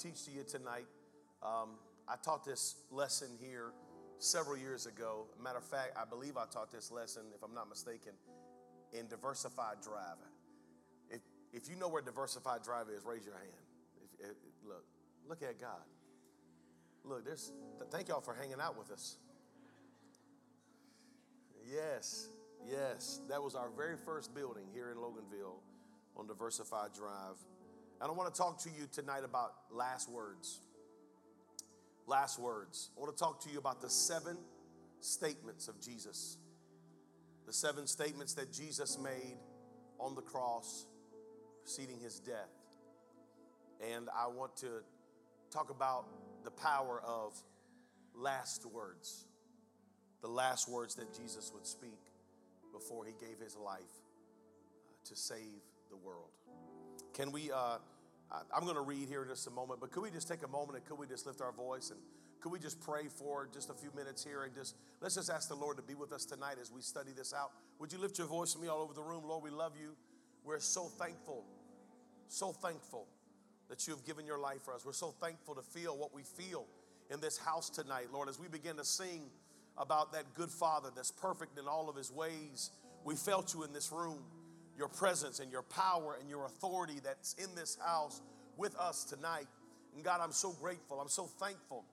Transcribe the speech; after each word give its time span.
Teach 0.00 0.24
to 0.24 0.30
you 0.30 0.42
tonight. 0.48 0.86
Um, 1.42 1.76
I 2.08 2.16
taught 2.24 2.44
this 2.44 2.76
lesson 2.90 3.28
here 3.40 3.72
several 4.18 4.56
years 4.56 4.86
ago. 4.86 5.26
Matter 5.42 5.58
of 5.58 5.64
fact, 5.64 5.92
I 5.96 6.04
believe 6.08 6.36
I 6.36 6.44
taught 6.50 6.72
this 6.72 6.90
lesson, 6.90 7.22
if 7.34 7.42
I'm 7.42 7.54
not 7.54 7.68
mistaken, 7.68 8.12
in 8.92 9.06
Diversified 9.08 9.76
Drive. 9.82 10.16
If, 11.10 11.20
if 11.52 11.68
you 11.68 11.76
know 11.76 11.88
where 11.88 12.02
Diversified 12.02 12.62
Drive 12.62 12.86
is, 12.88 13.04
raise 13.04 13.24
your 13.24 13.34
hand. 13.34 13.66
If, 14.18 14.30
if, 14.30 14.36
look, 14.66 14.84
look 15.28 15.42
at 15.42 15.60
God. 15.60 15.84
Look, 17.04 17.24
there's. 17.24 17.52
Thank 17.90 18.08
y'all 18.08 18.20
for 18.20 18.34
hanging 18.34 18.60
out 18.60 18.78
with 18.78 18.90
us. 18.90 19.16
Yes, 21.70 22.28
yes, 22.68 23.20
that 23.28 23.42
was 23.42 23.54
our 23.54 23.70
very 23.76 23.96
first 24.04 24.34
building 24.34 24.64
here 24.74 24.90
in 24.90 24.96
Loganville 24.96 25.60
on 26.16 26.26
Diversified 26.26 26.90
Drive. 26.94 27.36
And 28.00 28.10
I 28.10 28.14
want 28.14 28.32
to 28.34 28.38
talk 28.38 28.58
to 28.62 28.70
you 28.70 28.86
tonight 28.90 29.24
about 29.24 29.52
last 29.70 30.10
words. 30.10 30.60
Last 32.06 32.38
words. 32.38 32.90
I 32.96 33.00
want 33.00 33.14
to 33.14 33.22
talk 33.22 33.42
to 33.44 33.50
you 33.50 33.58
about 33.58 33.82
the 33.82 33.90
seven 33.90 34.38
statements 35.00 35.68
of 35.68 35.80
Jesus. 35.80 36.38
The 37.46 37.52
seven 37.52 37.86
statements 37.86 38.32
that 38.34 38.52
Jesus 38.52 38.98
made 38.98 39.36
on 39.98 40.14
the 40.14 40.22
cross 40.22 40.86
preceding 41.62 42.00
his 42.00 42.18
death. 42.20 42.50
And 43.94 44.08
I 44.16 44.28
want 44.28 44.56
to 44.58 44.82
talk 45.50 45.70
about 45.70 46.06
the 46.42 46.50
power 46.50 47.02
of 47.04 47.36
last 48.14 48.64
words. 48.66 49.26
The 50.22 50.28
last 50.28 50.70
words 50.70 50.94
that 50.94 51.14
Jesus 51.14 51.50
would 51.54 51.66
speak 51.66 52.00
before 52.72 53.04
he 53.04 53.12
gave 53.20 53.38
his 53.38 53.56
life 53.56 53.80
uh, 53.80 55.08
to 55.08 55.16
save 55.16 55.60
the 55.90 55.96
world. 55.96 56.30
Can 57.14 57.32
we, 57.32 57.50
uh, 57.50 57.78
I'm 58.30 58.62
going 58.62 58.76
to 58.76 58.82
read 58.82 59.08
here 59.08 59.22
in 59.22 59.28
just 59.28 59.46
a 59.46 59.50
moment, 59.50 59.80
but 59.80 59.90
could 59.90 60.02
we 60.02 60.10
just 60.10 60.28
take 60.28 60.42
a 60.44 60.48
moment 60.48 60.76
and 60.76 60.84
could 60.84 60.98
we 60.98 61.06
just 61.06 61.26
lift 61.26 61.40
our 61.40 61.52
voice 61.52 61.90
and 61.90 61.98
could 62.40 62.52
we 62.52 62.58
just 62.58 62.80
pray 62.80 63.08
for 63.08 63.48
just 63.52 63.70
a 63.70 63.74
few 63.74 63.90
minutes 63.94 64.24
here 64.24 64.44
and 64.44 64.54
just, 64.54 64.76
let's 65.00 65.16
just 65.16 65.30
ask 65.30 65.48
the 65.48 65.54
Lord 65.54 65.76
to 65.76 65.82
be 65.82 65.94
with 65.94 66.12
us 66.12 66.24
tonight 66.24 66.56
as 66.60 66.70
we 66.70 66.80
study 66.80 67.10
this 67.16 67.34
out. 67.34 67.50
Would 67.80 67.92
you 67.92 67.98
lift 67.98 68.18
your 68.18 68.28
voice 68.28 68.54
to 68.54 68.60
me 68.60 68.68
all 68.68 68.80
over 68.80 68.94
the 68.94 69.02
room? 69.02 69.24
Lord, 69.26 69.42
we 69.42 69.50
love 69.50 69.72
you. 69.80 69.94
We're 70.44 70.60
so 70.60 70.84
thankful, 70.84 71.44
so 72.28 72.52
thankful 72.52 73.06
that 73.68 73.86
you 73.86 73.94
have 73.94 74.04
given 74.04 74.26
your 74.26 74.38
life 74.38 74.62
for 74.62 74.74
us. 74.74 74.86
We're 74.86 74.92
so 74.92 75.10
thankful 75.20 75.54
to 75.56 75.62
feel 75.62 75.96
what 75.96 76.14
we 76.14 76.22
feel 76.22 76.66
in 77.10 77.20
this 77.20 77.36
house 77.36 77.68
tonight, 77.68 78.06
Lord, 78.12 78.28
as 78.28 78.38
we 78.38 78.48
begin 78.48 78.76
to 78.76 78.84
sing 78.84 79.22
about 79.76 80.12
that 80.12 80.34
good 80.34 80.50
Father 80.50 80.90
that's 80.94 81.10
perfect 81.10 81.58
in 81.58 81.66
all 81.66 81.88
of 81.88 81.96
his 81.96 82.10
ways. 82.10 82.70
We 83.04 83.16
felt 83.16 83.54
you 83.54 83.64
in 83.64 83.72
this 83.72 83.92
room 83.92 84.18
your 84.80 84.88
presence 84.88 85.40
and 85.40 85.52
your 85.52 85.62
power 85.62 86.16
and 86.18 86.30
your 86.30 86.46
authority 86.46 87.00
that's 87.04 87.34
in 87.34 87.54
this 87.54 87.76
house 87.84 88.22
with 88.56 88.74
us 88.76 89.04
tonight. 89.04 89.46
And 89.94 90.02
God, 90.02 90.20
I'm 90.22 90.32
so 90.32 90.52
grateful. 90.52 90.98
I'm 91.02 91.10
so 91.10 91.24
thankful. 91.24 91.84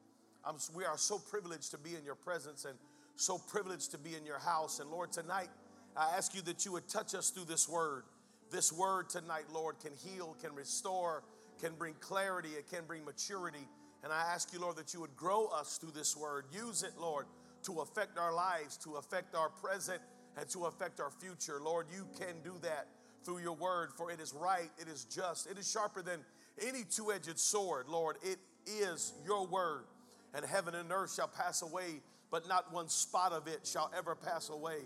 I'm, 0.45 0.55
we 0.73 0.85
are 0.85 0.97
so 0.97 1.19
privileged 1.19 1.71
to 1.71 1.77
be 1.77 1.95
in 1.95 2.05
your 2.05 2.15
presence 2.15 2.63
and 2.63 2.77
so 3.17 3.39
privileged 3.39 3.91
to 3.91 3.97
be 3.97 4.15
in 4.15 4.25
your 4.25 4.39
house. 4.39 4.79
And 4.79 4.89
Lord, 4.89 5.11
tonight, 5.11 5.49
I 5.97 6.15
ask 6.15 6.33
you 6.33 6.41
that 6.43 6.63
you 6.63 6.71
would 6.71 6.87
touch 6.87 7.13
us 7.13 7.29
through 7.29 7.43
this 7.43 7.67
word. 7.67 8.03
This 8.51 8.71
word 8.71 9.09
tonight, 9.09 9.47
Lord, 9.53 9.75
can 9.79 9.91
heal, 9.93 10.37
can 10.41 10.55
restore, 10.55 11.23
can 11.59 11.73
bring 11.77 11.95
clarity, 11.99 12.51
it 12.57 12.71
can 12.71 12.85
bring 12.87 13.03
maturity. 13.03 13.67
And 14.01 14.13
I 14.13 14.21
ask 14.33 14.53
you, 14.53 14.61
Lord, 14.61 14.77
that 14.77 14.93
you 14.93 15.01
would 15.01 15.17
grow 15.17 15.47
us 15.47 15.77
through 15.77 15.91
this 15.91 16.15
word. 16.15 16.45
Use 16.53 16.83
it, 16.83 16.93
Lord, 16.97 17.25
to 17.63 17.81
affect 17.81 18.17
our 18.17 18.33
lives, 18.33 18.77
to 18.85 18.95
affect 18.95 19.35
our 19.35 19.49
present 19.49 19.99
and 20.37 20.47
to 20.49 20.65
affect 20.65 20.99
our 20.99 21.09
future. 21.09 21.59
Lord, 21.61 21.87
you 21.93 22.07
can 22.19 22.35
do 22.43 22.53
that 22.61 22.87
through 23.23 23.39
your 23.39 23.55
word, 23.55 23.89
for 23.97 24.11
it 24.11 24.19
is 24.21 24.33
right, 24.33 24.69
it 24.79 24.87
is 24.87 25.05
just, 25.05 25.49
it 25.49 25.57
is 25.57 25.69
sharper 25.69 26.01
than 26.01 26.19
any 26.65 26.83
two 26.83 27.11
edged 27.11 27.37
sword. 27.39 27.87
Lord, 27.89 28.17
it 28.21 28.37
is 28.65 29.13
your 29.25 29.45
word, 29.45 29.85
and 30.33 30.45
heaven 30.45 30.75
and 30.75 30.91
earth 30.91 31.13
shall 31.13 31.27
pass 31.27 31.61
away, 31.61 32.01
but 32.31 32.47
not 32.47 32.71
one 32.71 32.87
spot 32.87 33.33
of 33.33 33.47
it 33.47 33.65
shall 33.65 33.91
ever 33.97 34.15
pass 34.15 34.49
away. 34.49 34.77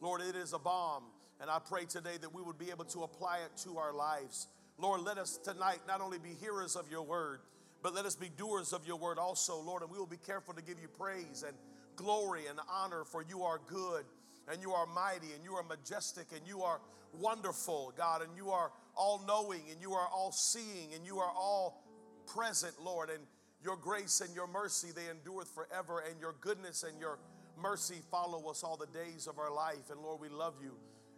Lord, 0.00 0.20
it 0.20 0.36
is 0.36 0.52
a 0.52 0.58
balm, 0.58 1.04
and 1.40 1.50
I 1.50 1.58
pray 1.58 1.86
today 1.86 2.18
that 2.20 2.32
we 2.32 2.42
would 2.42 2.58
be 2.58 2.70
able 2.70 2.84
to 2.86 3.02
apply 3.02 3.38
it 3.38 3.56
to 3.64 3.78
our 3.78 3.92
lives. 3.92 4.46
Lord, 4.78 5.00
let 5.00 5.18
us 5.18 5.38
tonight 5.38 5.80
not 5.88 6.00
only 6.00 6.18
be 6.18 6.34
hearers 6.40 6.76
of 6.76 6.88
your 6.90 7.02
word, 7.02 7.40
but 7.82 7.94
let 7.94 8.04
us 8.04 8.14
be 8.14 8.28
doers 8.36 8.72
of 8.72 8.86
your 8.86 8.96
word 8.96 9.18
also, 9.18 9.60
Lord, 9.60 9.82
and 9.82 9.90
we 9.90 9.98
will 9.98 10.06
be 10.06 10.18
careful 10.18 10.54
to 10.54 10.62
give 10.62 10.78
you 10.80 10.88
praise 10.88 11.44
and 11.46 11.56
glory 11.96 12.46
and 12.48 12.60
honor, 12.70 13.04
for 13.04 13.24
you 13.28 13.42
are 13.42 13.60
good 13.68 14.04
and 14.50 14.62
you 14.62 14.72
are 14.72 14.86
mighty 14.86 15.32
and 15.34 15.44
you 15.44 15.54
are 15.54 15.62
majestic 15.62 16.28
and 16.32 16.46
you 16.46 16.62
are 16.62 16.80
wonderful, 17.12 17.92
God, 17.96 18.22
and 18.22 18.30
you 18.36 18.50
are 18.50 18.70
all 18.96 19.22
knowing 19.26 19.62
and 19.70 19.80
you 19.80 19.92
are 19.92 20.08
all 20.08 20.32
seeing 20.32 20.94
and 20.94 21.04
you 21.04 21.18
are 21.18 21.32
all 21.36 21.84
present, 22.26 22.74
Lord. 22.82 23.10
And 23.10 23.20
your 23.62 23.76
grace 23.76 24.20
and 24.20 24.34
your 24.34 24.46
mercy, 24.46 24.88
they 24.94 25.10
endureth 25.10 25.48
forever, 25.48 26.02
and 26.08 26.20
your 26.20 26.34
goodness 26.40 26.84
and 26.84 26.98
your 27.00 27.18
mercy 27.60 27.96
follow 28.10 28.48
us 28.50 28.62
all 28.62 28.76
the 28.76 28.86
days 28.86 29.26
of 29.26 29.38
our 29.38 29.52
life. 29.52 29.90
And 29.90 30.00
Lord, 30.00 30.20
we 30.20 30.28
love 30.28 30.54
you 30.62 30.72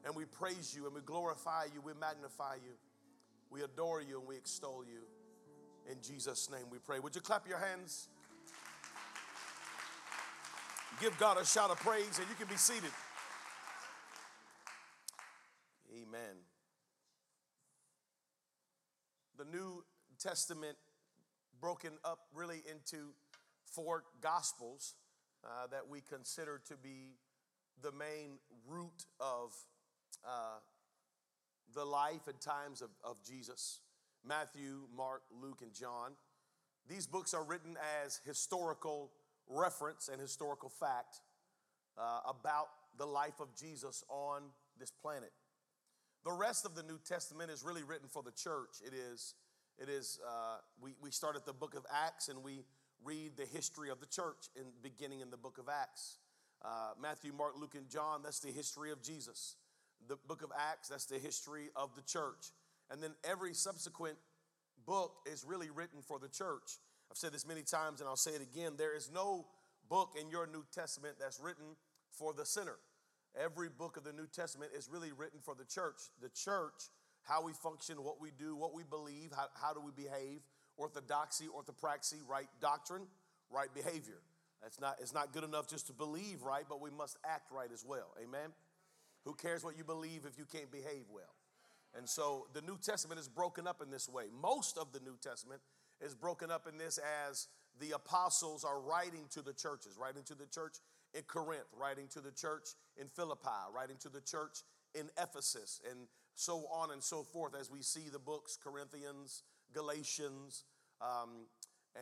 and 0.04 0.14
we 0.14 0.24
praise 0.24 0.74
you 0.74 0.86
and 0.86 0.94
we 0.94 1.00
glorify 1.02 1.64
you, 1.74 1.80
we 1.82 1.92
magnify 2.00 2.54
you, 2.54 2.72
we 3.50 3.62
adore 3.62 4.00
you 4.00 4.18
and 4.18 4.28
we 4.28 4.36
extol 4.36 4.84
you. 4.90 5.00
In 5.90 5.98
Jesus' 6.02 6.50
name 6.50 6.64
we 6.70 6.78
pray. 6.78 6.98
Would 6.98 7.14
you 7.14 7.20
clap 7.20 7.48
your 7.48 7.58
hands? 7.58 8.08
Give 11.00 11.16
God 11.18 11.38
a 11.38 11.44
shout 11.44 11.70
of 11.70 11.78
praise 11.80 12.18
and 12.18 12.28
you 12.28 12.34
can 12.36 12.46
be 12.46 12.56
seated. 12.56 12.90
Amen. 15.92 16.36
The 19.36 19.44
New 19.44 19.84
Testament 20.20 20.76
broken 21.60 21.92
up 22.04 22.20
really 22.32 22.62
into 22.70 23.08
four 23.64 24.04
gospels 24.20 24.94
uh, 25.44 25.66
that 25.70 25.88
we 25.88 26.00
consider 26.00 26.60
to 26.68 26.76
be 26.76 27.16
the 27.82 27.90
main 27.92 28.38
root 28.68 29.06
of 29.18 29.52
uh, 30.24 30.58
the 31.74 31.84
life 31.84 32.28
and 32.28 32.40
times 32.40 32.82
of, 32.82 32.90
of 33.02 33.16
Jesus 33.24 33.80
Matthew, 34.24 34.82
Mark, 34.94 35.22
Luke, 35.42 35.60
and 35.62 35.72
John. 35.72 36.12
These 36.86 37.06
books 37.06 37.32
are 37.32 37.42
written 37.42 37.76
as 38.04 38.20
historical 38.24 39.10
reference 39.48 40.08
and 40.08 40.20
historical 40.20 40.68
fact 40.68 41.20
uh, 41.98 42.20
about 42.28 42.66
the 42.98 43.06
life 43.06 43.40
of 43.40 43.56
Jesus 43.56 44.04
on 44.10 44.42
this 44.78 44.90
planet. 44.90 45.32
The 46.24 46.32
rest 46.32 46.66
of 46.66 46.74
the 46.74 46.82
New 46.82 46.98
Testament 46.98 47.50
is 47.50 47.64
really 47.64 47.82
written 47.82 48.08
for 48.08 48.22
the 48.22 48.32
church. 48.32 48.82
It 48.84 48.92
is, 48.92 49.34
it 49.78 49.88
is. 49.88 50.18
Uh, 50.26 50.58
we 50.80 50.94
we 51.00 51.10
start 51.10 51.34
at 51.34 51.46
the 51.46 51.52
book 51.52 51.74
of 51.74 51.86
Acts 51.90 52.28
and 52.28 52.42
we 52.42 52.64
read 53.02 53.36
the 53.38 53.46
history 53.46 53.88
of 53.88 54.00
the 54.00 54.06
church 54.06 54.48
in 54.54 54.64
beginning 54.82 55.20
in 55.20 55.30
the 55.30 55.38
book 55.38 55.56
of 55.58 55.68
Acts. 55.68 56.18
Uh, 56.62 56.92
Matthew, 57.00 57.32
Mark, 57.32 57.54
Luke, 57.58 57.74
and 57.74 57.88
John. 57.88 58.20
That's 58.22 58.40
the 58.40 58.52
history 58.52 58.90
of 58.90 59.02
Jesus. 59.02 59.56
The 60.08 60.16
book 60.28 60.42
of 60.42 60.50
Acts. 60.58 60.88
That's 60.88 61.06
the 61.06 61.18
history 61.18 61.70
of 61.74 61.94
the 61.96 62.02
church. 62.02 62.52
And 62.90 63.02
then 63.02 63.14
every 63.24 63.54
subsequent 63.54 64.18
book 64.84 65.12
is 65.24 65.44
really 65.46 65.70
written 65.70 66.02
for 66.02 66.18
the 66.18 66.28
church. 66.28 66.78
I've 67.10 67.16
said 67.16 67.32
this 67.32 67.46
many 67.46 67.62
times 67.62 68.00
and 68.00 68.08
I'll 68.08 68.16
say 68.16 68.32
it 68.32 68.42
again. 68.42 68.74
There 68.76 68.94
is 68.94 69.10
no 69.12 69.46
book 69.88 70.16
in 70.20 70.28
your 70.28 70.46
New 70.46 70.64
Testament 70.72 71.16
that's 71.18 71.40
written 71.40 71.76
for 72.10 72.34
the 72.34 72.44
sinner. 72.44 72.76
Every 73.38 73.68
book 73.68 73.96
of 73.96 74.04
the 74.04 74.12
New 74.12 74.26
Testament 74.26 74.72
is 74.76 74.88
really 74.90 75.12
written 75.12 75.40
for 75.40 75.54
the 75.54 75.64
church. 75.64 76.00
The 76.20 76.28
church, 76.30 76.90
how 77.22 77.44
we 77.44 77.52
function, 77.52 78.02
what 78.02 78.20
we 78.20 78.30
do, 78.38 78.56
what 78.56 78.74
we 78.74 78.82
believe, 78.82 79.30
how, 79.34 79.46
how 79.54 79.72
do 79.72 79.80
we 79.80 79.92
behave, 79.92 80.40
orthodoxy, 80.76 81.46
orthopraxy, 81.46 82.26
right 82.28 82.48
doctrine, 82.60 83.06
right 83.50 83.72
behavior. 83.74 84.22
It's 84.66 84.80
not, 84.80 84.96
it's 85.00 85.14
not 85.14 85.32
good 85.32 85.44
enough 85.44 85.68
just 85.68 85.86
to 85.86 85.92
believe 85.92 86.42
right, 86.42 86.64
but 86.68 86.80
we 86.80 86.90
must 86.90 87.16
act 87.24 87.50
right 87.50 87.70
as 87.72 87.84
well. 87.86 88.14
Amen? 88.22 88.50
Who 89.24 89.34
cares 89.34 89.64
what 89.64 89.76
you 89.76 89.84
believe 89.84 90.22
if 90.26 90.38
you 90.38 90.44
can't 90.44 90.70
behave 90.70 91.04
well? 91.12 91.34
And 91.96 92.08
so 92.08 92.46
the 92.52 92.62
New 92.62 92.78
Testament 92.78 93.20
is 93.20 93.28
broken 93.28 93.66
up 93.66 93.82
in 93.82 93.90
this 93.90 94.08
way. 94.08 94.24
Most 94.40 94.78
of 94.78 94.92
the 94.92 95.00
New 95.00 95.16
Testament 95.22 95.60
is 96.00 96.14
broken 96.14 96.50
up 96.50 96.66
in 96.68 96.78
this 96.78 96.98
as 97.28 97.48
the 97.80 97.92
apostles 97.92 98.64
are 98.64 98.80
writing 98.80 99.26
to 99.30 99.42
the 99.42 99.52
churches, 99.52 99.96
writing 100.00 100.22
to 100.24 100.34
the 100.34 100.46
church 100.46 100.76
in 101.14 101.22
Corinth, 101.22 101.66
writing 101.78 102.06
to 102.08 102.20
the 102.20 102.30
church 102.30 102.70
in 102.96 103.08
Philippi, 103.08 103.48
writing 103.74 103.96
to 104.00 104.08
the 104.08 104.20
church 104.20 104.62
in 104.94 105.08
Ephesus, 105.20 105.80
and 105.90 106.06
so 106.34 106.64
on 106.72 106.90
and 106.90 107.02
so 107.02 107.22
forth 107.22 107.54
as 107.58 107.70
we 107.70 107.82
see 107.82 108.08
the 108.12 108.18
books 108.18 108.56
Corinthians, 108.62 109.42
Galatians, 109.72 110.64
um, 111.00 111.46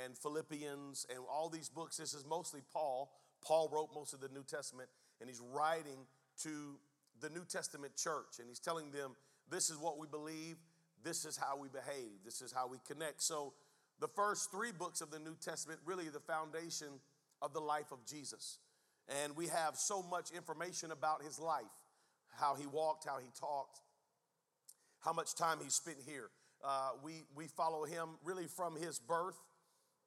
and 0.04 0.16
Philippians 0.16 1.06
and 1.10 1.20
all 1.30 1.48
these 1.48 1.68
books. 1.68 1.96
This 1.96 2.14
is 2.14 2.24
mostly 2.26 2.60
Paul. 2.72 3.10
Paul 3.42 3.68
wrote 3.72 3.88
most 3.94 4.12
of 4.12 4.20
the 4.20 4.28
New 4.28 4.44
Testament, 4.44 4.88
and 5.20 5.28
he's 5.28 5.40
writing 5.40 6.06
to 6.42 6.78
the 7.20 7.30
New 7.30 7.44
Testament 7.44 7.96
church, 7.96 8.38
and 8.38 8.48
he's 8.48 8.58
telling 8.58 8.90
them, 8.90 9.12
This 9.50 9.70
is 9.70 9.78
what 9.78 9.98
we 9.98 10.06
believe, 10.06 10.56
this 11.02 11.24
is 11.24 11.36
how 11.36 11.56
we 11.56 11.68
behave, 11.68 12.24
this 12.24 12.42
is 12.42 12.52
how 12.52 12.68
we 12.68 12.78
connect. 12.86 13.22
So, 13.22 13.54
the 14.00 14.08
first 14.08 14.50
three 14.52 14.70
books 14.70 15.00
of 15.00 15.10
the 15.10 15.18
New 15.18 15.34
Testament 15.40 15.80
really 15.84 16.08
the 16.08 16.20
foundation 16.20 17.00
of 17.42 17.52
the 17.52 17.60
life 17.60 17.90
of 17.90 18.04
Jesus. 18.06 18.58
And 19.22 19.36
we 19.36 19.46
have 19.46 19.76
so 19.76 20.02
much 20.02 20.30
information 20.30 20.90
about 20.90 21.22
his 21.22 21.38
life 21.38 21.64
how 22.38 22.54
he 22.54 22.66
walked, 22.66 23.04
how 23.04 23.18
he 23.18 23.28
talked, 23.38 23.80
how 25.00 25.12
much 25.12 25.34
time 25.34 25.58
he 25.62 25.70
spent 25.70 25.96
here. 26.06 26.30
Uh, 26.64 26.90
we, 27.02 27.24
we 27.34 27.46
follow 27.46 27.84
him 27.84 28.10
really 28.24 28.46
from 28.46 28.76
his 28.76 28.98
birth, 28.98 29.38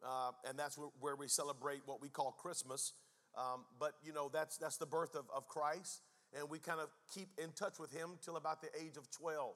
uh, 0.05 0.31
and 0.47 0.57
that's 0.57 0.77
where, 0.99 1.15
we 1.15 1.27
celebrate 1.27 1.81
what 1.85 2.01
we 2.01 2.09
call 2.09 2.31
Christmas. 2.31 2.93
Um, 3.37 3.65
but, 3.79 3.93
you 4.03 4.13
know, 4.13 4.29
that's, 4.31 4.57
that's 4.57 4.77
the 4.77 4.85
birth 4.85 5.15
of, 5.15 5.25
of 5.35 5.47
Christ, 5.47 6.01
and 6.37 6.49
we 6.49 6.59
kind 6.59 6.79
of 6.79 6.89
keep 7.13 7.29
in 7.37 7.51
touch 7.51 7.79
with 7.79 7.91
him 7.91 8.11
till 8.23 8.37
about 8.37 8.61
the 8.61 8.69
age 8.79 8.97
of 8.97 9.09
12. 9.11 9.55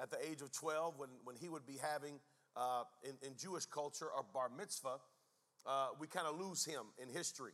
At 0.00 0.10
the 0.10 0.18
age 0.28 0.42
of 0.42 0.52
12, 0.52 0.98
when, 0.98 1.10
when 1.24 1.36
he 1.36 1.48
would 1.48 1.66
be 1.66 1.78
having, 1.80 2.20
uh, 2.56 2.84
in, 3.02 3.16
in 3.26 3.36
Jewish 3.36 3.66
culture, 3.66 4.08
a 4.18 4.22
bar 4.22 4.50
mitzvah, 4.54 4.96
uh, 5.66 5.88
we 5.98 6.06
kind 6.06 6.26
of 6.26 6.38
lose 6.38 6.64
him 6.64 6.82
in 7.00 7.08
history. 7.08 7.52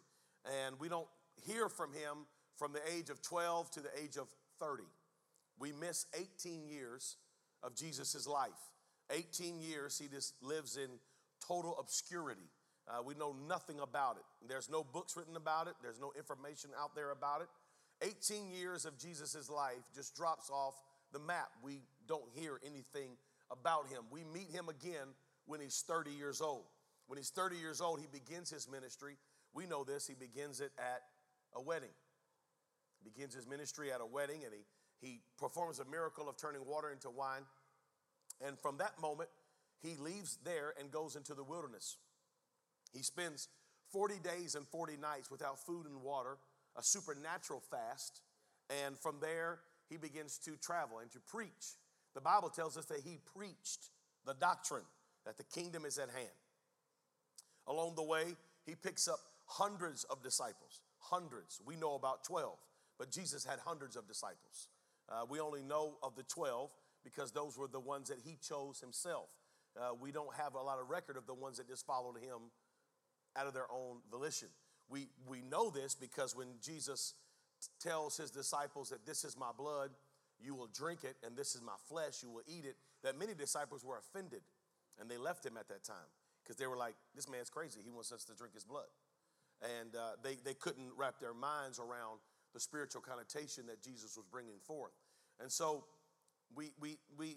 And 0.67 0.81
we 0.81 0.89
don't 0.89 1.07
hear 1.47 1.69
from 1.69 1.93
him 1.93 2.27
from 2.57 2.73
the 2.73 2.81
age 2.95 3.11
of 3.11 3.23
12 3.23 3.71
to 3.73 3.81
the 3.81 3.91
age 4.03 4.17
of 4.17 4.29
30. 4.59 4.85
We 5.59 5.73
miss 5.73 6.07
18 6.15 6.67
years 6.67 7.17
of 7.63 7.75
Jesus' 7.75 8.27
life. 8.27 8.51
18 9.11 9.61
years 9.61 9.99
he 9.99 10.09
just 10.09 10.35
lives 10.43 10.77
in 10.77 10.89
total 11.47 11.77
obscurity. 11.79 12.49
Uh, 12.89 13.03
we 13.05 13.15
know 13.15 13.35
nothing 13.49 13.81
about 13.81 14.17
it. 14.17 14.25
There's 14.49 14.71
no 14.71 14.83
books 14.83 15.17
written 15.17 15.37
about 15.37 15.69
it, 15.69 15.75
there's 15.83 16.01
no 16.01 16.13
information 16.17 16.71
out 16.81 16.95
there 16.95 17.11
about 17.11 17.43
it. 17.43 17.49
18 18.03 18.51
years 18.51 18.87
of 18.87 18.99
Jesus' 18.99 19.51
life 19.51 19.85
just 19.95 20.17
drops 20.17 20.49
off 20.51 20.75
the 21.13 21.19
map. 21.19 21.51
We 21.63 21.83
don't 22.09 22.29
hear 22.35 22.59
anything 22.65 23.11
about 23.51 23.89
him. 23.89 24.05
We 24.11 24.25
meet 24.25 24.51
him 24.51 24.69
again 24.69 25.09
when 25.47 25.61
he's 25.61 25.85
30 25.87 26.11
years 26.11 26.41
old. 26.41 26.65
When 27.09 27.19
he's 27.19 27.31
30 27.31 27.57
years 27.57 27.81
old, 27.81 28.01
he 28.01 28.07
begins 28.07 28.51
his 28.51 28.71
ministry. 28.71 29.17
We 29.53 29.67
know 29.67 29.85
this, 29.85 30.07
he 30.07 30.15
begins 30.15 30.61
it 30.61 30.71
at 30.79 31.03
a 31.55 31.61
wedding. 31.61 31.95
He 33.03 33.11
begins 33.11 33.35
his 33.35 33.47
ministry 33.47 33.93
at 33.93 34.01
a 34.01 34.07
wedding 34.07 34.43
and 34.45 34.53
he, 34.53 35.07
he 35.07 35.21
performs 35.39 35.79
a 35.79 35.85
miracle 35.85 36.29
of 36.29 36.37
turning 36.37 36.65
water 36.67 36.91
into 36.91 37.11
wine. 37.11 37.43
And 38.47 38.59
from 38.59 38.79
that 38.79 39.01
moment, 39.01 39.31
he 39.83 39.97
leaves 39.97 40.39
there 40.45 40.75
and 40.79 40.91
goes 40.91 41.17
into 41.17 41.35
the 41.35 41.45
wilderness. 41.45 41.97
He 42.93 43.03
spends 43.03 43.49
40 43.93 44.19
days 44.21 44.55
and 44.55 44.67
40 44.69 44.97
nights 44.97 45.31
without 45.31 45.59
food 45.59 45.87
and 45.87 46.03
water, 46.03 46.39
a 46.77 46.83
supernatural 46.83 47.63
fast. 47.71 48.21
And 48.85 48.99
from 48.99 49.17
there, 49.21 49.61
he 49.89 49.97
begins 49.97 50.39
to 50.39 50.57
travel 50.57 50.99
and 50.99 51.11
to 51.13 51.21
preach. 51.21 51.77
The 52.15 52.21
Bible 52.21 52.51
tells 52.51 52.77
us 52.77 52.85
that 52.87 53.01
he 53.05 53.19
preached 53.37 53.91
the 54.27 54.35
doctrine 54.35 54.85
that 55.25 55.37
the 55.37 55.45
kingdom 55.45 55.85
is 55.85 55.99
at 55.99 56.11
hand. 56.11 56.29
Along 57.67 57.95
the 57.95 58.03
way, 58.03 58.37
he 58.67 58.75
picks 58.75 59.09
up 59.09 59.19
hundreds 59.47 60.05
of 60.05 60.23
disciples, 60.23 60.81
hundreds. 61.11 61.61
We 61.65 61.77
know 61.77 61.95
about 61.95 62.25
12, 62.25 62.57
but 62.99 63.11
Jesus 63.11 63.45
had 63.45 63.59
hundreds 63.65 63.97
of 63.97 64.07
disciples. 64.07 64.69
Uh, 65.09 65.25
we 65.29 65.41
only 65.41 65.63
know 65.63 65.97
of 66.03 66.15
the 66.15 66.23
12 66.23 66.71
because 67.03 67.33
those 67.33 67.59
were 67.59 67.69
the 67.69 67.81
ones 67.81 68.09
that 68.09 68.19
he 68.25 68.37
chose 68.41 68.81
himself. 68.81 69.29
Uh, 69.79 69.91
we 70.01 70.13
don't 70.13 70.35
have 70.37 70.55
a 70.55 70.61
lot 70.61 70.79
of 70.79 70.91
record 70.91 71.17
of 71.17 71.27
the 71.27 71.35
ones 71.35 71.59
that 71.59 71.69
just 71.69 71.87
followed 71.87 72.17
him 72.17 72.51
out 73.37 73.47
of 73.47 73.55
their 73.55 73.71
own 73.73 73.99
volition. 74.11 74.49
We, 74.89 75.09
we 75.27 75.43
know 75.43 75.71
this 75.71 75.95
because 75.95 76.37
when 76.37 76.49
Jesus 76.63 77.15
tells 77.81 78.17
his 78.17 78.31
disciples 78.31 78.91
that 78.91 79.07
this 79.07 79.25
is 79.25 79.37
my 79.39 79.51
blood, 79.57 79.91
you 80.43 80.55
will 80.55 80.69
drink 80.73 81.05
it, 81.05 81.17
and 81.25 81.37
this 81.37 81.55
is 81.55 81.63
my 81.63 81.75
flesh, 81.89 82.23
you 82.23 82.31
will 82.31 82.43
eat 82.47 82.65
it, 82.65 82.77
that 83.05 83.19
many 83.19 83.35
disciples 83.35 83.85
were 83.85 83.99
offended 83.99 84.41
and 85.01 85.11
they 85.11 85.17
left 85.17 85.45
him 85.45 85.57
at 85.57 85.69
that 85.69 85.83
time 85.83 86.11
because 86.43 86.57
they 86.57 86.67
were 86.67 86.77
like, 86.77 86.95
this 87.15 87.29
man's 87.29 87.51
crazy. 87.51 87.81
He 87.83 87.91
wants 87.91 88.13
us 88.13 88.25
to 88.25 88.35
drink 88.35 88.55
his 88.55 88.65
blood. 88.65 88.89
And 89.63 89.95
uh, 89.95 90.13
they, 90.23 90.37
they 90.45 90.55
couldn't 90.55 90.91
wrap 90.97 91.21
their 91.21 91.35
minds 91.35 91.79
around 91.79 92.21
the 92.55 92.61
spiritual 92.61 93.03
connotation 93.03 93.67
that 93.67 93.83
Jesus 93.83 94.17
was 94.17 94.27
bringing 94.31 94.59
forth. 94.65 94.93
And 95.41 95.51
so 95.51 95.85
we, 96.55 96.73
we, 96.81 96.99
we 97.17 97.37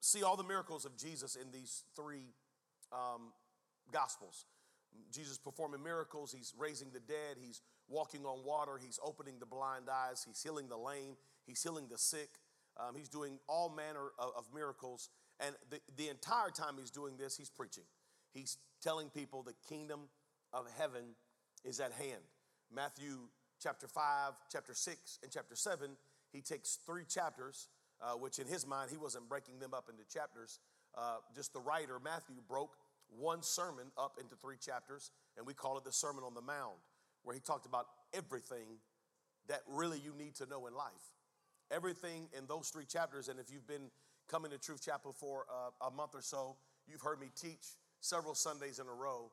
see 0.00 0.22
all 0.22 0.36
the 0.36 0.44
miracles 0.44 0.84
of 0.84 0.96
Jesus 0.96 1.36
in 1.36 1.50
these 1.52 1.84
three 1.96 2.34
um, 2.92 3.32
gospels. 3.92 4.44
Jesus 5.10 5.38
performing 5.38 5.82
miracles, 5.82 6.34
he's 6.36 6.52
raising 6.58 6.88
the 6.92 7.00
dead, 7.00 7.38
he's 7.40 7.62
walking 7.88 8.26
on 8.26 8.44
water, 8.44 8.78
he's 8.82 8.98
opening 9.02 9.38
the 9.38 9.46
blind 9.46 9.84
eyes, 9.90 10.22
he's 10.26 10.42
healing 10.42 10.68
the 10.68 10.76
lame, 10.76 11.16
he's 11.46 11.62
healing 11.62 11.86
the 11.90 11.96
sick, 11.96 12.28
um, 12.78 12.94
he's 12.94 13.08
doing 13.08 13.38
all 13.48 13.70
manner 13.70 14.10
of, 14.18 14.32
of 14.36 14.44
miracles. 14.54 15.08
And 15.40 15.54
the, 15.70 15.80
the 15.96 16.08
entire 16.10 16.50
time 16.50 16.74
he's 16.78 16.90
doing 16.90 17.16
this, 17.16 17.36
he's 17.36 17.48
preaching. 17.48 17.84
He's 18.32 18.58
telling 18.82 19.08
people 19.08 19.42
the 19.42 19.54
kingdom 19.66 20.08
of 20.52 20.66
heaven 20.78 21.14
is 21.64 21.80
at 21.80 21.92
hand. 21.92 22.22
Matthew 22.74 23.18
chapter 23.62 23.86
5, 23.86 24.32
chapter 24.50 24.74
6, 24.74 25.18
and 25.22 25.30
chapter 25.30 25.54
7, 25.54 25.90
he 26.32 26.40
takes 26.40 26.78
three 26.86 27.04
chapters, 27.04 27.68
uh, 28.02 28.12
which 28.12 28.38
in 28.38 28.46
his 28.46 28.66
mind, 28.66 28.90
he 28.90 28.96
wasn't 28.96 29.28
breaking 29.28 29.58
them 29.58 29.74
up 29.74 29.88
into 29.88 30.02
chapters. 30.12 30.58
Uh, 30.96 31.16
just 31.34 31.52
the 31.52 31.60
writer, 31.60 31.98
Matthew, 32.02 32.36
broke 32.48 32.76
one 33.08 33.42
sermon 33.42 33.86
up 33.98 34.16
into 34.20 34.34
three 34.36 34.56
chapters, 34.56 35.10
and 35.36 35.46
we 35.46 35.54
call 35.54 35.78
it 35.78 35.84
the 35.84 35.92
Sermon 35.92 36.24
on 36.24 36.34
the 36.34 36.40
Mount, 36.40 36.76
where 37.22 37.34
he 37.34 37.40
talked 37.40 37.66
about 37.66 37.86
everything 38.14 38.80
that 39.48 39.60
really 39.68 39.98
you 39.98 40.12
need 40.18 40.34
to 40.36 40.46
know 40.46 40.66
in 40.66 40.74
life. 40.74 41.12
Everything 41.70 42.28
in 42.36 42.46
those 42.46 42.68
three 42.68 42.84
chapters, 42.84 43.28
and 43.28 43.38
if 43.38 43.50
you've 43.50 43.66
been 43.66 43.90
coming 44.28 44.50
to 44.50 44.58
Truth 44.58 44.84
Chapel 44.84 45.12
for 45.12 45.44
uh, 45.50 45.86
a 45.86 45.90
month 45.90 46.14
or 46.14 46.22
so, 46.22 46.56
you've 46.86 47.00
heard 47.02 47.20
me 47.20 47.28
teach 47.40 47.76
several 48.00 48.34
Sundays 48.34 48.78
in 48.78 48.86
a 48.86 48.92
row 48.92 49.30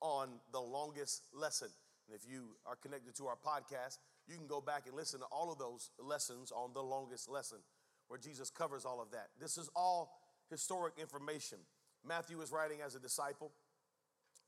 on 0.00 0.28
the 0.52 0.60
longest 0.60 1.26
lesson. 1.32 1.68
And 2.08 2.16
if 2.16 2.30
you 2.30 2.56
are 2.66 2.76
connected 2.76 3.16
to 3.16 3.26
our 3.26 3.36
podcast, 3.36 3.98
you 4.28 4.36
can 4.36 4.46
go 4.46 4.60
back 4.60 4.86
and 4.86 4.94
listen 4.94 5.20
to 5.20 5.26
all 5.26 5.52
of 5.52 5.58
those 5.58 5.90
lessons 5.98 6.52
on 6.52 6.72
the 6.72 6.82
longest 6.82 7.28
lesson 7.28 7.58
where 8.08 8.18
Jesus 8.18 8.50
covers 8.50 8.84
all 8.84 9.00
of 9.00 9.10
that. 9.12 9.28
This 9.40 9.58
is 9.58 9.68
all 9.74 10.12
historic 10.50 10.94
information. 10.98 11.58
Matthew 12.04 12.40
is 12.40 12.52
writing 12.52 12.78
as 12.84 12.94
a 12.94 13.00
disciple, 13.00 13.52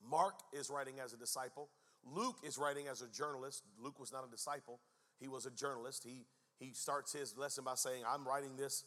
Mark 0.09 0.35
is 0.53 0.71
writing 0.71 1.01
as 1.05 1.13
a 1.13 1.17
disciple, 1.17 1.69
Luke 2.05 2.37
is 2.45 2.57
writing 2.57 2.87
as 2.87 3.03
a 3.03 3.09
journalist. 3.09 3.65
Luke 3.83 3.99
was 3.99 4.13
not 4.13 4.25
a 4.27 4.31
disciple, 4.31 4.81
he 5.19 5.29
was 5.29 5.47
a 5.47 5.51
journalist. 5.51 6.05
He, 6.05 6.27
he 6.59 6.73
starts 6.73 7.13
his 7.13 7.37
lesson 7.37 7.65
by 7.65 7.75
saying, 7.75 8.03
I'm 8.09 8.27
writing 8.27 8.57
this 8.57 8.85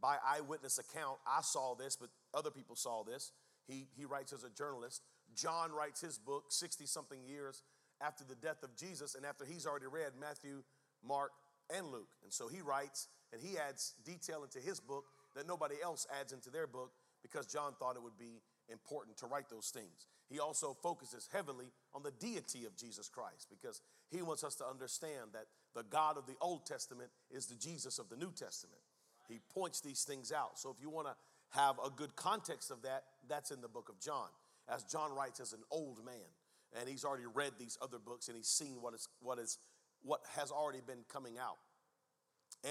by 0.00 0.16
eyewitness 0.26 0.78
account. 0.78 1.18
I 1.26 1.40
saw 1.42 1.74
this, 1.74 1.96
but 1.96 2.10
other 2.32 2.50
people 2.50 2.76
saw 2.76 3.02
this. 3.04 3.32
He, 3.66 3.86
he 3.96 4.04
writes 4.04 4.32
as 4.32 4.44
a 4.44 4.50
journalist. 4.50 5.02
John 5.36 5.72
writes 5.72 6.00
his 6.00 6.18
book 6.18 6.44
60 6.48 6.86
something 6.86 7.18
years 7.26 7.62
after 8.00 8.24
the 8.24 8.34
death 8.34 8.62
of 8.62 8.76
Jesus 8.76 9.14
and 9.14 9.24
after 9.24 9.44
he's 9.44 9.66
already 9.66 9.86
read 9.86 10.12
Matthew, 10.20 10.62
Mark, 11.06 11.30
and 11.74 11.86
Luke. 11.88 12.10
And 12.22 12.32
so 12.32 12.48
he 12.48 12.60
writes 12.60 13.08
and 13.32 13.40
he 13.40 13.58
adds 13.58 13.94
detail 14.04 14.44
into 14.44 14.58
his 14.58 14.80
book 14.80 15.04
that 15.34 15.46
nobody 15.46 15.76
else 15.82 16.06
adds 16.20 16.32
into 16.32 16.50
their 16.50 16.66
book 16.66 16.92
because 17.22 17.46
John 17.46 17.72
thought 17.78 17.96
it 17.96 18.02
would 18.02 18.18
be 18.18 18.42
important 18.70 19.16
to 19.18 19.26
write 19.26 19.48
those 19.50 19.70
things. 19.70 20.06
He 20.28 20.38
also 20.38 20.76
focuses 20.82 21.28
heavily 21.32 21.66
on 21.94 22.02
the 22.02 22.12
deity 22.12 22.64
of 22.64 22.76
Jesus 22.76 23.08
Christ 23.08 23.48
because 23.50 23.82
he 24.10 24.22
wants 24.22 24.44
us 24.44 24.54
to 24.56 24.66
understand 24.66 25.30
that 25.32 25.46
the 25.74 25.84
God 25.84 26.16
of 26.16 26.26
the 26.26 26.36
Old 26.40 26.64
Testament 26.66 27.10
is 27.30 27.46
the 27.46 27.56
Jesus 27.56 27.98
of 27.98 28.08
the 28.08 28.16
New 28.16 28.32
Testament. 28.32 28.80
He 29.28 29.40
points 29.54 29.80
these 29.80 30.02
things 30.04 30.32
out. 30.32 30.58
So 30.58 30.70
if 30.70 30.80
you 30.80 30.90
want 30.90 31.08
to 31.08 31.14
have 31.58 31.76
a 31.84 31.90
good 31.90 32.14
context 32.16 32.70
of 32.70 32.82
that, 32.82 33.04
that's 33.28 33.50
in 33.50 33.60
the 33.60 33.68
book 33.68 33.88
of 33.88 34.00
John. 34.00 34.28
As 34.68 34.84
John 34.84 35.14
writes 35.14 35.40
as 35.40 35.52
an 35.52 35.62
old 35.70 36.04
man, 36.04 36.32
and 36.78 36.88
he's 36.88 37.04
already 37.04 37.26
read 37.32 37.52
these 37.58 37.78
other 37.80 37.98
books 37.98 38.28
and 38.28 38.36
he's 38.36 38.48
seen 38.48 38.80
what 38.80 38.94
is 38.94 39.08
what 39.20 39.38
is 39.38 39.58
what 40.02 40.20
has 40.36 40.50
already 40.50 40.80
been 40.86 41.04
coming 41.10 41.38
out. 41.38 41.58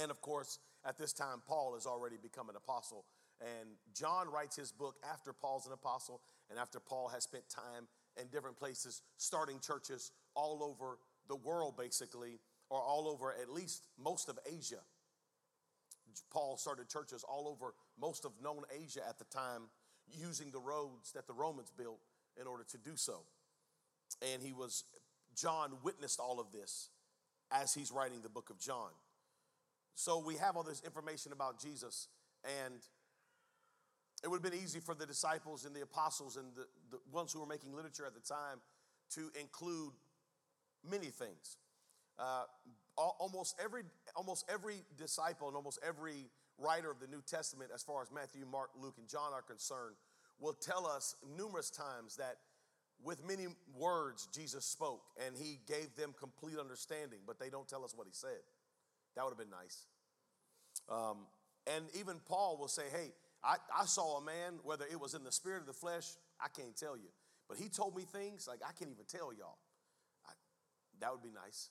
And 0.01 0.11
of 0.11 0.21
course, 0.21 0.59
at 0.85 0.97
this 0.97 1.13
time, 1.13 1.41
Paul 1.47 1.73
has 1.75 1.85
already 1.85 2.17
become 2.21 2.49
an 2.49 2.55
apostle. 2.55 3.05
And 3.41 3.69
John 3.93 4.29
writes 4.29 4.55
his 4.55 4.71
book 4.71 4.95
after 5.09 5.33
Paul's 5.33 5.65
an 5.65 5.73
apostle 5.73 6.21
and 6.49 6.59
after 6.59 6.79
Paul 6.79 7.09
has 7.09 7.23
spent 7.23 7.43
time 7.49 7.87
in 8.19 8.27
different 8.27 8.57
places, 8.57 9.01
starting 9.17 9.59
churches 9.59 10.11
all 10.35 10.63
over 10.63 10.99
the 11.27 11.35
world, 11.35 11.75
basically, 11.77 12.39
or 12.69 12.81
all 12.81 13.07
over 13.07 13.33
at 13.33 13.49
least 13.49 13.87
most 13.97 14.29
of 14.29 14.37
Asia. 14.45 14.81
Paul 16.31 16.57
started 16.57 16.89
churches 16.89 17.23
all 17.27 17.47
over 17.47 17.73
most 17.99 18.25
of 18.25 18.31
known 18.41 18.63
Asia 18.71 19.01
at 19.07 19.17
the 19.17 19.25
time, 19.25 19.63
using 20.19 20.51
the 20.51 20.59
roads 20.59 21.11
that 21.13 21.27
the 21.27 21.33
Romans 21.33 21.71
built 21.77 21.99
in 22.39 22.47
order 22.47 22.63
to 22.71 22.77
do 22.77 22.91
so. 22.95 23.21
And 24.33 24.41
he 24.41 24.53
was, 24.53 24.83
John 25.35 25.71
witnessed 25.83 26.19
all 26.19 26.39
of 26.39 26.51
this 26.51 26.89
as 27.51 27.73
he's 27.73 27.91
writing 27.91 28.21
the 28.21 28.29
book 28.29 28.49
of 28.49 28.59
John. 28.59 28.89
So 29.95 30.19
we 30.19 30.35
have 30.35 30.55
all 30.55 30.63
this 30.63 30.81
information 30.83 31.31
about 31.31 31.59
Jesus, 31.59 32.07
and 32.43 32.75
it 34.23 34.29
would 34.29 34.43
have 34.43 34.51
been 34.51 34.59
easy 34.59 34.79
for 34.79 34.95
the 34.95 35.05
disciples 35.05 35.65
and 35.65 35.75
the 35.75 35.81
apostles 35.81 36.37
and 36.37 36.47
the, 36.55 36.65
the 36.89 36.99
ones 37.11 37.31
who 37.31 37.39
were 37.39 37.45
making 37.45 37.75
literature 37.75 38.05
at 38.05 38.15
the 38.15 38.21
time 38.21 38.59
to 39.11 39.29
include 39.39 39.93
many 40.89 41.07
things. 41.07 41.57
Uh, 42.17 42.43
almost 42.95 43.55
every 43.63 43.83
almost 44.15 44.45
every 44.51 44.83
disciple 44.97 45.47
and 45.47 45.57
almost 45.57 45.79
every 45.87 46.29
writer 46.63 46.89
of 46.89 46.99
the 46.99 47.07
New 47.07 47.21
Testament, 47.21 47.71
as 47.73 47.83
far 47.83 48.01
as 48.01 48.11
Matthew, 48.11 48.45
Mark, 48.49 48.69
Luke, 48.79 48.95
and 48.97 49.07
John 49.07 49.33
are 49.33 49.41
concerned, 49.41 49.95
will 50.39 50.53
tell 50.53 50.87
us 50.87 51.15
numerous 51.37 51.69
times 51.69 52.15
that 52.17 52.37
with 53.03 53.25
many 53.27 53.47
words 53.77 54.27
Jesus 54.33 54.65
spoke 54.65 55.03
and 55.25 55.35
he 55.35 55.59
gave 55.67 55.95
them 55.95 56.13
complete 56.17 56.57
understanding, 56.57 57.19
but 57.27 57.39
they 57.39 57.49
don't 57.49 57.67
tell 57.67 57.83
us 57.83 57.93
what 57.95 58.07
he 58.07 58.13
said. 58.13 58.41
That 59.15 59.23
would 59.23 59.31
have 59.31 59.37
been 59.37 59.49
nice. 59.49 59.85
Um, 60.89 61.17
and 61.75 61.85
even 61.99 62.19
Paul 62.25 62.57
will 62.57 62.67
say, 62.67 62.83
Hey, 62.91 63.11
I, 63.43 63.55
I 63.77 63.85
saw 63.85 64.17
a 64.17 64.23
man, 64.23 64.59
whether 64.63 64.85
it 64.85 64.99
was 64.99 65.13
in 65.13 65.23
the 65.23 65.31
spirit 65.31 65.61
of 65.61 65.67
the 65.67 65.73
flesh, 65.73 66.07
I 66.41 66.47
can't 66.47 66.75
tell 66.75 66.95
you. 66.95 67.09
But 67.47 67.57
he 67.57 67.69
told 67.69 67.95
me 67.95 68.03
things 68.03 68.47
like 68.47 68.59
I 68.63 68.71
can't 68.71 68.91
even 68.91 69.05
tell 69.05 69.33
y'all. 69.33 69.57
I, 70.25 70.31
that 71.01 71.11
would 71.11 71.23
be 71.23 71.31
nice. 71.33 71.69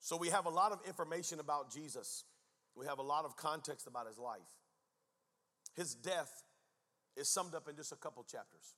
So 0.00 0.16
we 0.16 0.28
have 0.30 0.46
a 0.46 0.50
lot 0.50 0.72
of 0.72 0.80
information 0.86 1.38
about 1.38 1.72
Jesus. 1.72 2.24
We 2.74 2.86
have 2.86 2.98
a 2.98 3.02
lot 3.02 3.24
of 3.24 3.36
context 3.36 3.86
about 3.86 4.06
his 4.06 4.18
life. 4.18 4.40
His 5.74 5.94
death 5.94 6.44
is 7.16 7.28
summed 7.28 7.54
up 7.54 7.68
in 7.68 7.76
just 7.76 7.92
a 7.92 7.96
couple 7.96 8.22
chapters. 8.24 8.74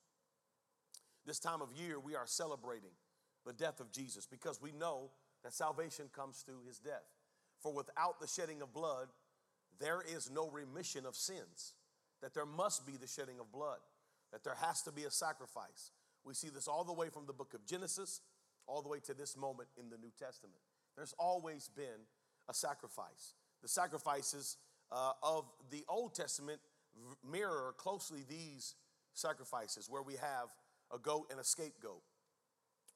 This 1.27 1.39
time 1.39 1.63
of 1.63 1.73
year, 1.73 1.99
we 1.99 2.15
are 2.15 2.27
celebrating 2.27 2.91
the 3.47 3.53
death 3.53 3.81
of 3.81 3.93
Jesus 3.93 4.27
because 4.27 4.61
we 4.61 4.73
know 4.73 5.11
that 5.43 5.53
salvation 5.53 6.07
comes 6.15 6.39
through 6.39 6.63
his 6.67 6.79
death. 6.79 7.05
For 7.61 7.73
without 7.73 8.21
the 8.21 8.27
shedding 8.27 8.63
of 8.63 8.73
blood, 8.73 9.09
there 9.81 10.03
is 10.07 10.31
no 10.31 10.51
remission 10.51 11.07
of 11.07 11.15
sins, 11.15 11.75
that 12.21 12.35
there 12.35 12.47
must 12.47 12.87
be 12.87 12.97
the 12.97 13.07
shedding 13.07 13.41
of 13.41 13.51
blood, 13.53 13.79
that 14.33 14.45
there 14.45 14.57
has 14.61 14.83
to 14.83 14.93
be 14.93 15.05
a 15.05 15.11
sacrifice. 15.11 15.93
We 16.25 16.35
see 16.35 16.49
this 16.49 16.69
all 16.69 16.85
the 16.85 16.93
way 16.93 17.09
from 17.09 17.27
the 17.27 17.33
book 17.33 17.55
of 17.55 17.67
Genesis 17.67 18.21
all 18.67 18.83
the 18.83 18.89
way 18.89 19.01
to 19.01 19.15
this 19.15 19.37
moment 19.37 19.69
in 19.79 19.91
the 19.91 19.99
New 19.99 20.13
Testament. 20.19 20.61
There's 20.97 21.15
always 21.19 21.69
been 21.69 22.07
a 22.49 22.55
sacrifice. 22.55 23.35
The 23.65 23.69
sacrifices 23.71 24.59
uh, 24.93 25.13
of 25.23 25.47
the 25.71 25.85
Old 25.89 26.15
Testament 26.15 26.61
mirror 27.27 27.75
closely 27.79 28.21
these 28.29 28.75
sacrifices, 29.15 29.89
where 29.89 30.03
we 30.03 30.17
have 30.17 30.51
a 30.93 30.99
goat 30.99 31.29
and 31.31 31.41
a 31.41 31.45
scapegoat, 31.45 32.03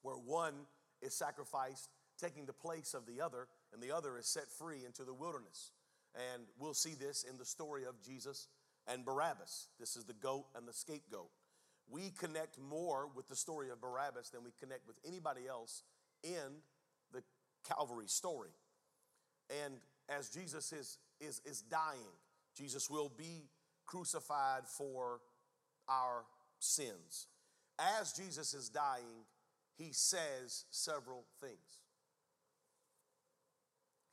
where 0.02 0.16
one 0.16 0.52
is 1.00 1.14
sacrificed, 1.14 1.88
taking 2.20 2.44
the 2.44 2.52
place 2.52 2.92
of 2.92 3.06
the 3.06 3.18
other, 3.18 3.48
and 3.72 3.82
the 3.82 3.90
other 3.90 4.18
is 4.18 4.26
set 4.26 4.50
free 4.50 4.84
into 4.84 5.04
the 5.04 5.14
wilderness. 5.14 5.70
And 6.14 6.42
we'll 6.58 6.74
see 6.74 6.92
this 6.92 7.24
in 7.24 7.38
the 7.38 7.46
story 7.46 7.84
of 7.84 8.02
Jesus 8.02 8.48
and 8.86 9.06
Barabbas. 9.06 9.68
This 9.80 9.96
is 9.96 10.04
the 10.04 10.12
goat 10.12 10.48
and 10.54 10.68
the 10.68 10.74
scapegoat. 10.74 11.30
We 11.90 12.10
connect 12.10 12.58
more 12.58 13.08
with 13.16 13.26
the 13.26 13.36
story 13.36 13.70
of 13.70 13.80
Barabbas 13.80 14.28
than 14.28 14.44
we 14.44 14.50
connect 14.60 14.86
with 14.86 14.98
anybody 15.06 15.48
else 15.48 15.82
in 16.22 16.60
the 17.10 17.22
Calvary 17.66 18.08
story. 18.08 18.50
And 19.64 19.78
as 20.08 20.28
Jesus 20.30 20.72
is, 20.72 20.98
is, 21.20 21.40
is 21.44 21.62
dying, 21.62 21.98
Jesus 22.56 22.88
will 22.88 23.10
be 23.16 23.48
crucified 23.86 24.66
for 24.66 25.20
our 25.88 26.24
sins. 26.58 27.28
As 27.78 28.12
Jesus 28.12 28.54
is 28.54 28.68
dying, 28.68 29.24
he 29.76 29.92
says 29.92 30.64
several 30.70 31.24
things 31.40 31.80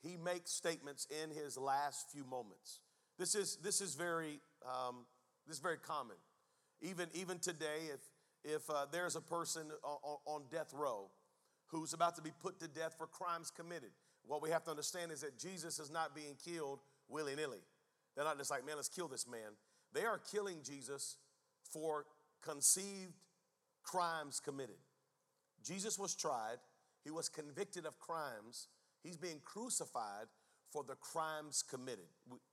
he 0.06 0.16
makes 0.16 0.50
statements 0.50 1.06
in 1.22 1.30
his 1.30 1.58
last 1.58 2.10
few 2.10 2.24
moments. 2.24 2.80
This 3.18 3.34
is, 3.34 3.56
this 3.56 3.80
is, 3.80 3.94
very, 3.94 4.40
um, 4.64 5.06
this 5.46 5.56
is 5.56 5.62
very 5.62 5.78
common. 5.78 6.16
Even, 6.80 7.08
even 7.14 7.38
today, 7.38 7.90
if, 7.92 8.54
if 8.54 8.70
uh, 8.70 8.86
there's 8.92 9.16
a 9.16 9.20
person 9.20 9.66
on, 9.82 10.18
on 10.26 10.42
death 10.50 10.72
row 10.74 11.10
who's 11.68 11.92
about 11.92 12.14
to 12.16 12.22
be 12.22 12.30
put 12.40 12.60
to 12.60 12.68
death 12.68 12.94
for 12.96 13.06
crimes 13.06 13.50
committed, 13.50 13.90
what 14.26 14.42
we 14.42 14.50
have 14.50 14.64
to 14.64 14.70
understand 14.70 15.12
is 15.12 15.20
that 15.20 15.38
Jesus 15.38 15.78
is 15.78 15.90
not 15.90 16.14
being 16.14 16.36
killed 16.44 16.80
willy 17.08 17.34
nilly. 17.34 17.62
They're 18.14 18.24
not 18.24 18.38
just 18.38 18.50
like, 18.50 18.66
man, 18.66 18.76
let's 18.76 18.88
kill 18.88 19.08
this 19.08 19.26
man. 19.28 19.52
They 19.92 20.04
are 20.04 20.18
killing 20.18 20.58
Jesus 20.64 21.16
for 21.72 22.06
conceived 22.42 23.14
crimes 23.82 24.40
committed. 24.40 24.76
Jesus 25.64 25.98
was 25.98 26.14
tried, 26.14 26.56
he 27.04 27.10
was 27.10 27.28
convicted 27.28 27.86
of 27.86 27.98
crimes 27.98 28.68
He's 29.06 29.16
being 29.16 29.40
crucified 29.44 30.26
for 30.72 30.82
the 30.82 30.96
crimes 30.96 31.62
committed. 31.68 32.06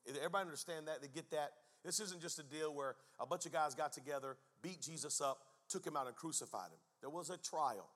Everybody 0.08 0.46
understand 0.46 0.88
that? 0.88 1.02
They 1.02 1.08
get 1.08 1.32
that? 1.32 1.50
This 1.84 2.00
isn't 2.00 2.22
just 2.22 2.38
a 2.38 2.44
deal 2.44 2.74
where 2.74 2.96
a 3.20 3.26
bunch 3.26 3.48
of 3.48 3.52
guys 3.52 3.74
got 3.74 3.92
together, 3.92 4.38
beat 4.62 4.80
Jesus 4.80 5.20
up, 5.20 5.40
took 5.68 5.86
him 5.86 5.98
out, 5.98 6.06
and 6.06 6.16
crucified 6.16 6.68
him. 6.72 6.78
There 7.02 7.10
was 7.10 7.32
a 7.32 7.38
trial. 7.38 7.90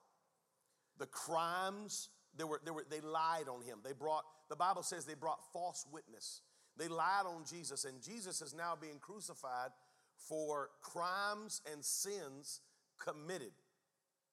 The 0.98 1.06
crimes, 1.06 2.08
they, 2.38 2.44
were, 2.44 2.60
they, 2.64 2.70
were, 2.70 2.84
they 2.88 3.00
lied 3.00 3.48
on 3.48 3.62
him. 3.62 3.78
They 3.84 3.92
brought, 3.92 4.24
the 4.48 4.56
Bible 4.56 4.82
says 4.82 5.04
they 5.04 5.14
brought 5.14 5.40
false 5.52 5.84
witness. 5.92 6.40
They 6.76 6.88
lied 6.88 7.26
on 7.26 7.44
Jesus, 7.44 7.84
and 7.84 8.00
Jesus 8.00 8.40
is 8.40 8.54
now 8.54 8.74
being 8.80 8.98
crucified 9.00 9.70
for 10.16 10.70
crimes 10.80 11.60
and 11.72 11.84
sins 11.84 12.60
committed. 13.04 13.52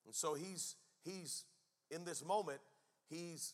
And 0.05 0.13
so 0.13 0.35
he's, 0.35 0.75
he's 1.03 1.43
in 1.89 2.05
this 2.05 2.23
moment, 2.23 2.59
he's 3.09 3.53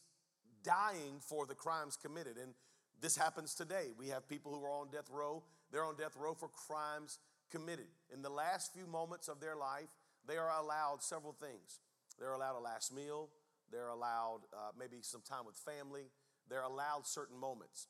dying 0.64 1.20
for 1.20 1.46
the 1.46 1.56
crimes 1.56 1.98
committed. 1.98 2.38
And 2.38 2.54
this 3.02 3.18
happens 3.18 3.56
today. 3.56 3.88
We 3.98 4.10
have 4.10 4.28
people 4.28 4.54
who 4.54 4.64
are 4.64 4.82
on 4.82 4.90
death 4.92 5.10
row, 5.10 5.44
they're 5.72 5.86
on 5.86 5.96
death 5.96 6.16
row 6.18 6.34
for 6.34 6.50
crimes 6.50 7.20
committed. 7.50 7.88
In 8.14 8.22
the 8.22 8.30
last 8.30 8.74
few 8.74 8.88
moments 8.88 9.28
of 9.28 9.40
their 9.40 9.56
life, 9.56 9.90
they 10.28 10.38
are 10.38 10.52
allowed 10.62 11.02
several 11.02 11.34
things. 11.34 11.80
They're 12.20 12.34
allowed 12.34 12.58
a 12.58 12.62
last 12.62 12.94
meal, 12.94 13.30
they're 13.72 13.90
allowed 13.90 14.42
uh, 14.54 14.72
maybe 14.78 14.98
some 15.02 15.22
time 15.22 15.46
with 15.46 15.56
family, 15.56 16.04
they're 16.50 16.64
allowed 16.64 17.08
certain 17.08 17.38
moments. 17.38 17.88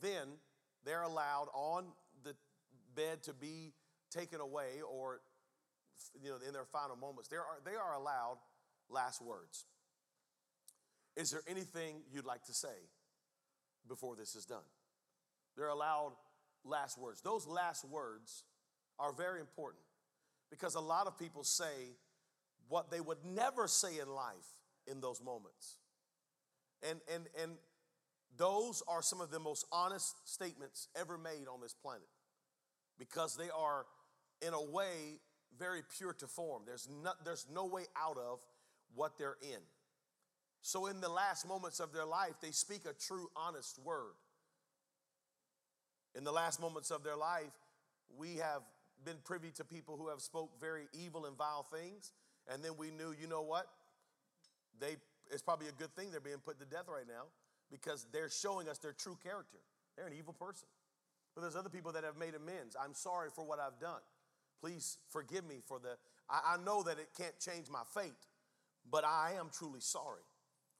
Then 0.00 0.28
they're 0.84 1.02
allowed 1.02 1.48
on 1.54 1.86
the 2.24 2.34
bed 2.94 3.22
to 3.24 3.32
be 3.34 3.72
taken 4.10 4.40
away 4.40 4.80
or 4.88 5.20
you 6.20 6.30
know 6.30 6.36
in 6.46 6.52
their 6.52 6.64
final 6.64 6.96
moments 6.96 7.28
they 7.28 7.36
are, 7.36 7.44
they 7.64 7.76
are 7.76 7.94
allowed 7.94 8.38
last 8.88 9.22
words 9.22 9.66
is 11.16 11.30
there 11.30 11.42
anything 11.48 11.96
you'd 12.12 12.24
like 12.24 12.44
to 12.44 12.54
say 12.54 12.68
before 13.88 14.16
this 14.16 14.34
is 14.34 14.44
done? 14.44 14.64
They're 15.56 15.68
allowed 15.68 16.12
last 16.64 16.98
words. 16.98 17.20
Those 17.20 17.46
last 17.46 17.84
words 17.84 18.44
are 18.98 19.12
very 19.12 19.40
important 19.40 19.82
because 20.50 20.74
a 20.74 20.80
lot 20.80 21.06
of 21.06 21.18
people 21.18 21.44
say 21.44 21.96
what 22.68 22.90
they 22.90 23.00
would 23.00 23.24
never 23.24 23.66
say 23.66 23.98
in 23.98 24.08
life 24.08 24.46
in 24.86 25.00
those 25.00 25.22
moments. 25.22 25.76
And, 26.88 27.00
and, 27.12 27.26
and 27.40 27.52
those 28.36 28.82
are 28.88 29.02
some 29.02 29.20
of 29.20 29.30
the 29.30 29.38
most 29.38 29.66
honest 29.72 30.16
statements 30.24 30.88
ever 30.98 31.18
made 31.18 31.46
on 31.52 31.60
this 31.60 31.74
planet 31.74 32.08
because 32.98 33.36
they 33.36 33.50
are, 33.50 33.86
in 34.46 34.54
a 34.54 34.62
way, 34.62 35.20
very 35.58 35.82
pure 35.96 36.12
to 36.14 36.26
form. 36.26 36.62
There's 36.66 36.88
no, 37.02 37.12
there's 37.24 37.46
no 37.52 37.66
way 37.66 37.84
out 37.96 38.16
of 38.16 38.40
what 38.94 39.18
they're 39.18 39.36
in. 39.42 39.60
So, 40.62 40.86
in 40.86 41.00
the 41.00 41.08
last 41.08 41.48
moments 41.48 41.80
of 41.80 41.92
their 41.92 42.04
life, 42.04 42.34
they 42.42 42.50
speak 42.50 42.82
a 42.84 42.92
true, 42.92 43.28
honest 43.34 43.78
word. 43.82 44.12
In 46.14 46.24
the 46.24 46.32
last 46.32 46.60
moments 46.60 46.90
of 46.90 47.02
their 47.02 47.16
life, 47.16 47.52
we 48.18 48.36
have 48.36 48.62
been 49.04 49.16
privy 49.24 49.50
to 49.52 49.64
people 49.64 49.96
who 49.96 50.08
have 50.08 50.20
spoke 50.20 50.60
very 50.60 50.84
evil 50.92 51.24
and 51.26 51.36
vile 51.36 51.66
things, 51.72 52.12
and 52.46 52.62
then 52.62 52.72
we 52.76 52.90
knew, 52.90 53.14
you 53.18 53.26
know 53.26 53.42
what? 53.42 53.66
They 54.80 54.96
it's 55.30 55.42
probably 55.42 55.68
a 55.68 55.72
good 55.72 55.94
thing 55.94 56.10
they're 56.10 56.20
being 56.20 56.42
put 56.44 56.58
to 56.58 56.66
death 56.66 56.88
right 56.88 57.06
now 57.06 57.24
because 57.70 58.06
they're 58.12 58.30
showing 58.30 58.68
us 58.68 58.78
their 58.78 58.92
true 58.92 59.16
character. 59.22 59.58
They're 59.96 60.06
an 60.06 60.14
evil 60.18 60.32
person. 60.32 60.66
But 61.34 61.42
there's 61.42 61.56
other 61.56 61.68
people 61.68 61.92
that 61.92 62.02
have 62.02 62.16
made 62.16 62.34
amends. 62.34 62.76
I'm 62.82 62.94
sorry 62.94 63.28
for 63.34 63.44
what 63.44 63.60
I've 63.60 63.78
done. 63.80 64.00
Please 64.60 64.98
forgive 65.08 65.46
me 65.46 65.60
for 65.66 65.78
the. 65.78 65.96
I, 66.28 66.54
I 66.54 66.64
know 66.64 66.82
that 66.82 66.98
it 66.98 67.10
can't 67.16 67.38
change 67.38 67.66
my 67.70 67.82
fate, 67.94 68.26
but 68.90 69.04
I 69.04 69.34
am 69.38 69.48
truly 69.52 69.80
sorry. 69.80 70.22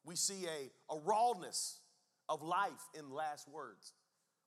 We 0.05 0.17
see 0.17 0.47
a, 0.47 0.95
a 0.95 0.99
rawness 1.05 1.79
of 2.29 2.43
life 2.43 2.89
in 2.99 3.11
last 3.11 3.49
words. 3.49 3.93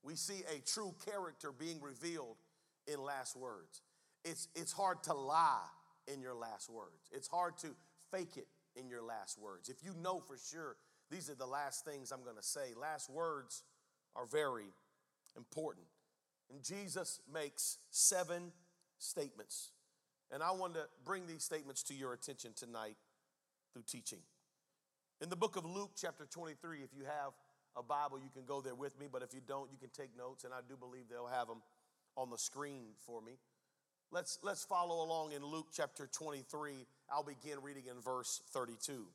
We 0.03 0.15
see 0.15 0.43
a 0.53 0.59
true 0.67 0.93
character 1.05 1.51
being 1.51 1.79
revealed 1.81 2.37
in 2.91 3.01
last 3.01 3.37
words. 3.37 3.81
It's, 4.25 4.49
it's 4.55 4.73
hard 4.73 5.03
to 5.03 5.13
lie 5.13 5.67
in 6.13 6.21
your 6.21 6.33
last 6.33 6.69
words, 6.69 7.09
it's 7.13 7.29
hard 7.29 7.57
to 7.59 7.67
fake 8.11 8.35
it 8.35 8.47
in 8.75 8.87
your 8.89 9.01
last 9.01 9.39
words. 9.39 9.69
If 9.69 9.83
you 9.83 9.93
know 10.01 10.19
for 10.19 10.37
sure 10.37 10.75
these 11.09 11.29
are 11.29 11.35
the 11.35 11.45
last 11.45 11.85
things 11.85 12.11
I'm 12.11 12.23
going 12.23 12.37
to 12.37 12.43
say, 12.43 12.73
last 12.79 13.09
words 13.09 13.63
are 14.15 14.25
very 14.25 14.65
important. 15.37 15.85
And 16.51 16.63
Jesus 16.63 17.19
makes 17.31 17.77
seven 17.89 18.51
statements. 18.97 19.71
And 20.31 20.41
I 20.41 20.51
want 20.51 20.73
to 20.75 20.85
bring 21.05 21.27
these 21.27 21.43
statements 21.43 21.83
to 21.83 21.93
your 21.93 22.13
attention 22.13 22.51
tonight 22.55 22.95
through 23.73 23.83
teaching. 23.87 24.19
In 25.21 25.29
the 25.29 25.35
book 25.35 25.55
of 25.55 25.65
Luke, 25.65 25.91
chapter 25.95 26.25
23, 26.25 26.79
if 26.79 26.89
you 26.95 27.03
have 27.05 27.33
a 27.75 27.83
Bible, 27.83 28.19
you 28.19 28.29
can 28.33 28.45
go 28.45 28.61
there 28.61 28.75
with 28.75 28.99
me, 28.99 29.07
but 29.11 29.21
if 29.21 29.33
you 29.33 29.41
don't, 29.47 29.71
you 29.71 29.77
can 29.77 29.89
take 29.89 30.17
notes, 30.17 30.43
and 30.43 30.53
I 30.53 30.59
do 30.67 30.75
believe 30.75 31.05
they'll 31.09 31.27
have 31.27 31.47
them 31.47 31.61
on 32.17 32.29
the 32.29 32.37
screen 32.37 32.83
for 33.05 33.21
me. 33.21 33.33
Let's, 34.11 34.37
let's 34.43 34.63
follow 34.63 35.03
along 35.03 35.31
in 35.31 35.43
Luke 35.43 35.67
chapter 35.73 36.07
23. 36.07 36.85
I'll 37.13 37.23
begin 37.23 37.61
reading 37.61 37.83
in 37.89 38.01
verse 38.01 38.41
32. 38.53 39.05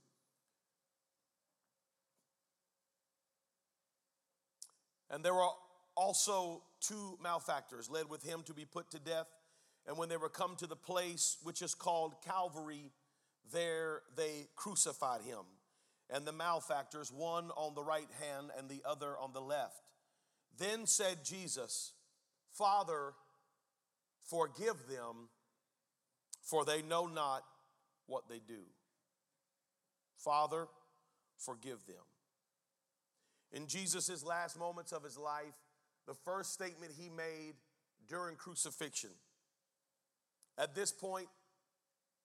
And 5.11 5.25
there 5.25 5.35
were 5.35 5.49
also 5.97 6.63
two 6.81 7.19
malefactors 7.21 7.91
led 7.91 8.09
with 8.09 8.23
him 8.23 8.43
to 8.45 8.55
be 8.55 8.65
put 8.65 8.91
to 8.93 9.01
death. 9.01 9.27
And 9.87 9.97
when 9.97 10.09
they 10.09 10.17
were 10.17 10.29
come 10.29 10.55
to 10.57 10.69
the 10.69 10.77
place 10.77 11.39
which 11.43 11.61
is 11.61 11.75
called 11.75 12.15
Calvary, 12.25 12.93
there 13.53 14.03
they 14.17 14.47
crucified 14.55 15.23
him. 15.23 15.45
And 16.09 16.25
the 16.25 16.33
malefactors, 16.33 17.11
one 17.11 17.51
on 17.57 17.75
the 17.75 17.83
right 17.83 18.09
hand 18.21 18.51
and 18.57 18.69
the 18.69 18.83
other 18.89 19.19
on 19.19 19.33
the 19.33 19.41
left. 19.41 19.81
Then 20.57 20.87
said 20.87 21.25
Jesus, 21.25 21.93
Father, 22.53 23.15
forgive 24.29 24.87
them, 24.89 25.31
for 26.43 26.65
they 26.65 26.83
know 26.83 27.07
not 27.07 27.43
what 28.09 28.29
they 28.29 28.41
do. 28.47 28.63
Father, 30.17 30.67
forgive 31.39 31.87
them. 31.87 31.97
In 33.53 33.67
Jesus' 33.67 34.25
last 34.25 34.59
moments 34.59 34.91
of 34.93 35.05
his 35.05 35.17
life, 35.17 35.55
the 36.07 36.15
first 36.15 36.53
statement 36.53 36.93
he 36.99 37.09
made 37.09 37.55
during 38.09 38.35
crucifixion. 38.37 39.11
At 40.59 40.75
this 40.75 40.91
point, 40.91 41.29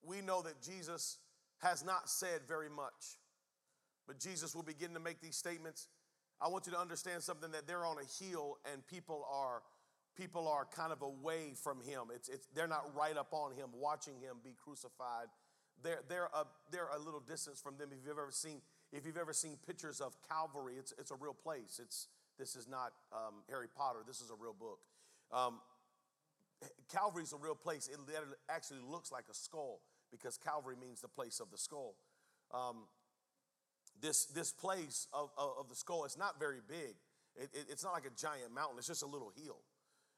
we 0.01 0.21
know 0.21 0.41
that 0.41 0.61
Jesus 0.61 1.19
has 1.59 1.85
not 1.85 2.09
said 2.09 2.41
very 2.47 2.69
much, 2.69 3.19
but 4.07 4.19
Jesus 4.19 4.55
will 4.55 4.63
begin 4.63 4.93
to 4.93 4.99
make 4.99 5.21
these 5.21 5.35
statements. 5.35 5.87
I 6.41 6.47
want 6.47 6.65
you 6.65 6.73
to 6.73 6.79
understand 6.79 7.21
something 7.23 7.51
that 7.51 7.67
they're 7.67 7.85
on 7.85 7.97
a 7.97 8.23
hill 8.23 8.57
and 8.71 8.85
people 8.87 9.25
are 9.31 9.61
people 10.15 10.47
are 10.47 10.65
kind 10.65 10.91
of 10.91 11.01
away 11.01 11.53
from 11.55 11.81
him. 11.81 12.03
It's, 12.13 12.29
it's, 12.29 12.47
they're 12.53 12.67
not 12.67 12.91
right 12.95 13.17
up 13.17 13.33
on 13.33 13.51
him, 13.53 13.69
watching 13.73 14.13
him 14.15 14.37
be 14.43 14.55
crucified. 14.63 15.25
They're, 15.83 16.01
they're, 16.07 16.29
a, 16.33 16.45
they're 16.71 16.89
a 16.95 16.99
little 16.99 17.19
distance 17.19 17.59
from 17.59 17.77
them. 17.77 17.89
If 17.91 17.99
you've 18.07 18.17
ever 18.17 18.31
seen, 18.31 18.61
if 18.91 19.05
you've 19.05 19.17
ever 19.17 19.33
seen 19.33 19.57
pictures 19.67 19.99
of 19.99 20.15
Calvary, 20.27 20.75
it's, 20.77 20.93
it's 20.97 21.11
a 21.11 21.15
real 21.15 21.33
place. 21.33 21.79
It's, 21.83 22.07
this 22.39 22.55
is 22.55 22.67
not 22.67 22.93
um, 23.11 23.43
Harry 23.49 23.67
Potter. 23.75 23.99
This 24.07 24.21
is 24.21 24.29
a 24.29 24.35
real 24.35 24.55
book. 24.57 24.79
Um, 25.31 25.59
Calvary 26.91 27.23
is 27.23 27.33
a 27.33 27.37
real 27.37 27.55
place. 27.55 27.89
It 27.91 27.99
actually 28.49 28.79
looks 28.89 29.11
like 29.11 29.25
a 29.29 29.33
skull 29.33 29.81
because 30.11 30.37
Calvary 30.37 30.75
means 30.79 31.01
the 31.01 31.07
place 31.07 31.39
of 31.39 31.51
the 31.51 31.57
skull. 31.57 31.95
Um, 32.53 32.83
this, 34.01 34.25
this 34.25 34.51
place 34.51 35.07
of, 35.13 35.29
of, 35.37 35.51
of, 35.59 35.69
the 35.69 35.75
skull, 35.75 36.05
it's 36.05 36.17
not 36.17 36.39
very 36.39 36.59
big. 36.67 36.95
It, 37.35 37.49
it, 37.53 37.65
it's 37.69 37.83
not 37.83 37.93
like 37.93 38.05
a 38.05 38.15
giant 38.15 38.53
mountain, 38.53 38.77
it's 38.77 38.87
just 38.87 39.03
a 39.03 39.07
little 39.07 39.31
hill. 39.35 39.57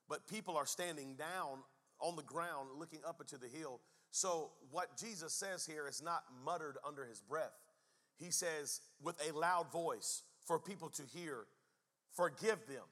But 0.10 0.27
people 0.27 0.57
are 0.57 0.65
standing 0.65 1.15
down 1.15 1.60
on 2.00 2.15
the 2.15 2.24
ground 2.24 2.69
looking 2.77 3.00
up 3.07 3.22
into 3.22 3.38
the 3.38 3.48
hill. 3.48 3.79
So, 4.15 4.51
what 4.72 4.95
Jesus 4.95 5.34
says 5.34 5.65
here 5.65 5.89
is 5.89 6.01
not 6.01 6.24
muttered 6.45 6.77
under 6.88 7.03
his 7.03 7.19
breath. 7.19 7.51
He 8.15 8.31
says 8.31 8.79
with 9.03 9.22
a 9.29 9.38
loud 9.38 9.74
voice 9.74 10.24
for 10.45 10.57
people 10.57 10.88
to 10.91 11.01
hear, 11.03 11.48
Forgive 12.13 12.65
them. 12.65 12.86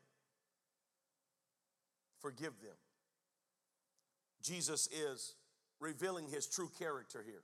Forgive 2.20 2.60
them. 2.62 2.76
Jesus 4.42 4.88
is 4.88 5.36
revealing 5.80 6.28
his 6.28 6.46
true 6.46 6.70
character 6.78 7.24
here. 7.26 7.44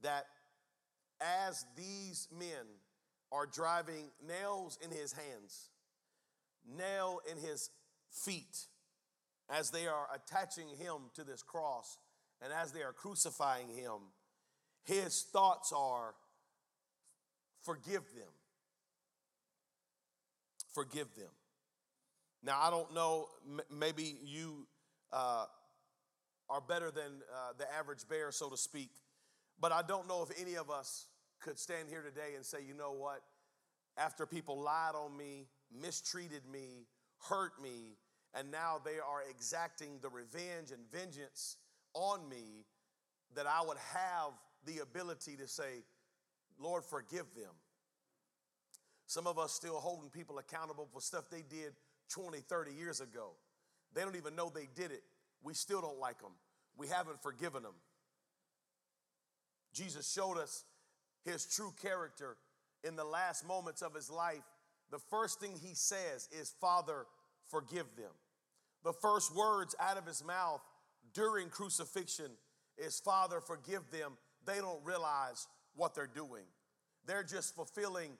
That 0.00 0.24
as 1.20 1.66
these 1.76 2.26
men 2.32 2.64
are 3.30 3.44
driving 3.44 4.12
nails 4.26 4.78
in 4.82 4.90
his 4.90 5.12
hands, 5.12 5.68
nail 6.74 7.20
in 7.30 7.36
his 7.36 7.68
feet, 8.10 8.64
as 9.50 9.70
they 9.70 9.86
are 9.86 10.06
attaching 10.14 10.68
him 10.68 11.10
to 11.16 11.22
this 11.22 11.42
cross, 11.42 11.98
and 12.42 12.52
as 12.52 12.72
they 12.72 12.82
are 12.82 12.92
crucifying 12.92 13.68
him, 13.68 13.98
his 14.84 15.22
thoughts 15.32 15.72
are 15.76 16.14
forgive 17.62 18.04
them. 18.14 18.32
Forgive 20.74 21.14
them. 21.16 21.30
Now, 22.42 22.58
I 22.60 22.70
don't 22.70 22.94
know, 22.94 23.28
maybe 23.70 24.16
you 24.24 24.66
uh, 25.12 25.44
are 26.48 26.60
better 26.60 26.90
than 26.90 27.04
uh, 27.34 27.52
the 27.58 27.70
average 27.74 28.08
bear, 28.08 28.32
so 28.32 28.48
to 28.48 28.56
speak. 28.56 28.90
But 29.60 29.72
I 29.72 29.82
don't 29.82 30.08
know 30.08 30.22
if 30.22 30.40
any 30.40 30.56
of 30.56 30.70
us 30.70 31.06
could 31.40 31.58
stand 31.58 31.88
here 31.88 32.02
today 32.02 32.34
and 32.34 32.44
say, 32.44 32.58
you 32.66 32.74
know 32.74 32.92
what? 32.92 33.20
After 33.98 34.24
people 34.24 34.60
lied 34.60 34.94
on 34.94 35.16
me, 35.16 35.48
mistreated 35.70 36.42
me, 36.50 36.86
hurt 37.28 37.52
me, 37.62 37.98
and 38.34 38.50
now 38.50 38.80
they 38.82 38.98
are 38.98 39.22
exacting 39.28 39.98
the 40.00 40.08
revenge 40.08 40.70
and 40.70 40.80
vengeance 40.90 41.56
on 41.94 42.28
me, 42.28 42.64
that 43.34 43.46
I 43.46 43.62
would 43.64 43.78
have 43.94 44.32
the 44.66 44.80
ability 44.82 45.36
to 45.36 45.48
say, 45.48 45.84
Lord, 46.58 46.84
forgive 46.84 47.26
them. 47.34 47.52
Some 49.06 49.26
of 49.26 49.38
us 49.38 49.52
still 49.52 49.76
holding 49.76 50.10
people 50.10 50.38
accountable 50.38 50.88
for 50.92 51.00
stuff 51.00 51.24
they 51.30 51.42
did 51.48 51.72
20, 52.10 52.38
30 52.38 52.72
years 52.72 53.00
ago. 53.00 53.30
They 53.94 54.02
don't 54.02 54.16
even 54.16 54.36
know 54.36 54.50
they 54.54 54.68
did 54.74 54.92
it. 54.92 55.02
We 55.42 55.54
still 55.54 55.80
don't 55.80 55.98
like 55.98 56.20
them. 56.20 56.32
We 56.76 56.86
haven't 56.88 57.22
forgiven 57.22 57.62
them. 57.62 57.74
Jesus 59.72 60.12
showed 60.12 60.38
us 60.38 60.64
his 61.24 61.44
true 61.44 61.72
character 61.82 62.36
in 62.84 62.96
the 62.96 63.04
last 63.04 63.46
moments 63.46 63.82
of 63.82 63.94
his 63.94 64.10
life. 64.10 64.42
The 64.90 64.98
first 64.98 65.40
thing 65.40 65.52
he 65.60 65.74
says 65.74 66.28
is, 66.32 66.52
Father, 66.60 67.06
forgive 67.48 67.86
them. 67.96 68.12
The 68.84 68.92
first 68.92 69.34
words 69.34 69.74
out 69.78 69.98
of 69.98 70.06
his 70.06 70.24
mouth 70.24 70.60
during 71.14 71.48
crucifixion 71.48 72.30
is, 72.78 73.00
Father, 73.00 73.40
forgive 73.40 73.90
them. 73.90 74.12
They 74.46 74.56
don't 74.56 74.84
realize 74.84 75.46
what 75.74 75.94
they're 75.94 76.06
doing. 76.06 76.44
They're 77.06 77.24
just 77.24 77.54
fulfilling 77.54 78.12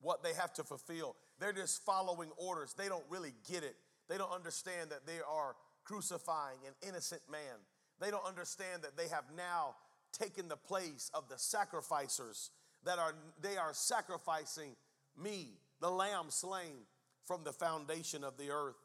what 0.00 0.22
they 0.22 0.34
have 0.34 0.52
to 0.54 0.64
fulfill. 0.64 1.16
They're 1.38 1.52
just 1.52 1.84
following 1.84 2.30
orders. 2.36 2.74
They 2.76 2.88
don't 2.88 3.04
really 3.08 3.34
get 3.50 3.62
it. 3.62 3.76
They 4.08 4.18
don't 4.18 4.32
understand 4.32 4.90
that 4.90 5.06
they 5.06 5.18
are 5.28 5.56
crucifying 5.84 6.58
an 6.66 6.88
innocent 6.88 7.22
man. 7.30 7.56
They 8.00 8.10
don't 8.10 8.26
understand 8.26 8.82
that 8.82 8.96
they 8.96 9.08
have 9.08 9.24
now 9.36 9.76
taken 10.12 10.48
the 10.48 10.56
place 10.56 11.10
of 11.14 11.28
the 11.28 11.38
sacrificers 11.38 12.50
that 12.84 12.98
are 12.98 13.14
they 13.40 13.56
are 13.56 13.74
sacrificing 13.74 14.74
me, 15.16 15.48
the 15.80 15.90
lamb 15.90 16.26
slain 16.28 16.86
from 17.26 17.44
the 17.44 17.52
foundation 17.52 18.24
of 18.24 18.36
the 18.36 18.50
earth. 18.50 18.76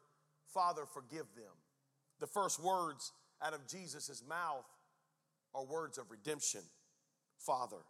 Father, 0.52 0.82
forgive 0.86 1.26
them. 1.34 1.52
The 2.20 2.26
first 2.26 2.62
words 2.62 3.12
out 3.42 3.54
of 3.54 3.66
Jesus' 3.66 4.22
mouth 4.26 4.66
are 5.54 5.64
words 5.64 5.98
of 5.98 6.10
redemption. 6.10 6.62
Father, 7.38 7.82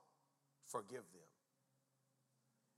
forgive 0.66 1.04
them. 1.12 1.28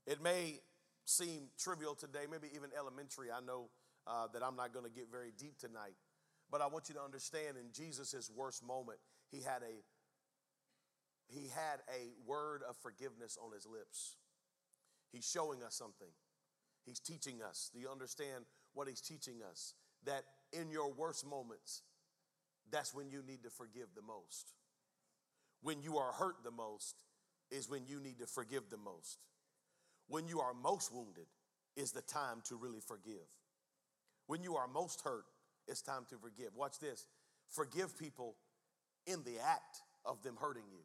It 0.05 0.21
may 0.21 0.59
seem 1.05 1.49
trivial 1.57 1.95
today, 1.95 2.25
maybe 2.29 2.47
even 2.55 2.69
elementary. 2.77 3.27
I 3.31 3.45
know 3.45 3.69
uh, 4.07 4.27
that 4.33 4.43
I'm 4.43 4.55
not 4.55 4.73
going 4.73 4.85
to 4.85 4.91
get 4.91 5.11
very 5.11 5.31
deep 5.37 5.57
tonight. 5.57 5.95
But 6.51 6.61
I 6.61 6.67
want 6.67 6.89
you 6.89 6.95
to 6.95 7.01
understand 7.01 7.57
in 7.57 7.71
Jesus' 7.71 8.31
worst 8.35 8.65
moment, 8.65 8.97
he 9.31 9.41
had 9.41 9.61
a 9.61 9.83
he 11.31 11.47
had 11.53 11.81
a 11.93 12.09
word 12.25 12.63
of 12.67 12.75
forgiveness 12.77 13.37
on 13.39 13.53
his 13.53 13.67
lips. 13.67 14.15
He's 15.11 15.29
showing 15.29 15.61
us 15.61 15.75
something. 15.75 16.07
He's 16.85 16.99
teaching 16.99 17.41
us. 17.47 17.69
Do 17.71 17.79
you 17.79 17.87
understand 17.87 18.45
what 18.73 18.87
he's 18.87 19.01
teaching 19.01 19.35
us? 19.47 19.75
That 20.05 20.23
in 20.51 20.71
your 20.71 20.91
worst 20.91 21.27
moments, 21.27 21.83
that's 22.71 22.93
when 22.93 23.09
you 23.09 23.23
need 23.25 23.43
to 23.43 23.49
forgive 23.49 23.87
the 23.95 24.01
most. 24.01 24.53
When 25.61 25.81
you 25.81 25.97
are 25.97 26.11
hurt 26.11 26.43
the 26.43 26.51
most 26.51 26.95
is 27.51 27.69
when 27.69 27.85
you 27.87 27.99
need 27.99 28.19
to 28.19 28.25
forgive 28.25 28.69
the 28.69 28.77
most. 28.77 29.19
When 30.07 30.27
you 30.27 30.39
are 30.39 30.53
most 30.53 30.93
wounded 30.93 31.27
is 31.75 31.91
the 31.91 32.01
time 32.01 32.41
to 32.45 32.55
really 32.55 32.79
forgive. 32.79 33.27
When 34.27 34.43
you 34.43 34.55
are 34.55 34.67
most 34.67 35.01
hurt, 35.01 35.25
it's 35.67 35.81
time 35.81 36.05
to 36.09 36.17
forgive. 36.17 36.55
Watch 36.55 36.79
this 36.79 37.07
forgive 37.49 37.97
people 37.97 38.35
in 39.07 39.23
the 39.23 39.39
act 39.43 39.81
of 40.05 40.21
them 40.21 40.35
hurting 40.39 40.63
you. 40.71 40.81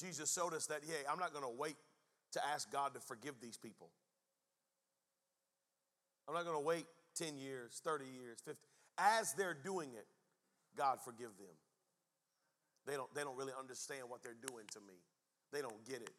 Jesus 0.00 0.32
showed 0.32 0.54
us 0.54 0.66
that, 0.66 0.80
hey, 0.82 1.04
I'm 1.10 1.18
not 1.18 1.32
going 1.32 1.44
to 1.44 1.56
wait 1.56 1.76
to 2.32 2.40
ask 2.52 2.72
God 2.72 2.94
to 2.94 3.00
forgive 3.00 3.34
these 3.40 3.56
people. 3.56 3.90
I'm 6.26 6.34
not 6.34 6.44
going 6.44 6.56
to 6.56 6.64
wait 6.64 6.86
10 7.16 7.38
years, 7.38 7.80
30 7.84 8.04
years, 8.06 8.38
50. 8.44 8.71
As 8.98 9.34
they're 9.34 9.56
doing 9.64 9.90
it, 9.94 10.06
God 10.76 10.98
forgive 11.04 11.36
them. 11.38 11.56
They 12.86 12.94
don't, 12.94 13.12
they 13.14 13.22
don't 13.22 13.36
really 13.36 13.52
understand 13.58 14.02
what 14.08 14.22
they're 14.22 14.36
doing 14.48 14.64
to 14.72 14.80
me. 14.80 14.94
They 15.52 15.60
don't 15.60 15.84
get 15.86 16.02
it. 16.02 16.10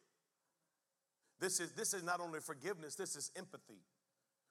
This 1.40 1.60
is, 1.60 1.72
this 1.72 1.94
is 1.94 2.04
not 2.04 2.20
only 2.20 2.40
forgiveness, 2.40 2.96
this 2.96 3.16
is 3.16 3.32
empathy. 3.36 3.82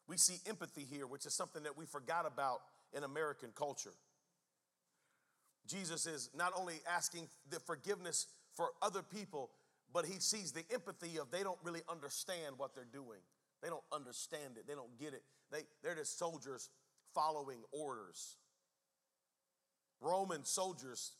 We 0.08 0.16
see 0.16 0.36
empathy 0.46 0.86
here, 0.90 1.06
which 1.06 1.26
is 1.26 1.32
something 1.32 1.62
that 1.62 1.76
we 1.76 1.86
forgot 1.86 2.26
about 2.26 2.60
in 2.92 3.04
American 3.04 3.50
culture. 3.54 3.94
Jesus 5.66 6.06
is 6.06 6.28
not 6.36 6.52
only 6.58 6.80
asking 6.90 7.28
the 7.48 7.60
forgiveness 7.60 8.26
for 8.54 8.70
other 8.82 9.02
people, 9.02 9.50
but 9.92 10.04
he 10.04 10.18
sees 10.18 10.52
the 10.52 10.64
empathy 10.72 11.18
of 11.18 11.30
they 11.30 11.42
don't 11.42 11.58
really 11.62 11.82
understand 11.88 12.54
what 12.56 12.74
they're 12.74 12.84
doing 12.92 13.20
They 13.62 13.68
don't 13.68 13.84
understand 13.92 14.56
it. 14.56 14.66
They 14.66 14.74
don't 14.74 14.98
get 14.98 15.14
it. 15.14 15.22
They, 15.50 15.60
they're 15.82 15.94
just 15.94 16.18
soldiers 16.18 16.68
following 17.14 17.58
orders. 17.72 18.36
Roman 20.00 20.44
soldiers 20.44 21.12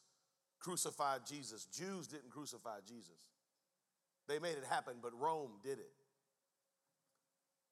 crucified 0.59 1.20
Jesus. 1.26 1.66
Jews 1.66 2.07
didn't 2.07 2.31
crucify 2.31 2.78
Jesus. 2.87 3.26
They 4.28 4.38
made 4.38 4.57
it 4.57 4.64
happen, 4.68 4.94
but 5.02 5.12
Rome 5.18 5.52
did 5.62 5.78
it. 5.78 5.92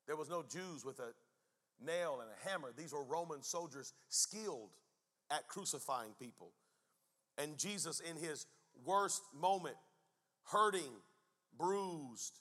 There 0.07 0.17
was 0.17 0.29
no 0.29 0.43
Jews 0.43 0.85
with 0.85 0.99
a 0.99 1.13
nail 1.85 2.21
and 2.21 2.29
a 2.31 2.49
hammer. 2.49 2.73
These 2.77 2.93
were 2.93 3.05
Roman 3.05 3.43
soldiers 3.43 3.93
skilled 4.09 4.71
at 5.31 5.49
crucifying 5.49 6.13
people. 6.21 6.51
And 7.39 7.57
Jesus, 7.57 8.01
in 8.01 8.17
his 8.17 8.47
worst 8.85 9.23
moment, 9.33 9.77
hurting, 10.45 10.93
bruised, 11.57 12.41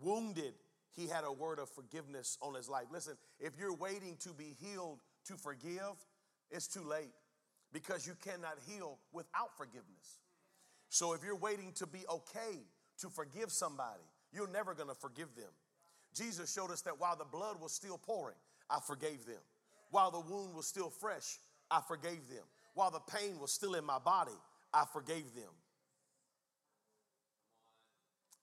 wounded, 0.00 0.54
he 0.96 1.06
had 1.06 1.24
a 1.24 1.32
word 1.32 1.58
of 1.58 1.68
forgiveness 1.68 2.38
on 2.40 2.54
his 2.54 2.68
life. 2.68 2.86
Listen, 2.90 3.14
if 3.38 3.58
you're 3.58 3.74
waiting 3.74 4.16
to 4.20 4.30
be 4.30 4.56
healed 4.60 5.00
to 5.26 5.34
forgive, 5.34 5.94
it's 6.50 6.66
too 6.66 6.82
late 6.82 7.12
because 7.72 8.06
you 8.06 8.14
cannot 8.24 8.56
heal 8.66 8.98
without 9.12 9.56
forgiveness. 9.56 10.20
So 10.88 11.12
if 11.12 11.22
you're 11.22 11.36
waiting 11.36 11.72
to 11.74 11.86
be 11.86 12.04
okay 12.08 12.64
to 13.00 13.10
forgive 13.10 13.52
somebody, 13.52 14.02
you're 14.32 14.48
never 14.48 14.74
gonna 14.74 14.94
forgive 14.94 15.34
them. 15.36 15.50
Jesus 16.14 16.52
showed 16.52 16.70
us 16.70 16.80
that 16.82 16.98
while 16.98 17.16
the 17.16 17.24
blood 17.24 17.60
was 17.60 17.72
still 17.72 17.98
pouring, 17.98 18.36
I 18.70 18.78
forgave 18.80 19.26
them. 19.26 19.42
While 19.90 20.10
the 20.10 20.20
wound 20.20 20.54
was 20.54 20.66
still 20.66 20.88
fresh, 20.88 21.38
I 21.70 21.80
forgave 21.86 22.28
them. 22.28 22.44
While 22.74 22.90
the 22.90 23.00
pain 23.00 23.38
was 23.38 23.52
still 23.52 23.74
in 23.74 23.84
my 23.84 23.98
body, 23.98 24.32
I 24.72 24.84
forgave 24.92 25.34
them. 25.34 25.52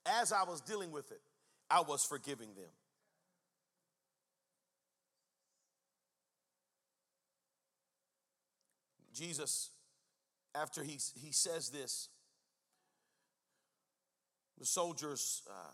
As 0.05 0.31
I 0.31 0.43
was 0.43 0.61
dealing 0.61 0.91
with 0.91 1.11
it, 1.11 1.21
I 1.73 1.81
was 1.81 2.05
forgiving 2.05 2.49
them. 2.53 2.69
Jesus, 9.11 9.71
after 10.53 10.83
he, 10.83 10.99
he 11.15 11.31
says 11.31 11.69
this, 11.69 12.09
the 14.59 14.65
soldiers 14.65 15.41
uh, 15.49 15.71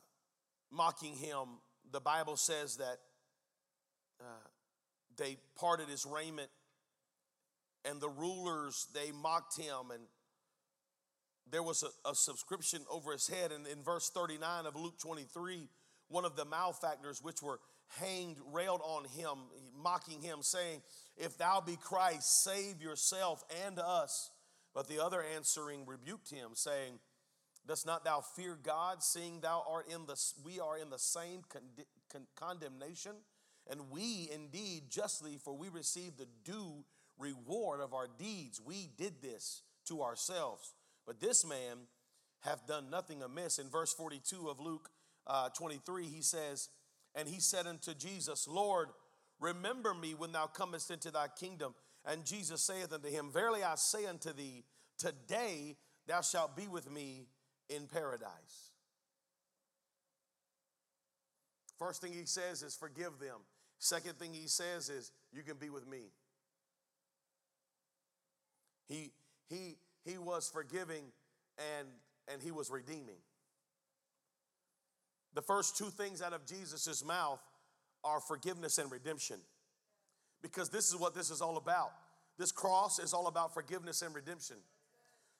mocking 0.71 1.15
him, 1.15 1.59
the 1.91 1.99
Bible 1.99 2.37
says 2.37 2.77
that 2.77 2.99
uh, 4.21 4.47
they 5.17 5.35
parted 5.57 5.89
his 5.89 6.05
raiment 6.05 6.49
and 7.83 7.99
the 7.99 8.09
rulers 8.09 8.87
they 8.93 9.11
mocked 9.11 9.57
him 9.57 9.91
and 9.93 10.03
there 11.51 11.63
was 11.63 11.83
a, 11.83 12.09
a, 12.09 12.13
subscription 12.13 12.81
over 12.91 13.11
his 13.11 13.27
head 13.27 13.51
and 13.51 13.65
in 13.67 13.81
verse 13.81 14.09
39 14.09 14.65
of 14.65 14.75
luke 14.75 14.99
23 14.99 15.69
one 16.09 16.25
of 16.25 16.35
the 16.35 16.45
malefactors 16.45 17.21
which 17.21 17.41
were 17.41 17.59
hanged 17.99 18.37
railed 18.51 18.81
on 18.83 19.05
him 19.05 19.37
mocking 19.75 20.21
him 20.21 20.39
saying 20.41 20.81
if 21.17 21.37
thou 21.37 21.59
be 21.59 21.75
christ 21.75 22.43
save 22.43 22.81
yourself 22.81 23.43
and 23.65 23.79
us 23.79 24.29
but 24.75 24.87
the 24.87 25.03
other 25.03 25.23
answering 25.35 25.85
rebuked 25.87 26.29
him 26.29 26.49
saying 26.53 26.99
dost 27.67 27.87
not 27.87 28.05
thou 28.05 28.21
fear 28.35 28.57
god 28.61 29.01
seeing 29.01 29.39
thou 29.39 29.63
art 29.67 29.87
in 29.87 30.05
the 30.05 30.15
we 30.45 30.59
are 30.59 30.77
in 30.77 30.91
the 30.91 30.99
same 30.99 31.41
con- 31.49 31.61
con- 32.11 32.27
condemnation 32.35 33.13
and 33.67 33.89
we 33.89 34.29
indeed 34.31 34.83
justly 34.89 35.37
for 35.43 35.55
we 35.55 35.69
receive 35.69 36.17
the 36.17 36.27
due 36.43 36.83
reward 37.19 37.81
of 37.81 37.93
our 37.93 38.07
deeds. 38.17 38.61
We 38.65 38.89
did 38.97 39.21
this 39.21 39.61
to 39.87 40.01
ourselves. 40.01 40.73
But 41.05 41.19
this 41.19 41.45
man 41.45 41.87
hath 42.41 42.65
done 42.65 42.89
nothing 42.89 43.21
amiss. 43.21 43.59
In 43.59 43.69
verse 43.69 43.93
42 43.93 44.47
of 44.47 44.59
Luke 44.59 44.89
uh, 45.29 45.49
23, 45.49 46.05
he 46.05 46.21
says, 46.21 46.69
And 47.15 47.27
he 47.27 47.39
said 47.39 47.67
unto 47.67 47.93
Jesus, 47.93 48.47
Lord, 48.47 48.89
remember 49.39 49.93
me 49.93 50.15
when 50.15 50.31
thou 50.31 50.47
comest 50.47 50.91
into 50.91 51.11
thy 51.11 51.27
kingdom. 51.27 51.75
And 52.05 52.25
Jesus 52.25 52.61
saith 52.61 52.91
unto 52.91 53.09
him, 53.09 53.29
Verily 53.31 53.63
I 53.63 53.75
say 53.75 54.05
unto 54.05 54.33
thee, 54.33 54.63
today 54.97 55.77
thou 56.07 56.21
shalt 56.21 56.57
be 56.57 56.67
with 56.67 56.91
me 56.91 57.27
in 57.69 57.87
paradise. 57.87 58.71
First 61.77 62.01
thing 62.01 62.11
he 62.11 62.25
says 62.25 62.63
is, 62.63 62.75
Forgive 62.75 63.19
them. 63.19 63.39
Second 63.77 64.17
thing 64.19 64.33
he 64.33 64.47
says 64.47 64.89
is, 64.89 65.11
You 65.31 65.43
can 65.43 65.57
be 65.57 65.69
with 65.69 65.87
me. 65.87 66.11
He, 68.87 69.11
he, 69.49 69.77
he 70.03 70.17
was 70.17 70.49
forgiving 70.49 71.03
and, 71.57 71.87
and 72.27 72.41
he 72.41 72.51
was 72.51 72.71
redeeming. 72.71 73.19
The 75.33 75.41
first 75.41 75.77
two 75.77 75.89
things 75.89 76.21
out 76.21 76.33
of 76.33 76.45
Jesus' 76.45 77.03
mouth 77.05 77.39
are 78.03 78.19
forgiveness 78.19 78.77
and 78.77 78.91
redemption. 78.91 79.37
Because 80.41 80.69
this 80.69 80.89
is 80.89 80.95
what 80.95 81.13
this 81.13 81.29
is 81.29 81.41
all 81.41 81.57
about. 81.57 81.91
This 82.37 82.51
cross 82.51 82.99
is 82.99 83.13
all 83.13 83.27
about 83.27 83.53
forgiveness 83.53 84.01
and 84.01 84.15
redemption. 84.15 84.55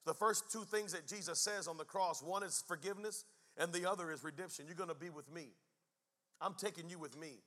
The 0.05 0.13
first 0.13 0.51
two 0.51 0.63
things 0.63 0.91
that 0.91 1.07
Jesus 1.07 1.39
says 1.39 1.67
on 1.67 1.77
the 1.77 1.85
cross 1.85 2.21
one 2.21 2.43
is 2.43 2.63
forgiveness, 2.67 3.25
and 3.57 3.71
the 3.71 3.89
other 3.89 4.11
is 4.11 4.23
redemption. 4.23 4.65
You're 4.67 4.75
gonna 4.75 4.93
be 4.93 5.09
with 5.09 5.31
me. 5.31 5.47
I'm 6.41 6.55
taking 6.55 6.89
you 6.89 6.99
with 6.99 7.17
me. 7.17 7.39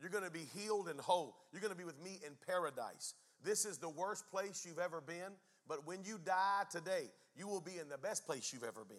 You're 0.00 0.10
gonna 0.10 0.30
be 0.30 0.46
healed 0.56 0.88
and 0.88 1.00
whole. 1.00 1.36
You're 1.52 1.62
gonna 1.62 1.74
be 1.74 1.84
with 1.84 2.00
me 2.02 2.20
in 2.24 2.32
paradise. 2.46 3.14
This 3.42 3.64
is 3.64 3.78
the 3.78 3.88
worst 3.88 4.28
place 4.30 4.64
you've 4.66 4.78
ever 4.78 5.00
been, 5.00 5.32
but 5.66 5.86
when 5.86 6.04
you 6.04 6.18
die 6.24 6.64
today, 6.70 7.10
you 7.36 7.46
will 7.46 7.60
be 7.60 7.78
in 7.78 7.88
the 7.88 7.98
best 7.98 8.26
place 8.26 8.52
you've 8.52 8.64
ever 8.64 8.84
been. 8.84 8.98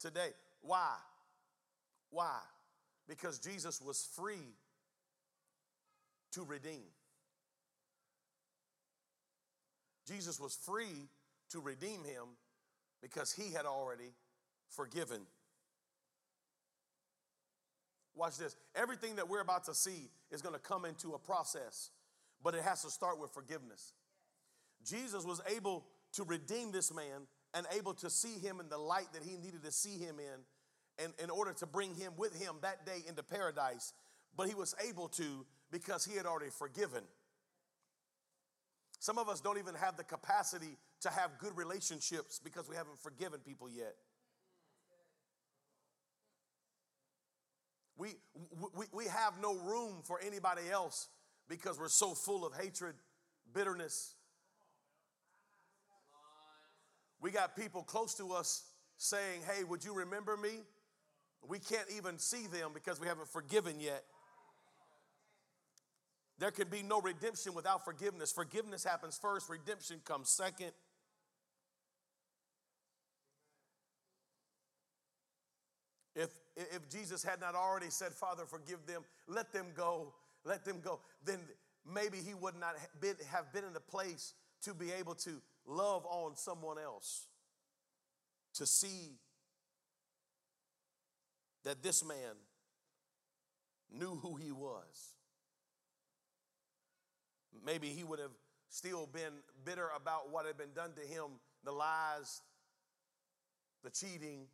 Today. 0.00 0.30
Why? 0.62 0.94
Why? 2.10 2.38
Because 3.08 3.38
Jesus 3.38 3.80
was 3.80 4.08
free 4.16 4.54
to 6.32 6.44
redeem. 6.44 6.84
Jesus 10.06 10.40
was 10.40 10.54
free 10.54 11.08
to 11.50 11.60
redeem 11.60 12.04
him 12.04 12.36
because 13.02 13.32
he 13.32 13.52
had 13.52 13.66
already 13.66 14.14
forgiven. 14.68 15.20
Watch 18.14 18.38
this. 18.38 18.56
Everything 18.74 19.16
that 19.16 19.28
we're 19.28 19.40
about 19.40 19.64
to 19.64 19.74
see 19.74 20.10
is 20.30 20.42
going 20.42 20.54
to 20.54 20.60
come 20.60 20.84
into 20.84 21.14
a 21.14 21.18
process 21.18 21.90
but 22.42 22.54
it 22.54 22.62
has 22.62 22.82
to 22.82 22.90
start 22.90 23.20
with 23.20 23.30
forgiveness. 23.30 23.94
Jesus 24.84 25.24
was 25.24 25.40
able 25.54 25.84
to 26.12 26.24
redeem 26.24 26.72
this 26.72 26.92
man 26.92 27.26
and 27.54 27.66
able 27.76 27.94
to 27.94 28.10
see 28.10 28.38
him 28.38 28.60
in 28.60 28.68
the 28.68 28.78
light 28.78 29.12
that 29.12 29.22
he 29.22 29.36
needed 29.36 29.62
to 29.64 29.72
see 29.72 29.98
him 29.98 30.16
in, 30.18 31.04
and 31.04 31.12
in 31.22 31.30
order 31.30 31.52
to 31.52 31.66
bring 31.66 31.94
him 31.94 32.12
with 32.16 32.40
him 32.40 32.56
that 32.62 32.86
day 32.86 33.02
into 33.06 33.22
paradise. 33.22 33.92
But 34.36 34.48
he 34.48 34.54
was 34.54 34.74
able 34.88 35.08
to 35.08 35.44
because 35.70 36.04
he 36.04 36.16
had 36.16 36.26
already 36.26 36.50
forgiven. 36.50 37.02
Some 38.98 39.18
of 39.18 39.28
us 39.28 39.40
don't 39.40 39.58
even 39.58 39.74
have 39.74 39.96
the 39.96 40.04
capacity 40.04 40.78
to 41.00 41.10
have 41.10 41.38
good 41.38 41.56
relationships 41.56 42.40
because 42.42 42.68
we 42.68 42.76
haven't 42.76 43.00
forgiven 43.02 43.40
people 43.40 43.68
yet. 43.68 43.96
We, 47.96 48.14
we, 48.74 48.86
we 48.92 49.04
have 49.06 49.34
no 49.40 49.54
room 49.54 50.02
for 50.04 50.20
anybody 50.24 50.62
else 50.70 51.08
because 51.48 51.78
we're 51.78 51.88
so 51.88 52.14
full 52.14 52.46
of 52.46 52.54
hatred, 52.54 52.94
bitterness. 53.52 54.14
We 57.22 57.30
got 57.30 57.56
people 57.56 57.82
close 57.84 58.14
to 58.14 58.32
us 58.32 58.64
saying, 58.96 59.42
Hey, 59.48 59.64
would 59.64 59.84
you 59.84 59.94
remember 59.94 60.36
me? 60.36 60.50
We 61.48 61.58
can't 61.58 61.88
even 61.96 62.18
see 62.18 62.46
them 62.48 62.72
because 62.74 63.00
we 63.00 63.06
haven't 63.06 63.28
forgiven 63.28 63.80
yet. 63.80 64.04
There 66.38 66.50
can 66.50 66.68
be 66.68 66.82
no 66.82 67.00
redemption 67.00 67.54
without 67.54 67.84
forgiveness. 67.84 68.32
Forgiveness 68.32 68.84
happens 68.84 69.16
first, 69.16 69.48
redemption 69.48 70.00
comes 70.04 70.28
second. 70.28 70.72
If, 76.14 76.28
if 76.56 76.88
Jesus 76.90 77.22
had 77.24 77.40
not 77.40 77.54
already 77.54 77.88
said, 77.88 78.12
Father, 78.12 78.44
forgive 78.44 78.84
them, 78.86 79.02
let 79.26 79.52
them 79.52 79.66
go, 79.74 80.12
let 80.44 80.64
them 80.64 80.80
go, 80.84 81.00
then 81.24 81.38
maybe 81.90 82.18
he 82.18 82.34
would 82.34 82.54
not 82.54 82.74
have 83.30 83.52
been 83.52 83.64
in 83.64 83.72
the 83.72 83.80
place 83.80 84.34
to 84.62 84.74
be 84.74 84.92
able 84.92 85.14
to 85.14 85.40
love 85.66 86.04
on 86.06 86.36
someone 86.36 86.78
else, 86.78 87.26
to 88.54 88.66
see 88.66 89.18
that 91.64 91.82
this 91.82 92.04
man 92.04 92.36
knew 93.90 94.16
who 94.16 94.36
he 94.36 94.52
was. 94.52 95.14
Maybe 97.64 97.88
he 97.88 98.02
would 98.02 98.18
have 98.18 98.30
still 98.68 99.06
been 99.06 99.32
bitter 99.64 99.88
about 99.94 100.30
what 100.30 100.46
had 100.46 100.56
been 100.56 100.72
done 100.74 100.92
to 100.94 101.02
him 101.02 101.26
the 101.64 101.72
lies, 101.72 102.40
the 103.84 103.90
cheating, 103.90 104.46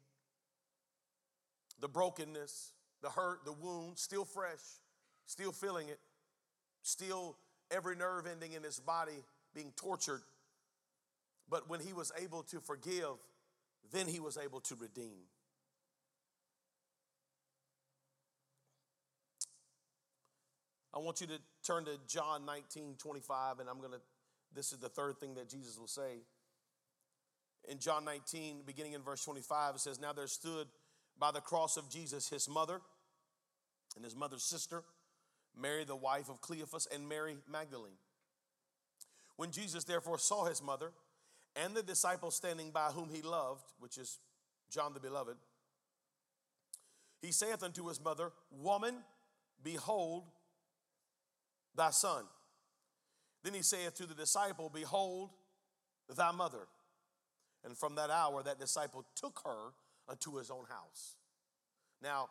the 1.81 1.89
brokenness, 1.89 2.73
the 3.01 3.09
hurt, 3.09 3.45
the 3.47 3.53
wound, 3.53 3.97
still 3.97 4.25
fresh 4.25 4.59
still 5.29 5.53
feeling 5.53 5.89
it, 5.89 6.01
still 6.83 7.37
every 7.71 7.95
nerve 7.95 8.27
ending 8.27 8.55
in 8.55 8.63
his 8.63 8.81
body 8.81 9.25
being 9.55 9.73
tortured. 9.77 10.23
But 11.49 11.69
when 11.69 11.81
he 11.81 11.93
was 11.93 12.13
able 12.21 12.43
to 12.45 12.61
forgive, 12.61 13.17
then 13.93 14.07
he 14.07 14.21
was 14.21 14.37
able 14.37 14.61
to 14.61 14.75
redeem. 14.75 15.25
I 20.95 20.99
want 20.99 21.21
you 21.21 21.27
to 21.29 21.39
turn 21.65 21.85
to 21.85 21.93
John 22.09 22.45
19, 22.45 22.97
25, 22.99 23.61
and 23.61 23.69
I'm 23.69 23.79
going 23.79 23.93
to, 23.93 24.01
this 24.55 24.73
is 24.73 24.79
the 24.79 24.89
third 24.89 25.19
thing 25.19 25.35
that 25.35 25.49
Jesus 25.49 25.79
will 25.79 25.87
say. 25.87 26.23
In 27.69 27.79
John 27.79 28.05
19, 28.05 28.63
beginning 28.67 28.95
in 28.95 29.03
verse 29.03 29.25
25, 29.25 29.77
it 29.77 29.81
says, 29.81 30.01
Now 30.01 30.13
there 30.13 30.27
stood 30.27 30.67
by 31.19 31.31
the 31.31 31.41
cross 31.41 31.77
of 31.77 31.91
Jesus 31.91 32.29
his 32.29 32.49
mother 32.49 32.81
and 33.97 34.05
his 34.05 34.17
mother's 34.17 34.43
sister, 34.43 34.83
Mary, 35.57 35.85
the 35.85 35.97
wife 35.97 36.29
of 36.29 36.41
Cleophas, 36.41 36.89
and 36.93 37.09
Mary 37.09 37.37
Magdalene. 37.51 37.99
When 39.39 39.53
Jesus 39.53 39.85
therefore 39.85 40.19
saw 40.19 40.47
his 40.47 40.61
mother 40.61 40.91
and 41.55 41.73
the 41.73 41.83
disciple 41.83 42.33
standing 42.33 42.73
by 42.73 42.89
whom 42.89 43.09
he 43.09 43.23
loved, 43.23 43.63
which 43.79 43.97
is 43.97 44.19
John 44.69 44.93
the 44.95 45.01
beloved, 45.01 45.37
he 47.23 47.31
saith 47.31 47.63
unto 47.63 47.87
his 47.87 48.03
mother, 48.03 48.33
Woman, 48.51 48.97
behold 49.63 50.25
thy 51.77 51.91
son. 51.91 52.25
Then 53.45 53.55
he 53.55 53.63
saith 53.63 53.95
to 53.95 54.07
the 54.07 54.15
disciple, 54.15 54.73
Behold 54.75 55.31
thy 56.17 56.33
mother. 56.33 56.67
And 57.65 57.79
from 57.79 57.95
that 57.95 58.11
hour, 58.11 58.43
that 58.43 58.59
disciple 58.59 59.05
took 59.15 59.41
her 59.45 59.73
unto 60.09 60.37
his 60.37 60.51
own 60.51 60.65
house. 60.69 61.15
Now, 62.03 62.29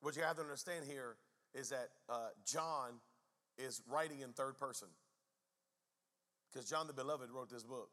what 0.00 0.14
you 0.14 0.22
have 0.22 0.36
to 0.36 0.42
understand 0.42 0.84
here 0.88 1.16
is 1.54 1.70
that 1.70 1.88
uh, 2.08 2.28
John 2.44 3.00
is 3.58 3.82
writing 3.90 4.20
in 4.20 4.32
third 4.32 4.58
person. 4.58 4.86
Because 6.52 6.68
John 6.68 6.86
the 6.86 6.92
Beloved 6.92 7.30
wrote 7.30 7.50
this 7.50 7.62
book. 7.62 7.90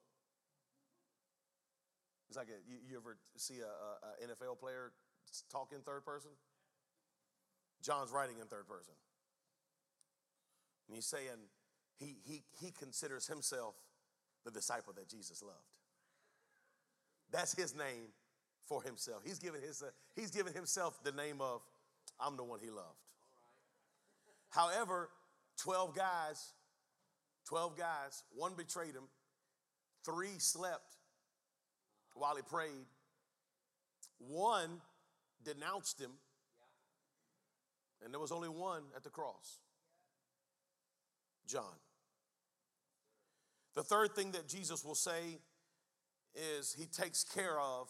It's 2.30 2.38
like 2.38 2.48
a, 2.48 2.60
you, 2.70 2.78
you 2.90 2.98
ever 2.98 3.18
see 3.38 3.60
a, 3.60 4.24
a, 4.24 4.28
NFL 4.28 4.60
player 4.60 4.92
talk 5.52 5.72
in 5.74 5.82
third 5.82 6.06
person? 6.06 6.32
John's 7.84 8.12
writing 8.12 8.38
in 8.42 8.48
third 8.48 8.68
person. 8.68 8.94
And 10.88 10.96
he's 10.96 11.06
saying 11.06 11.50
he, 12.00 12.16
he, 12.26 12.44
he 12.60 12.72
considers 12.72 13.28
himself 13.28 13.76
the 14.46 14.52
disciple 14.52 14.94
that 14.94 15.08
Jesus 15.08 15.42
loved. 15.44 15.58
That's 17.32 17.56
his 17.56 17.76
name 17.76 18.12
for 18.66 18.82
himself. 18.82 19.22
He's 19.26 19.40
given, 19.40 19.62
his, 19.62 19.82
uh, 19.82 19.88
he's 20.16 20.32
given 20.32 20.54
himself 20.54 20.98
the 21.04 21.12
name 21.12 21.42
of, 21.42 21.62
I'm 22.20 22.38
the 22.38 22.44
one 22.44 22.60
he 22.62 22.70
loved. 22.70 22.98
However, 24.50 25.10
12 25.58 25.96
guys, 25.96 26.54
12 27.46 27.78
guys, 27.78 28.24
one 28.34 28.54
betrayed 28.56 28.96
him, 28.96 29.04
three 30.06 30.40
slept 30.40 30.98
while 32.16 32.36
he 32.36 32.42
prayed, 32.42 32.86
one 34.20 34.82
denounced 35.44 36.00
him, 36.00 36.12
and 38.04 38.14
there 38.14 38.20
was 38.20 38.32
only 38.32 38.50
one 38.50 38.84
at 38.96 39.04
the 39.04 39.10
cross. 39.10 39.60
John. 41.48 41.76
The 43.76 43.84
third 43.84 44.16
thing 44.16 44.32
that 44.32 44.48
Jesus 44.48 44.86
will 44.86 44.96
say 44.96 45.40
is 46.36 46.74
he 46.74 46.86
takes 46.86 47.24
care 47.24 47.60
of 47.60 47.90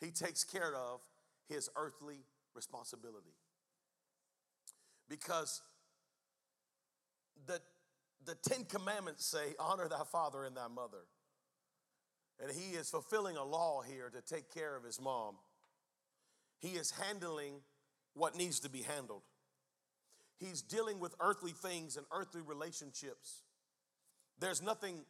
he 0.00 0.10
takes 0.10 0.42
care 0.42 0.74
of 0.74 1.00
his 1.48 1.70
earthly 1.76 2.24
responsibility. 2.54 3.36
Because 5.08 5.62
the 7.46 7.60
the 8.26 8.34
10 8.48 8.64
commandments 8.64 9.24
say 9.24 9.54
honor 9.58 9.88
thy 9.88 10.02
father 10.10 10.44
and 10.44 10.56
thy 10.56 10.68
mother. 10.68 11.04
And 12.40 12.50
he 12.50 12.76
is 12.76 12.90
fulfilling 12.90 13.36
a 13.36 13.44
law 13.44 13.82
here 13.82 14.10
to 14.10 14.20
take 14.20 14.52
care 14.52 14.76
of 14.76 14.84
his 14.84 15.00
mom. 15.00 15.36
He 16.58 16.70
is 16.70 16.92
handling 16.92 17.54
what 18.14 18.36
needs 18.36 18.60
to 18.60 18.70
be 18.70 18.82
handled. 18.82 19.22
He's 20.38 20.62
dealing 20.62 20.98
with 20.98 21.14
earthly 21.20 21.52
things 21.52 21.96
and 21.96 22.06
earthly 22.12 22.40
relationships. 22.40 23.42
There's 24.40 24.62
nothing 24.62 25.04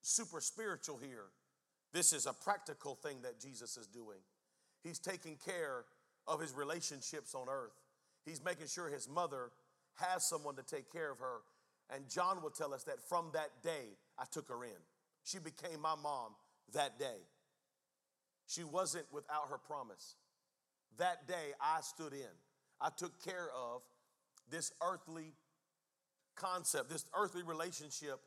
super 0.00 0.40
spiritual 0.40 0.98
here. 0.98 1.26
This 1.92 2.12
is 2.12 2.26
a 2.26 2.32
practical 2.32 2.94
thing 2.94 3.22
that 3.22 3.40
Jesus 3.40 3.76
is 3.76 3.86
doing. 3.86 4.18
He's 4.82 4.98
taking 4.98 5.36
care 5.36 5.84
of 6.26 6.40
his 6.40 6.52
relationships 6.54 7.34
on 7.34 7.48
earth. 7.48 7.74
He's 8.24 8.42
making 8.42 8.68
sure 8.68 8.88
his 8.88 9.08
mother 9.08 9.50
has 9.96 10.28
someone 10.28 10.56
to 10.56 10.62
take 10.62 10.90
care 10.90 11.10
of 11.10 11.18
her. 11.18 11.42
And 11.90 12.08
John 12.08 12.42
will 12.42 12.50
tell 12.50 12.72
us 12.72 12.84
that 12.84 13.00
from 13.00 13.30
that 13.34 13.50
day, 13.62 13.96
I 14.18 14.24
took 14.30 14.48
her 14.48 14.64
in. 14.64 14.70
She 15.24 15.38
became 15.38 15.80
my 15.80 15.94
mom 15.94 16.32
that 16.72 16.98
day. 16.98 17.26
She 18.46 18.64
wasn't 18.64 19.06
without 19.12 19.48
her 19.50 19.58
promise. 19.58 20.16
That 20.98 21.26
day, 21.26 21.52
I 21.60 21.80
stood 21.80 22.12
in. 22.12 22.34
I 22.80 22.90
took 22.96 23.22
care 23.24 23.48
of 23.56 23.82
this 24.50 24.72
earthly 24.82 25.32
concept, 26.36 26.90
this 26.90 27.04
earthly 27.16 27.42
relationship, 27.42 28.20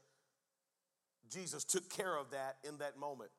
Jesus 1.29 1.63
took 1.63 1.89
care 1.89 2.17
of 2.17 2.31
that 2.31 2.57
in 2.67 2.77
that 2.77 2.97
moment. 2.97 3.31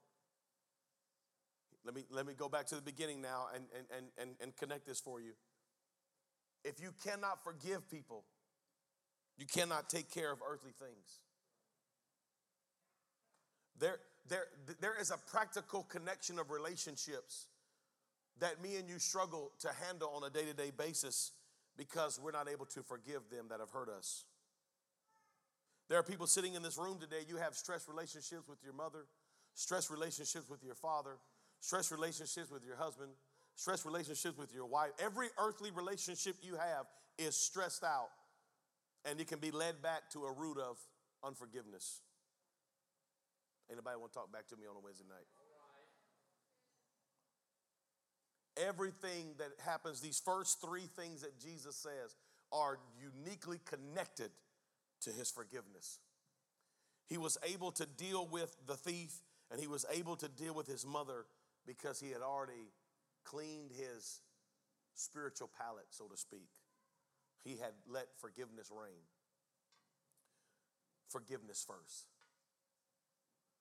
Let 1.84 1.94
me, 1.94 2.04
let 2.10 2.26
me 2.26 2.34
go 2.34 2.48
back 2.48 2.66
to 2.66 2.74
the 2.74 2.82
beginning 2.82 3.22
now 3.22 3.46
and, 3.54 3.64
and, 3.96 4.06
and, 4.18 4.30
and 4.40 4.56
connect 4.56 4.86
this 4.86 5.00
for 5.00 5.20
you. 5.20 5.32
If 6.64 6.80
you 6.82 6.92
cannot 7.04 7.42
forgive 7.42 7.88
people, 7.88 8.24
you 9.38 9.46
cannot 9.46 9.88
take 9.88 10.10
care 10.10 10.32
of 10.32 10.40
earthly 10.46 10.72
things. 10.78 11.20
There, 13.78 13.98
there, 14.28 14.46
there 14.80 15.00
is 15.00 15.10
a 15.10 15.18
practical 15.30 15.84
connection 15.84 16.38
of 16.38 16.50
relationships 16.50 17.46
that 18.40 18.60
me 18.62 18.76
and 18.76 18.88
you 18.88 18.98
struggle 18.98 19.52
to 19.60 19.68
handle 19.86 20.12
on 20.14 20.24
a 20.24 20.30
day 20.30 20.44
to 20.44 20.54
day 20.54 20.70
basis 20.76 21.32
because 21.76 22.20
we're 22.22 22.32
not 22.32 22.48
able 22.48 22.66
to 22.66 22.82
forgive 22.82 23.22
them 23.30 23.46
that 23.50 23.60
have 23.60 23.70
hurt 23.70 23.88
us. 23.88 24.24
There 25.88 25.98
are 25.98 26.02
people 26.02 26.26
sitting 26.26 26.54
in 26.54 26.62
this 26.62 26.76
room 26.76 26.98
today, 27.00 27.22
you 27.26 27.36
have 27.36 27.54
stress 27.54 27.88
relationships 27.88 28.46
with 28.48 28.58
your 28.62 28.74
mother, 28.74 29.06
stress 29.54 29.90
relationships 29.90 30.50
with 30.50 30.62
your 30.62 30.74
father, 30.74 31.16
stress 31.60 31.90
relationships 31.90 32.50
with 32.50 32.64
your 32.64 32.76
husband, 32.76 33.10
stress 33.54 33.86
relationships 33.86 34.36
with 34.36 34.52
your 34.52 34.66
wife. 34.66 34.90
Every 34.98 35.28
earthly 35.38 35.70
relationship 35.70 36.36
you 36.42 36.56
have 36.56 36.86
is 37.16 37.34
stressed 37.34 37.84
out, 37.84 38.08
and 39.08 39.20
it 39.20 39.26
can 39.26 39.38
be 39.38 39.50
led 39.50 39.80
back 39.82 40.10
to 40.12 40.24
a 40.24 40.32
root 40.32 40.58
of 40.58 40.76
unforgiveness. 41.24 42.00
Anybody 43.70 43.96
want 43.98 44.12
to 44.12 44.18
talk 44.18 44.32
back 44.32 44.48
to 44.48 44.56
me 44.56 44.64
on 44.68 44.76
a 44.76 44.80
Wednesday 44.80 45.04
night? 45.08 45.26
everything 48.66 49.34
that 49.38 49.48
happens, 49.64 50.00
these 50.00 50.20
first 50.24 50.60
three 50.60 50.88
things 50.96 51.22
that 51.22 51.38
Jesus 51.38 51.76
says, 51.76 52.16
are 52.52 52.78
uniquely 53.00 53.60
connected 53.64 54.30
to 55.02 55.10
his 55.10 55.30
forgiveness. 55.30 55.98
He 57.08 57.18
was 57.18 57.38
able 57.48 57.70
to 57.72 57.86
deal 57.86 58.26
with 58.26 58.56
the 58.66 58.74
thief 58.74 59.12
and 59.50 59.60
he 59.60 59.66
was 59.66 59.86
able 59.92 60.16
to 60.16 60.28
deal 60.28 60.54
with 60.54 60.66
his 60.66 60.84
mother 60.86 61.24
because 61.66 62.00
he 62.00 62.10
had 62.10 62.20
already 62.20 62.72
cleaned 63.24 63.70
his 63.72 64.20
spiritual 64.94 65.48
palate, 65.58 65.86
so 65.90 66.06
to 66.06 66.16
speak. 66.16 66.48
He 67.44 67.56
had 67.56 67.72
let 67.88 68.06
forgiveness 68.20 68.70
reign. 68.70 69.02
Forgiveness 71.08 71.64
first. 71.66 72.06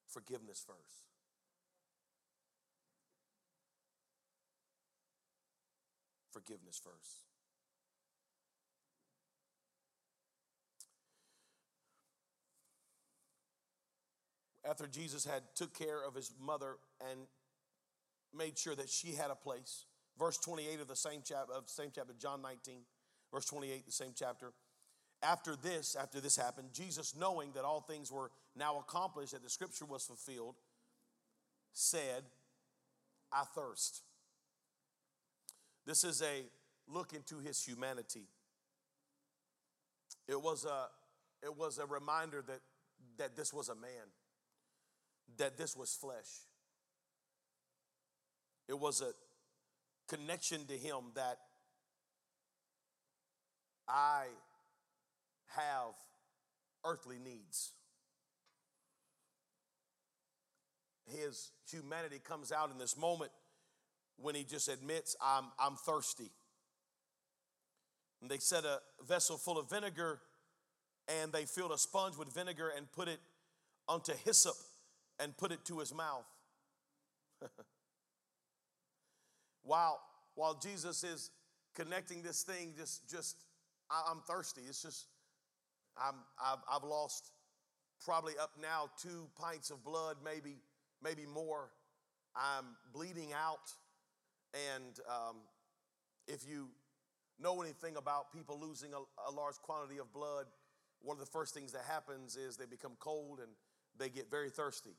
Forgiveness 0.07 0.65
first. 0.65 1.07
forgiveness 6.37 6.79
first. 6.83 7.23
After 14.69 14.87
Jesus 14.87 15.25
had 15.25 15.43
took 15.55 15.73
care 15.73 16.05
of 16.05 16.13
his 16.13 16.31
mother 16.39 16.75
and 17.09 17.21
made 18.35 18.57
sure 18.57 18.75
that 18.75 18.89
she 18.89 19.13
had 19.13 19.31
a 19.31 19.35
place, 19.35 19.85
verse 20.19 20.37
28 20.37 20.81
of 20.81 20.87
the 20.87 20.95
same 20.95 21.21
chapter 21.23 21.53
of 21.53 21.69
same 21.69 21.89
chapter, 21.95 22.13
John 22.19 22.41
19, 22.41 22.81
verse 23.31 23.45
28, 23.45 23.85
the 23.85 23.91
same 23.91 24.11
chapter. 24.15 24.53
After 25.21 25.55
this, 25.55 25.95
after 25.99 26.19
this 26.19 26.37
happened, 26.37 26.69
Jesus, 26.73 27.15
knowing 27.15 27.51
that 27.53 27.63
all 27.63 27.81
things 27.81 28.11
were 28.11 28.29
now 28.55 28.77
accomplished, 28.79 29.31
that 29.31 29.43
the 29.43 29.49
scripture 29.49 29.85
was 29.85 30.03
fulfilled, 30.03 30.55
said, 31.73 32.23
I 33.31 33.43
thirst. 33.55 34.03
This 35.85 36.03
is 36.03 36.21
a 36.21 36.43
look 36.87 37.13
into 37.13 37.39
his 37.39 37.63
humanity. 37.63 38.27
It 40.27 40.41
was 40.41 40.65
a, 40.65 40.87
it 41.41 41.57
was 41.57 41.79
a 41.79 41.85
reminder 41.85 42.43
that, 42.47 42.59
that 43.17 43.35
this 43.35 43.53
was 43.53 43.69
a 43.69 43.75
man, 43.75 44.11
that 45.37 45.57
this 45.57 45.75
was 45.75 45.95
flesh. 45.95 46.45
It 48.67 48.77
was 48.77 49.01
a 49.01 49.11
connection 50.07 50.65
to 50.65 50.73
him 50.73 50.97
that 51.15 51.39
I 53.87 54.25
have 55.47 55.93
earthly 56.85 57.17
needs. 57.23 57.71
His 61.05 61.51
humanity 61.69 62.19
comes 62.23 62.51
out 62.51 62.69
in 62.71 62.77
this 62.77 62.97
moment 62.97 63.31
when 64.17 64.35
he 64.35 64.43
just 64.43 64.67
admits, 64.67 65.15
I'm, 65.21 65.45
I'm 65.59 65.75
thirsty. 65.75 66.31
And 68.21 68.29
they 68.29 68.39
set 68.39 68.65
a 68.65 68.79
vessel 69.07 69.37
full 69.37 69.57
of 69.57 69.69
vinegar 69.69 70.19
and 71.07 71.31
they 71.31 71.45
filled 71.45 71.71
a 71.71 71.77
sponge 71.77 72.17
with 72.17 72.33
vinegar 72.33 72.71
and 72.75 72.91
put 72.91 73.07
it 73.07 73.19
onto 73.87 74.11
hyssop 74.25 74.55
and 75.19 75.37
put 75.37 75.51
it 75.51 75.63
to 75.65 75.79
his 75.79 75.93
mouth. 75.93 76.25
while, 79.63 80.01
while 80.35 80.55
Jesus 80.55 81.03
is 81.03 81.29
connecting 81.75 82.23
this 82.23 82.43
thing, 82.43 82.73
just, 82.77 83.09
just 83.09 83.37
I, 83.89 84.11
am 84.11 84.21
thirsty. 84.27 84.61
It's 84.67 84.81
just, 84.81 85.07
I'm, 85.97 86.15
I've, 86.43 86.59
I've 86.71 86.83
lost 86.83 87.31
probably 88.03 88.33
up 88.41 88.51
now 88.61 88.89
two 89.01 89.27
pints 89.39 89.69
of 89.69 89.83
blood, 89.83 90.17
maybe, 90.23 90.57
maybe 91.03 91.25
more. 91.25 91.71
I'm 92.35 92.65
bleeding 92.93 93.33
out. 93.33 93.71
And 94.53 94.99
um, 95.09 95.37
if 96.27 96.47
you 96.47 96.69
know 97.39 97.61
anything 97.61 97.97
about 97.97 98.31
people 98.31 98.59
losing 98.59 98.93
a, 98.93 99.29
a 99.29 99.31
large 99.31 99.55
quantity 99.63 99.99
of 99.99 100.11
blood, 100.13 100.45
one 101.01 101.15
of 101.15 101.19
the 101.19 101.31
first 101.31 101.53
things 101.53 101.71
that 101.73 101.83
happens 101.87 102.35
is 102.35 102.57
they 102.57 102.65
become 102.65 102.93
cold 102.99 103.39
and 103.39 103.49
they 103.97 104.09
get 104.09 104.29
very 104.29 104.49
thirsty, 104.49 104.95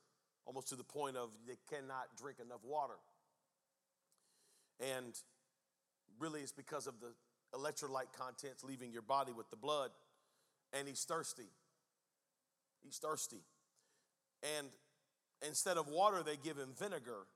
almost 0.46 0.68
to 0.68 0.76
the 0.76 0.84
point 0.84 1.16
of 1.16 1.30
they 1.46 1.56
cannot 1.68 2.06
drink 2.20 2.38
enough 2.44 2.64
water. 2.64 2.94
And 4.80 5.14
really, 6.20 6.40
it's 6.40 6.52
because 6.52 6.86
of 6.86 7.00
the 7.00 7.08
electrolyte 7.54 8.12
contents 8.16 8.64
leaving 8.64 8.92
your 8.92 9.02
body 9.02 9.32
with 9.32 9.50
the 9.50 9.56
blood, 9.56 9.90
and 10.72 10.86
he's 10.86 11.04
thirsty. 11.04 11.50
He's 12.82 12.98
thirsty. 12.98 13.42
And 14.56 14.68
instead 15.46 15.76
of 15.76 15.88
water, 15.88 16.22
they 16.24 16.36
give 16.36 16.56
him 16.56 16.70
vinegar, 16.78 17.26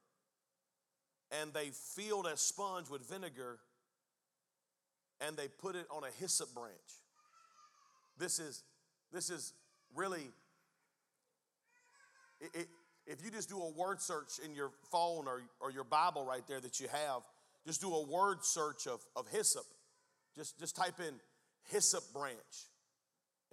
and 1.40 1.52
they 1.52 1.70
filled 1.96 2.26
a 2.26 2.36
sponge 2.36 2.88
with 2.88 3.08
vinegar, 3.08 3.58
and 5.20 5.36
they 5.36 5.48
put 5.48 5.76
it 5.76 5.86
on 5.90 6.04
a 6.04 6.20
hyssop 6.20 6.54
branch. 6.54 6.72
This 8.18 8.38
is 8.38 8.62
this 9.12 9.30
is 9.30 9.52
really 9.94 10.30
it, 12.40 12.50
it, 12.54 12.68
if 13.06 13.24
you 13.24 13.30
just 13.30 13.48
do 13.48 13.60
a 13.60 13.70
word 13.70 14.00
search 14.00 14.38
in 14.44 14.54
your 14.54 14.70
phone 14.90 15.26
or, 15.26 15.42
or 15.60 15.70
your 15.70 15.84
Bible 15.84 16.24
right 16.24 16.46
there 16.46 16.60
that 16.60 16.80
you 16.80 16.88
have, 16.88 17.22
just 17.66 17.80
do 17.80 17.92
a 17.92 18.06
word 18.06 18.44
search 18.44 18.86
of, 18.86 19.00
of 19.16 19.28
hyssop. 19.28 19.64
Just, 20.36 20.58
just 20.58 20.76
type 20.76 21.00
in 21.00 21.14
hyssop 21.70 22.04
branch. 22.12 22.36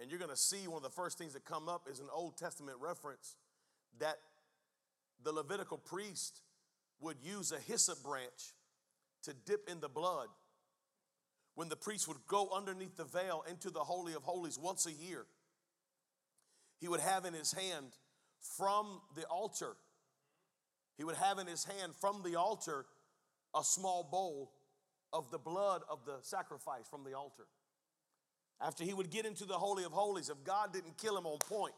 And 0.00 0.10
you're 0.10 0.18
going 0.18 0.30
to 0.30 0.36
see 0.36 0.66
one 0.66 0.78
of 0.78 0.82
the 0.82 0.90
first 0.90 1.18
things 1.18 1.34
that 1.34 1.44
come 1.44 1.68
up 1.68 1.86
is 1.90 2.00
an 2.00 2.08
Old 2.12 2.36
Testament 2.38 2.78
reference 2.80 3.36
that 3.98 4.16
the 5.22 5.32
Levitical 5.32 5.76
priest 5.76 6.40
would 7.00 7.16
use 7.22 7.52
a 7.52 7.58
hyssop 7.58 8.02
branch 8.02 8.54
to 9.24 9.34
dip 9.44 9.68
in 9.68 9.80
the 9.80 9.88
blood 9.88 10.28
when 11.54 11.68
the 11.68 11.76
priest 11.76 12.08
would 12.08 12.16
go 12.26 12.48
underneath 12.54 12.96
the 12.96 13.04
veil 13.04 13.44
into 13.48 13.68
the 13.70 13.80
Holy 13.80 14.14
of 14.14 14.22
Holies 14.22 14.58
once 14.58 14.86
a 14.86 14.92
year. 14.92 15.26
He 16.78 16.88
would 16.88 17.00
have 17.00 17.26
in 17.26 17.34
his 17.34 17.52
hand 17.52 17.86
from 18.56 19.02
the 19.14 19.24
altar, 19.26 19.76
he 20.96 21.04
would 21.04 21.16
have 21.16 21.38
in 21.38 21.46
his 21.46 21.64
hand 21.64 21.92
from 22.00 22.22
the 22.22 22.36
altar 22.36 22.86
a 23.54 23.62
small 23.62 24.02
bowl 24.02 24.52
of 25.12 25.30
the 25.30 25.38
blood 25.38 25.82
of 25.88 26.04
the 26.04 26.16
sacrifice 26.22 26.86
from 26.88 27.04
the 27.04 27.14
altar. 27.14 27.44
After 28.60 28.84
he 28.84 28.92
would 28.92 29.10
get 29.10 29.24
into 29.24 29.44
the 29.44 29.54
Holy 29.54 29.84
of 29.84 29.92
Holies, 29.92 30.28
if 30.28 30.44
God 30.44 30.72
didn't 30.72 30.98
kill 30.98 31.16
him 31.16 31.26
on 31.26 31.38
point, 31.38 31.74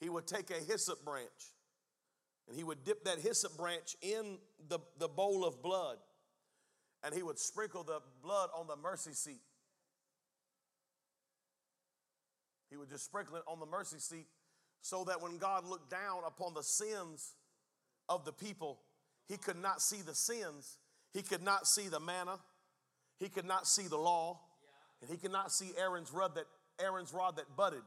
he 0.00 0.08
would 0.08 0.26
take 0.26 0.50
a 0.50 0.54
hyssop 0.54 1.04
branch 1.04 1.54
and 2.48 2.56
he 2.56 2.64
would 2.64 2.84
dip 2.84 3.04
that 3.04 3.18
hyssop 3.18 3.56
branch 3.56 3.96
in 4.02 4.38
the, 4.68 4.78
the 4.98 5.08
bowl 5.08 5.44
of 5.44 5.62
blood 5.62 5.98
and 7.04 7.14
he 7.14 7.22
would 7.22 7.38
sprinkle 7.38 7.84
the 7.84 8.00
blood 8.22 8.50
on 8.56 8.66
the 8.66 8.76
mercy 8.76 9.12
seat. 9.12 9.40
He 12.70 12.76
would 12.76 12.88
just 12.88 13.04
sprinkle 13.04 13.36
it 13.36 13.42
on 13.46 13.60
the 13.60 13.66
mercy 13.66 13.98
seat 13.98 14.26
so 14.82 15.04
that 15.04 15.22
when 15.22 15.38
God 15.38 15.66
looked 15.66 15.90
down 15.90 16.22
upon 16.26 16.54
the 16.54 16.62
sins 16.62 17.34
of 18.08 18.24
the 18.24 18.32
people, 18.32 18.80
he 19.26 19.36
could 19.36 19.60
not 19.60 19.82
see 19.82 20.02
the 20.02 20.14
sins, 20.14 20.78
he 21.12 21.22
could 21.22 21.42
not 21.42 21.66
see 21.66 21.88
the 21.88 22.00
manna, 22.00 22.38
he 23.18 23.28
could 23.28 23.44
not 23.44 23.66
see 23.66 23.88
the 23.88 23.96
law, 23.96 24.40
and 25.00 25.10
he 25.10 25.16
could 25.16 25.32
not 25.32 25.52
see 25.52 25.70
Aaron's 25.78 26.12
rod 26.12 26.34
that 26.34 26.46
Aaron's 26.80 27.12
rod 27.12 27.36
that 27.36 27.56
budded, 27.56 27.82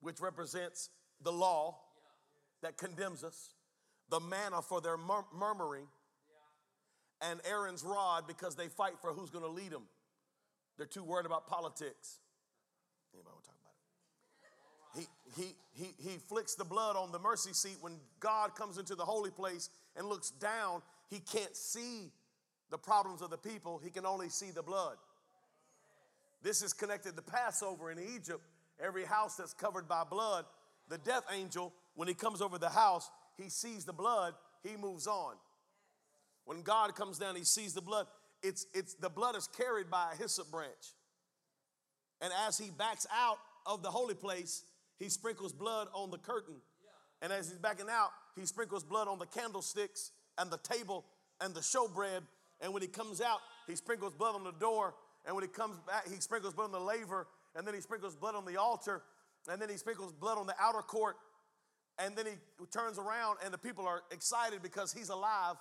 which 0.00 0.20
represents 0.20 0.90
the 1.22 1.32
law 1.32 1.78
that 2.62 2.76
condemns 2.76 3.24
us, 3.24 3.54
the 4.10 4.20
manna 4.20 4.62
for 4.62 4.80
their 4.80 4.96
mur- 4.96 5.24
murmuring, 5.36 5.86
and 7.20 7.40
Aaron's 7.48 7.84
rod 7.84 8.26
because 8.26 8.54
they 8.56 8.68
fight 8.68 8.94
for 9.00 9.12
who's 9.12 9.30
going 9.30 9.44
to 9.44 9.50
lead 9.50 9.70
them. 9.70 9.84
They're 10.76 10.86
too 10.86 11.04
worried 11.04 11.26
about 11.26 11.46
politics. 11.46 12.20
Anybody 13.12 13.34
want 13.34 13.44
to 13.44 13.50
talk 13.50 13.58
about 13.60 15.02
it? 15.02 15.08
He, 15.36 15.42
he, 15.42 15.54
he, 15.74 16.10
he 16.10 16.16
flicks 16.16 16.54
the 16.54 16.64
blood 16.64 16.96
on 16.96 17.12
the 17.12 17.18
mercy 17.18 17.52
seat 17.52 17.76
when 17.80 17.98
God 18.18 18.54
comes 18.54 18.78
into 18.78 18.94
the 18.94 19.04
holy 19.04 19.30
place 19.30 19.68
and 19.96 20.06
looks 20.06 20.30
down. 20.30 20.82
He 21.10 21.18
can't 21.18 21.56
see 21.56 22.12
the 22.70 22.78
problems 22.78 23.20
of 23.20 23.30
the 23.30 23.36
people, 23.36 23.80
he 23.82 23.90
can 23.90 24.06
only 24.06 24.28
see 24.28 24.52
the 24.52 24.62
blood. 24.62 24.96
This 26.42 26.62
is 26.62 26.72
connected 26.72 27.16
to 27.16 27.22
Passover 27.22 27.90
in 27.90 27.98
Egypt. 27.98 28.40
Every 28.82 29.04
house 29.04 29.36
that's 29.36 29.52
covered 29.52 29.86
by 29.86 30.04
blood, 30.04 30.46
the 30.88 30.96
death 30.96 31.24
angel, 31.30 31.74
when 31.96 32.08
he 32.08 32.14
comes 32.14 32.40
over 32.40 32.56
the 32.56 32.70
house, 32.70 33.10
he 33.36 33.50
sees 33.50 33.84
the 33.84 33.92
blood, 33.92 34.34
he 34.62 34.76
moves 34.76 35.06
on. 35.06 35.34
When 36.46 36.62
God 36.62 36.94
comes 36.94 37.18
down, 37.18 37.36
he 37.36 37.44
sees 37.44 37.74
the 37.74 37.82
blood. 37.82 38.06
It's, 38.42 38.66
it's 38.72 38.94
the 38.94 39.10
blood 39.10 39.36
is 39.36 39.48
carried 39.48 39.90
by 39.90 40.12
a 40.12 40.16
hyssop 40.16 40.50
branch. 40.50 40.94
And 42.22 42.32
as 42.46 42.56
he 42.56 42.70
backs 42.70 43.06
out 43.14 43.36
of 43.66 43.82
the 43.82 43.90
holy 43.90 44.14
place, 44.14 44.64
he 44.98 45.08
sprinkles 45.08 45.52
blood 45.52 45.88
on 45.92 46.10
the 46.10 46.18
curtain. 46.18 46.56
And 47.20 47.32
as 47.32 47.50
he's 47.50 47.58
backing 47.58 47.86
out, 47.90 48.10
he 48.34 48.46
sprinkles 48.46 48.82
blood 48.82 49.08
on 49.08 49.18
the 49.18 49.26
candlesticks 49.26 50.12
and 50.40 50.50
the 50.50 50.58
table 50.58 51.04
and 51.40 51.54
the 51.54 51.60
showbread. 51.60 52.22
And 52.60 52.72
when 52.72 52.82
he 52.82 52.88
comes 52.88 53.20
out, 53.20 53.38
he 53.66 53.76
sprinkles 53.76 54.12
blood 54.14 54.34
on 54.34 54.42
the 54.42 54.52
door. 54.52 54.94
And 55.24 55.34
when 55.34 55.44
he 55.44 55.48
comes 55.48 55.78
back, 55.86 56.08
he 56.08 56.20
sprinkles 56.20 56.54
blood 56.54 56.66
on 56.66 56.72
the 56.72 56.80
laver. 56.80 57.28
And 57.54 57.66
then 57.66 57.74
he 57.74 57.80
sprinkles 57.80 58.16
blood 58.16 58.34
on 58.34 58.44
the 58.44 58.56
altar. 58.56 59.02
And 59.48 59.60
then 59.60 59.68
he 59.68 59.76
sprinkles 59.76 60.12
blood 60.12 60.38
on 60.38 60.46
the 60.46 60.54
outer 60.60 60.82
court. 60.82 61.16
And 61.98 62.16
then 62.16 62.26
he 62.26 62.32
turns 62.72 62.98
around, 62.98 63.38
and 63.44 63.52
the 63.52 63.58
people 63.58 63.86
are 63.86 64.02
excited 64.10 64.62
because 64.62 64.92
he's 64.92 65.10
alive 65.10 65.56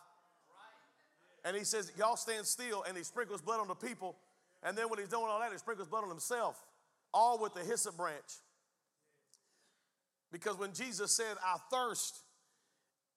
and 1.46 1.56
he 1.56 1.64
says, 1.64 1.92
Y'all 1.98 2.18
stand 2.18 2.46
still. 2.46 2.84
And 2.88 2.98
he 2.98 3.04
sprinkles 3.04 3.42
blood 3.42 3.60
on 3.60 3.68
the 3.68 3.76
people. 3.76 4.18
And 4.64 4.78
then 4.78 4.90
when 4.90 5.00
he's 5.00 5.08
doing 5.08 5.26
all 5.28 5.40
that, 5.40 5.52
he 5.52 5.58
sprinkles 5.58 5.88
blood 5.88 6.04
on 6.04 6.10
himself, 6.10 6.62
all 7.14 7.40
with 7.40 7.54
the 7.54 7.62
hyssop 7.62 7.96
branch. 7.96 8.40
Because 10.32 10.58
when 10.58 10.74
Jesus 10.74 11.12
said, 11.12 11.38
I 11.44 11.58
thirst, 11.72 12.20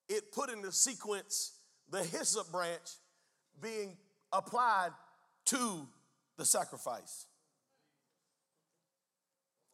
it 0.09 0.33
put 0.33 0.51
in 0.51 0.63
the 0.63 0.73
sequence 0.73 1.53
the 1.91 2.03
hyssop 2.03 2.51
branch 2.51 2.99
being 3.61 3.97
applied 4.33 4.91
to 5.47 5.87
the 6.37 6.45
sacrifice. 6.45 7.27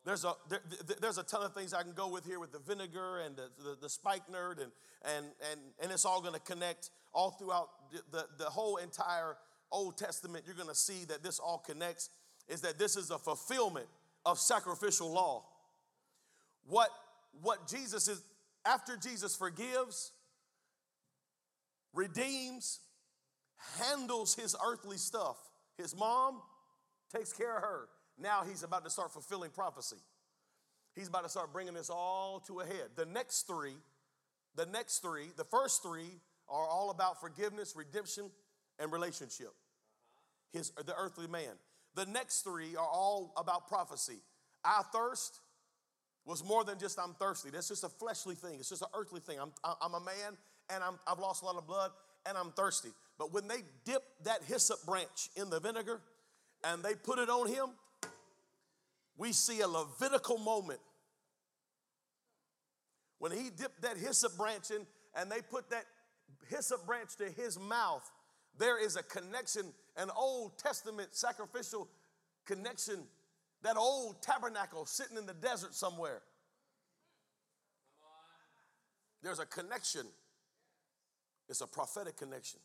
There's 0.04 0.24
a, 0.24 0.32
there, 0.48 0.60
there's 1.00 1.18
a 1.18 1.22
ton 1.22 1.42
of 1.42 1.52
things 1.52 1.74
I 1.74 1.82
can 1.82 1.92
go 1.92 2.08
with 2.08 2.24
here 2.24 2.40
with 2.40 2.50
the 2.50 2.58
vinegar 2.58 3.18
and 3.18 3.36
the, 3.36 3.50
the, 3.62 3.76
the 3.82 3.88
spikenard, 3.90 4.58
and, 4.58 4.72
and, 5.04 5.26
and, 5.50 5.60
and 5.82 5.92
it's 5.92 6.04
all 6.04 6.22
going 6.22 6.34
to 6.34 6.40
connect 6.40 6.90
all 7.12 7.32
throughout 7.32 7.68
the, 8.10 8.26
the 8.38 8.46
whole 8.46 8.78
entire 8.78 9.36
Old 9.70 9.98
Testament. 9.98 10.44
You're 10.46 10.56
going 10.56 10.68
to 10.68 10.74
see 10.74 11.04
that 11.08 11.22
this 11.22 11.38
all 11.38 11.58
connects, 11.58 12.08
is 12.48 12.62
that 12.62 12.78
this 12.78 12.96
is 12.96 13.10
a 13.10 13.18
fulfillment 13.18 13.86
of 14.24 14.38
sacrificial 14.38 15.12
law. 15.12 15.44
What, 16.66 16.90
what 17.42 17.68
Jesus 17.68 18.08
is, 18.08 18.22
after 18.64 18.96
Jesus 18.96 19.36
forgives, 19.36 20.12
redeems, 21.98 22.80
handles 23.78 24.34
his 24.34 24.54
earthly 24.64 24.96
stuff, 24.96 25.36
his 25.76 25.96
mom 25.96 26.40
takes 27.12 27.32
care 27.32 27.56
of 27.56 27.62
her 27.62 27.88
now 28.20 28.42
he's 28.48 28.62
about 28.62 28.84
to 28.84 28.90
start 28.90 29.12
fulfilling 29.12 29.50
prophecy. 29.50 29.96
He's 30.94 31.08
about 31.08 31.22
to 31.22 31.28
start 31.28 31.52
bringing 31.52 31.74
this 31.74 31.90
all 31.90 32.40
to 32.46 32.60
a 32.60 32.66
head. 32.66 32.90
The 32.96 33.06
next 33.06 33.46
three, 33.46 33.76
the 34.56 34.66
next 34.66 34.98
three, 34.98 35.28
the 35.36 35.44
first 35.44 35.82
three 35.82 36.20
are 36.48 36.66
all 36.66 36.90
about 36.90 37.20
forgiveness, 37.20 37.74
redemption, 37.76 38.30
and 38.78 38.90
relationship. 38.92 39.52
His, 40.52 40.70
the 40.70 40.94
earthly 40.96 41.28
man. 41.28 41.52
The 41.94 42.06
next 42.06 42.42
three 42.42 42.74
are 42.74 42.86
all 42.86 43.32
about 43.36 43.68
prophecy. 43.68 44.18
I 44.64 44.82
thirst 44.92 45.40
was 46.24 46.44
more 46.44 46.64
than 46.64 46.78
just 46.78 46.98
I'm 46.98 47.14
thirsty. 47.14 47.50
That's 47.50 47.68
just 47.68 47.84
a 47.84 47.88
fleshly 47.88 48.34
thing. 48.34 48.56
It's 48.58 48.68
just 48.68 48.82
an 48.82 48.88
earthly 48.94 49.20
thing. 49.20 49.38
I'm, 49.40 49.52
I'm 49.80 49.94
a 49.94 50.00
man 50.00 50.36
and 50.72 50.82
I'm, 50.82 50.98
I've 51.06 51.18
lost 51.18 51.42
a 51.42 51.46
lot 51.46 51.56
of 51.56 51.66
blood 51.66 51.90
and 52.26 52.36
I'm 52.36 52.50
thirsty. 52.52 52.90
But 53.18 53.32
when 53.32 53.48
they 53.48 53.62
dip 53.84 54.02
that 54.24 54.42
hyssop 54.46 54.84
branch 54.86 55.30
in 55.36 55.50
the 55.50 55.60
vinegar 55.60 56.00
and 56.64 56.82
they 56.82 56.94
put 56.94 57.18
it 57.18 57.28
on 57.28 57.48
him, 57.48 57.66
we 59.16 59.32
see 59.32 59.60
a 59.60 59.68
Levitical 59.68 60.38
moment 60.38 60.80
when 63.18 63.32
he 63.32 63.50
dipped 63.50 63.82
that 63.82 63.96
hyssop 63.96 64.36
branch 64.36 64.70
in 64.70 64.86
and 65.16 65.30
they 65.30 65.40
put 65.40 65.70
that 65.70 65.84
hyssop 66.48 66.86
branch 66.86 67.16
to 67.16 67.28
his 67.30 67.58
mouth. 67.58 68.08
There 68.58 68.82
is 68.82 68.96
a 68.96 69.02
connection, 69.02 69.72
an 69.96 70.10
Old 70.16 70.58
Testament 70.58 71.08
sacrificial 71.12 71.88
connection, 72.46 73.00
that 73.62 73.76
old 73.76 74.22
tabernacle 74.22 74.86
sitting 74.86 75.16
in 75.16 75.26
the 75.26 75.34
desert 75.34 75.74
somewhere. 75.74 76.22
There's 79.22 79.40
a 79.40 79.46
connection. 79.46 80.06
It's 81.48 81.60
a 81.60 81.66
prophetic 81.66 82.16
connection. 82.16 82.60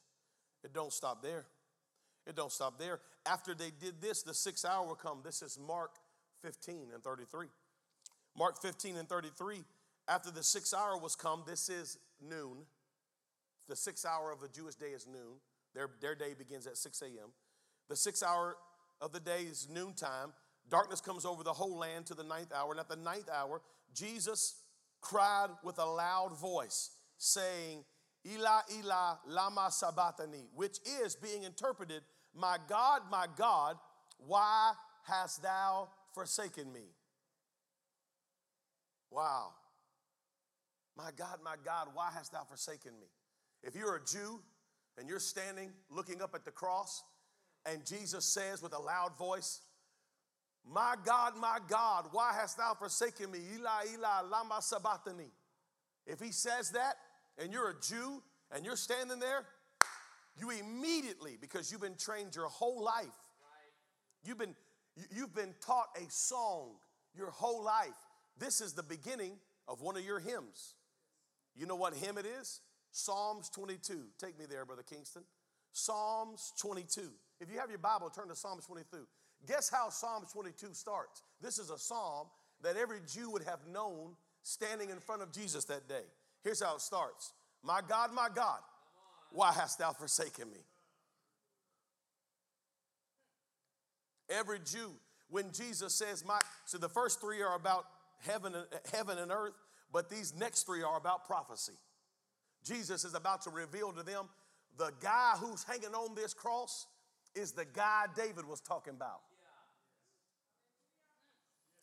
It 0.63 0.73
don't 0.73 0.91
stop 0.91 1.21
there. 1.21 1.45
It 2.25 2.35
don't 2.35 2.51
stop 2.51 2.79
there. 2.79 2.99
After 3.25 3.53
they 3.53 3.71
did 3.71 4.01
this, 4.01 4.23
the 4.23 4.33
sixth 4.33 4.65
hour 4.65 4.85
will 4.85 4.95
come. 4.95 5.19
This 5.23 5.41
is 5.41 5.59
Mark 5.59 5.91
15 6.41 6.87
and 6.93 7.03
33. 7.03 7.47
Mark 8.37 8.61
15 8.61 8.97
and 8.97 9.07
33. 9.07 9.63
After 10.07 10.31
the 10.31 10.43
sixth 10.43 10.73
hour 10.73 10.97
was 10.97 11.15
come, 11.15 11.43
this 11.45 11.69
is 11.69 11.97
noon. 12.21 12.65
The 13.69 13.75
sixth 13.75 14.05
hour 14.05 14.31
of 14.31 14.41
the 14.41 14.49
Jewish 14.49 14.75
day 14.75 14.87
is 14.87 15.07
noon. 15.07 15.39
Their, 15.73 15.89
their 16.01 16.15
day 16.15 16.33
begins 16.37 16.67
at 16.67 16.77
6 16.77 17.01
a.m. 17.01 17.31
The 17.89 17.95
sixth 17.95 18.23
hour 18.23 18.57
of 19.01 19.11
the 19.11 19.19
day 19.19 19.43
is 19.43 19.67
noontime. 19.69 20.33
Darkness 20.69 21.01
comes 21.01 21.25
over 21.25 21.43
the 21.43 21.53
whole 21.53 21.77
land 21.77 22.05
to 22.07 22.13
the 22.13 22.23
ninth 22.23 22.51
hour. 22.53 22.71
And 22.71 22.79
at 22.79 22.89
the 22.89 22.95
ninth 22.95 23.29
hour, 23.33 23.61
Jesus 23.93 24.55
cried 25.01 25.49
with 25.63 25.77
a 25.79 25.85
loud 25.85 26.37
voice, 26.37 26.91
saying, 27.17 27.83
Ila, 28.25 28.63
Ila, 28.79 29.19
lama 29.27 29.69
sabachthani, 29.69 30.45
which 30.55 30.79
is 31.03 31.15
being 31.15 31.43
interpreted, 31.43 32.03
My 32.33 32.57
God, 32.67 33.01
my 33.11 33.27
God, 33.35 33.77
why 34.17 34.73
hast 35.03 35.43
thou 35.43 35.89
forsaken 36.13 36.71
me? 36.71 36.85
Wow. 39.11 39.49
My 40.95 41.09
God, 41.15 41.39
my 41.43 41.55
God, 41.63 41.89
why 41.93 42.09
hast 42.13 42.31
thou 42.31 42.43
forsaken 42.43 42.93
me? 42.99 43.07
If 43.61 43.75
you're 43.75 43.95
a 43.95 44.05
Jew 44.05 44.39
and 44.97 45.09
you're 45.09 45.19
standing 45.19 45.71
looking 45.89 46.21
up 46.21 46.35
at 46.35 46.45
the 46.45 46.51
cross, 46.51 47.03
and 47.65 47.85
Jesus 47.85 48.25
says 48.25 48.61
with 48.61 48.73
a 48.73 48.79
loud 48.79 49.17
voice, 49.17 49.61
My 50.65 50.95
God, 51.03 51.33
my 51.37 51.59
God, 51.67 52.07
why 52.11 52.33
hast 52.33 52.57
thou 52.57 52.73
forsaken 52.73 53.31
me? 53.31 53.39
Eli, 53.55 53.93
Eli, 53.93 54.21
lama 54.29 54.59
sabachthani. 54.61 55.31
If 56.05 56.19
he 56.19 56.31
says 56.31 56.71
that, 56.71 56.95
and 57.37 57.51
you're 57.51 57.69
a 57.69 57.79
Jew 57.81 58.21
and 58.51 58.65
you're 58.65 58.75
standing 58.75 59.19
there, 59.19 59.45
you 60.39 60.49
immediately, 60.51 61.37
because 61.39 61.71
you've 61.71 61.81
been 61.81 61.97
trained 61.97 62.35
your 62.35 62.47
whole 62.47 62.83
life, 62.83 63.05
you've 64.23 64.37
been, 64.37 64.55
you've 65.11 65.33
been 65.33 65.53
taught 65.65 65.87
a 65.95 66.09
song 66.09 66.71
your 67.15 67.29
whole 67.31 67.63
life. 67.63 67.89
This 68.37 68.61
is 68.61 68.73
the 68.73 68.83
beginning 68.83 69.33
of 69.67 69.81
one 69.81 69.95
of 69.95 70.03
your 70.03 70.19
hymns. 70.19 70.75
You 71.55 71.67
know 71.67 71.75
what 71.75 71.93
hymn 71.93 72.17
it 72.17 72.25
is? 72.25 72.61
Psalms 72.91 73.49
22. 73.49 74.05
Take 74.19 74.39
me 74.39 74.45
there, 74.49 74.65
Brother 74.65 74.83
Kingston. 74.83 75.23
Psalms 75.71 76.53
22. 76.59 77.09
If 77.39 77.51
you 77.51 77.59
have 77.59 77.69
your 77.69 77.79
Bible, 77.79 78.09
turn 78.09 78.27
to 78.29 78.35
Psalms 78.35 78.65
22. 78.65 79.07
Guess 79.47 79.69
how 79.69 79.89
Psalms 79.89 80.31
22 80.31 80.73
starts? 80.73 81.21
This 81.41 81.59
is 81.59 81.69
a 81.69 81.77
psalm 81.77 82.27
that 82.61 82.77
every 82.77 82.99
Jew 83.07 83.29
would 83.31 83.43
have 83.43 83.59
known 83.71 84.15
standing 84.41 84.89
in 84.89 84.99
front 84.99 85.21
of 85.21 85.31
Jesus 85.31 85.65
that 85.65 85.87
day. 85.87 86.03
Here's 86.43 86.61
how 86.61 86.75
it 86.75 86.81
starts 86.81 87.33
My 87.63 87.81
God, 87.87 88.13
my 88.13 88.29
God, 88.33 88.59
why 89.31 89.51
hast 89.51 89.79
thou 89.79 89.91
forsaken 89.91 90.49
me? 90.51 90.59
Every 94.29 94.59
Jew, 94.59 94.91
when 95.29 95.51
Jesus 95.51 95.93
says, 95.93 96.25
My, 96.25 96.39
so 96.65 96.77
the 96.77 96.89
first 96.89 97.21
three 97.21 97.41
are 97.41 97.55
about 97.55 97.85
heaven, 98.19 98.53
heaven 98.91 99.17
and 99.17 99.31
earth, 99.31 99.53
but 99.91 100.09
these 100.09 100.33
next 100.35 100.63
three 100.63 100.81
are 100.83 100.97
about 100.97 101.25
prophecy. 101.25 101.73
Jesus 102.63 103.03
is 103.03 103.13
about 103.13 103.41
to 103.41 103.49
reveal 103.49 103.91
to 103.91 104.03
them 104.03 104.25
the 104.77 104.91
guy 105.01 105.33
who's 105.37 105.63
hanging 105.63 105.93
on 105.93 106.15
this 106.15 106.33
cross 106.33 106.87
is 107.35 107.51
the 107.51 107.65
guy 107.65 108.05
David 108.15 108.47
was 108.47 108.61
talking 108.61 108.93
about. 108.93 109.21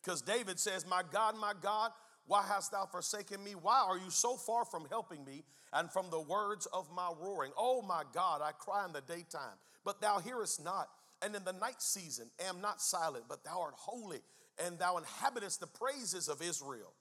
Because 0.03 0.21
David 0.21 0.59
says, 0.59 0.85
My 0.87 1.03
God, 1.11 1.35
my 1.39 1.53
God, 1.61 1.91
why 2.25 2.43
hast 2.47 2.71
thou 2.71 2.85
forsaken 2.85 3.43
me? 3.43 3.51
Why 3.51 3.83
are 3.87 3.97
you 3.97 4.09
so 4.09 4.37
far 4.37 4.65
from 4.65 4.87
helping 4.89 5.25
me 5.25 5.43
and 5.73 5.91
from 5.91 6.09
the 6.09 6.21
words 6.21 6.65
of 6.67 6.91
my 6.93 7.09
roaring? 7.19 7.51
Oh 7.57 7.81
my 7.81 8.03
God, 8.13 8.41
I 8.41 8.51
cry 8.51 8.85
in 8.85 8.93
the 8.93 9.01
daytime, 9.01 9.57
but 9.83 10.01
thou 10.01 10.19
hearest 10.19 10.63
not. 10.63 10.89
And 11.21 11.35
in 11.35 11.43
the 11.43 11.53
night 11.53 11.81
season 11.81 12.29
am 12.47 12.61
not 12.61 12.81
silent, 12.81 13.25
but 13.29 13.43
thou 13.43 13.61
art 13.61 13.75
holy, 13.77 14.21
and 14.65 14.79
thou 14.79 14.97
inhabitest 14.97 15.59
the 15.59 15.67
praises 15.67 16.29
of 16.29 16.41
Israel. 16.41 16.93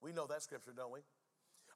We 0.00 0.12
know 0.12 0.26
that 0.26 0.42
scripture, 0.42 0.72
don't 0.76 0.92
we? 0.92 1.00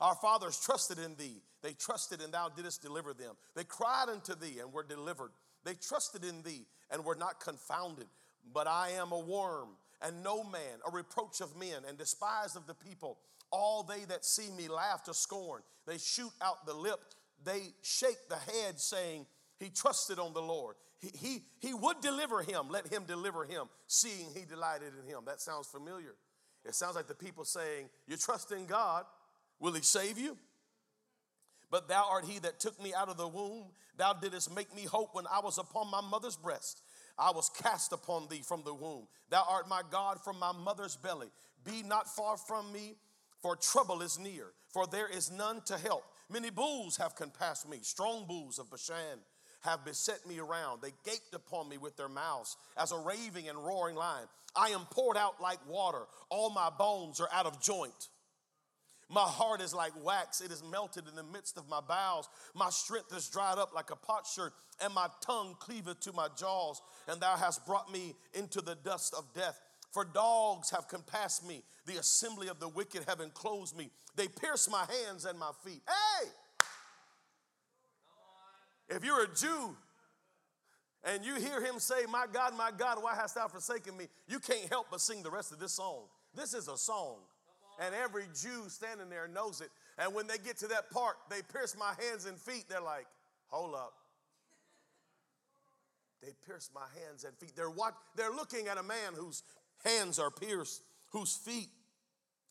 Our 0.01 0.15
fathers 0.15 0.61
trusted 0.61 0.99
in 0.99 1.15
thee. 1.17 1.43
They 1.63 1.73
trusted 1.73 2.21
and 2.21 2.33
thou 2.33 2.51
didst 2.51 2.83
deliver 2.83 3.15
them. 3.15 3.35
They 3.55 3.65
cried 3.65 4.07
unto 4.09 4.35
thee 4.35 4.59
and 4.61 4.73
were 4.73 4.83
delivered. 4.83 5.31
They 5.65 5.75
trusted 5.75 6.25
in 6.25 6.43
thee 6.43 6.67
and 6.91 7.05
were 7.05 7.15
not 7.15 7.41
confounded. 7.41 8.07
But 8.53 8.67
I 8.67 8.91
am 8.91 9.13
a 9.13 9.19
worm 9.19 9.71
and 10.03 10.23
no 10.23 10.45
man, 10.45 10.81
a 10.87 10.91
reproach 10.91 11.41
of 11.41 11.57
men 11.57 11.83
and 11.89 11.97
despised 11.97 12.57
of 12.57 12.67
the 12.67 12.75
people. 12.75 13.19
All 13.51 13.83
they 13.83 14.05
that 14.09 14.25
see 14.25 14.51
me 14.51 14.69
laugh 14.69 15.05
to 15.05 15.15
scorn. 15.15 15.63
They 15.87 15.99
shoot 15.99 16.33
out 16.43 16.67
the 16.67 16.75
lip. 16.75 17.01
They 17.45 17.75
shake 17.83 18.29
the 18.29 18.37
head, 18.37 18.81
saying, 18.81 19.27
He 19.59 19.71
trusted 19.71 20.19
on 20.19 20.33
the 20.33 20.43
Lord. 20.43 20.77
He, 20.99 21.11
he, 21.15 21.43
he 21.61 21.75
would 21.75 22.01
deliver 22.01 22.43
him. 22.43 22.69
Let 22.71 22.89
him 22.89 23.05
deliver 23.07 23.45
him, 23.45 23.67
seeing 23.87 24.29
he 24.35 24.45
delighted 24.45 24.93
in 25.01 25.09
him. 25.09 25.23
That 25.27 25.41
sounds 25.41 25.67
familiar. 25.67 26.15
It 26.65 26.75
sounds 26.75 26.97
like 26.97 27.07
the 27.07 27.15
people 27.15 27.45
saying, 27.45 27.89
You 28.09 28.17
trust 28.17 28.51
in 28.53 28.67
God, 28.67 29.05
will 29.61 29.73
he 29.73 29.83
save 29.83 30.19
you? 30.19 30.37
But 31.71 31.89
thou 31.89 32.07
art 32.11 32.25
he 32.25 32.39
that 32.41 32.61
took 32.61 32.81
me 32.83 32.95
out 32.95 33.09
of 33.09 33.17
the 33.17 33.29
womb. 33.29 33.67
Thou 33.97 34.13
didst 34.15 34.55
make 34.55 34.75
me 34.75 34.85
hope 34.85 35.15
when 35.15 35.27
I 35.27 35.41
was 35.41 35.59
upon 35.59 35.91
my 35.91 36.01
mother's 36.01 36.37
breast. 36.37 36.83
I 37.19 37.31
was 37.31 37.51
cast 37.63 37.93
upon 37.93 38.29
thee 38.29 38.43
from 38.47 38.63
the 38.65 38.75
womb. 38.75 39.09
Thou 39.31 39.45
art 39.49 39.69
my 39.69 39.83
God 39.91 40.19
from 40.23 40.39
my 40.39 40.53
mother's 40.53 40.97
belly. 40.97 41.29
Be 41.65 41.83
not 41.83 42.09
far 42.09 42.37
from 42.37 42.73
me, 42.73 42.95
for 43.41 43.57
trouble 43.57 44.03
is 44.03 44.19
near, 44.19 44.53
for 44.73 44.87
there 44.87 45.09
is 45.09 45.31
none 45.31 45.63
to 45.67 45.79
help. 45.79 46.05
Many 46.31 46.51
bulls 46.51 46.97
have 46.97 47.17
compassed 47.17 47.69
me, 47.69 47.79
strong 47.83 48.27
bulls 48.27 48.59
of 48.59 48.71
Bashan 48.71 49.21
have 49.67 49.85
beset 49.85 50.27
me 50.27 50.39
around. 50.39 50.81
They 50.81 50.93
gaped 51.05 51.35
upon 51.35 51.69
me 51.69 51.77
with 51.77 51.97
their 51.97 52.09
mouths 52.09 52.57
as 52.77 52.93
a 52.93 52.99
raving 52.99 53.49
and 53.49 53.59
roaring 53.59 53.97
lion. 53.97 54.27
I 54.55 54.69
am 54.69 54.87
poured 54.91 55.17
out 55.17 55.41
like 55.41 55.59
water. 55.69 56.03
All 56.31 56.51
my 56.51 56.71
bones 56.71 57.21
are 57.21 57.29
out 57.33 57.47
of 57.47 57.61
joint. 57.61 58.09
My 59.09 59.21
heart 59.21 59.61
is 59.61 59.73
like 59.73 59.93
wax, 60.05 60.41
it 60.41 60.51
is 60.51 60.65
melted 60.65 61.05
in 61.09 61.15
the 61.15 61.23
midst 61.23 61.57
of 61.57 61.69
my 61.69 61.81
bowels. 61.81 62.29
My 62.55 62.71
strength 62.71 63.15
is 63.17 63.29
dried 63.29 63.57
up 63.57 63.73
like 63.73 63.91
a 63.91 63.97
potsherd, 63.97 64.53
and 64.83 64.93
my 64.93 65.09
tongue 65.21 65.55
cleaveth 65.61 66.01
to 66.01 66.13
my 66.13 66.29
jaws. 66.37 66.83
And 67.07 67.21
thou 67.21 67.37
hast 67.37 67.65
brought 67.67 67.93
me 67.93 68.15
into 68.35 68.61
the 68.61 68.75
dust 68.75 69.15
of 69.17 69.33
death. 69.33 69.61
For 69.93 70.05
dogs 70.05 70.71
have 70.71 70.89
compassed 70.89 71.47
me, 71.47 71.63
the 71.87 71.99
assembly 71.99 72.49
of 72.49 72.59
the 72.59 72.69
wicked 72.69 73.05
have 73.07 73.21
enclosed 73.21 73.77
me. 73.77 73.91
They 74.17 74.27
pierce 74.27 74.69
my 74.69 74.85
hands 75.05 75.25
and 75.25 75.39
my 75.39 75.53
feet. 75.65 75.83
Hey! 75.87 76.29
If 78.89 79.05
you're 79.05 79.23
a 79.23 79.35
Jew 79.35 79.77
and 81.05 81.25
you 81.25 81.37
hear 81.37 81.61
him 81.61 81.79
say, 81.79 82.07
My 82.11 82.27
God, 82.31 82.57
my 82.57 82.71
God, 82.77 83.03
why 83.03 83.15
hast 83.15 83.37
thou 83.37 83.47
forsaken 83.49 83.97
me? 83.97 84.09
You 84.27 84.41
can't 84.41 84.69
help 84.69 84.89
but 84.91 85.01
sing 85.01 85.23
the 85.23 85.31
rest 85.31 85.53
of 85.53 85.61
this 85.61 85.73
song. 85.73 86.07
This 86.35 86.55
is 86.55 86.69
a 86.69 86.77
song. 86.77 87.19
And 87.85 87.95
every 87.95 88.25
Jew 88.35 88.69
standing 88.69 89.11
there 89.11 89.29
knows 89.29 89.61
it. 89.61 89.71
And 89.99 90.15
when 90.15 90.27
they 90.27 90.39
get 90.39 90.57
to 90.59 90.69
that 90.69 90.91
part, 90.91 91.17
they 91.31 91.41
pierce 91.53 91.77
my 91.79 91.93
hands 92.05 92.27
and 92.27 92.39
feet. 92.39 92.65
They're 92.69 92.81
like, 92.81 93.07
hold 93.49 93.75
up. 93.75 93.93
They 96.23 96.33
pierce 96.47 96.71
my 96.75 96.87
hands 97.05 97.25
and 97.25 97.37
feet. 97.37 97.53
They're, 97.55 97.71
what, 97.71 97.95
they're 98.17 98.31
looking 98.31 98.69
at 98.69 98.79
a 98.79 98.83
man 98.83 99.13
whose 99.15 99.43
hands 99.85 100.19
are 100.19 100.31
pierced, 100.31 100.83
whose 101.11 101.35
feet 101.35 101.69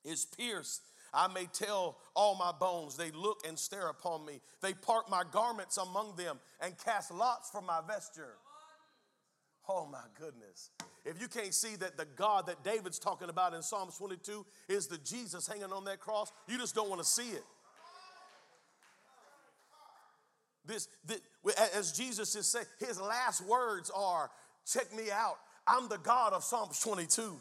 is 0.04 0.26
pierced. 0.26 0.82
I 1.14 1.28
may 1.28 1.46
tell 1.46 1.98
all 2.16 2.36
my 2.36 2.52
bones, 2.52 2.98
they 2.98 3.12
look 3.12 3.40
and 3.48 3.58
stare 3.58 3.88
upon 3.88 4.26
me. 4.26 4.42
They 4.62 4.74
part 4.74 5.10
my 5.10 5.24
garments 5.32 5.78
among 5.78 6.16
them 6.18 6.40
and 6.62 6.78
cast 6.78 7.12
lots 7.12 7.50
for 7.50 7.62
my 7.62 7.80
vesture. 7.88 8.36
Oh 9.68 9.88
my 9.92 10.04
goodness. 10.20 10.70
If 11.06 11.22
you 11.22 11.28
can't 11.28 11.54
see 11.54 11.76
that 11.76 11.98
the 11.98 12.06
God 12.16 12.48
that 12.48 12.64
David's 12.64 12.98
talking 12.98 13.30
about 13.30 13.54
in 13.54 13.62
Psalms 13.62 13.96
22 13.98 14.46
is 14.68 14.88
the 14.88 14.98
Jesus 14.98 15.48
hanging 15.48 15.72
on 15.72 15.86
that 15.86 16.00
cross, 16.00 16.32
you 16.48 16.58
just 16.58 16.74
don't 16.74 16.90
want 16.90 17.00
to 17.02 17.08
see 17.08 17.30
it. 17.30 17.44
This, 20.66 20.88
this, 21.06 21.22
as 21.76 21.92
Jesus 21.92 22.36
is 22.36 22.48
saying, 22.48 22.66
his 22.80 23.00
last 23.00 23.46
words 23.46 23.92
are, 23.96 24.32
check 24.66 24.92
me 24.96 25.12
out. 25.12 25.38
I'm 25.68 25.88
the 25.90 25.98
God 25.98 26.34
of 26.34 26.44
Psalms 26.44 26.80
22. 26.80 27.40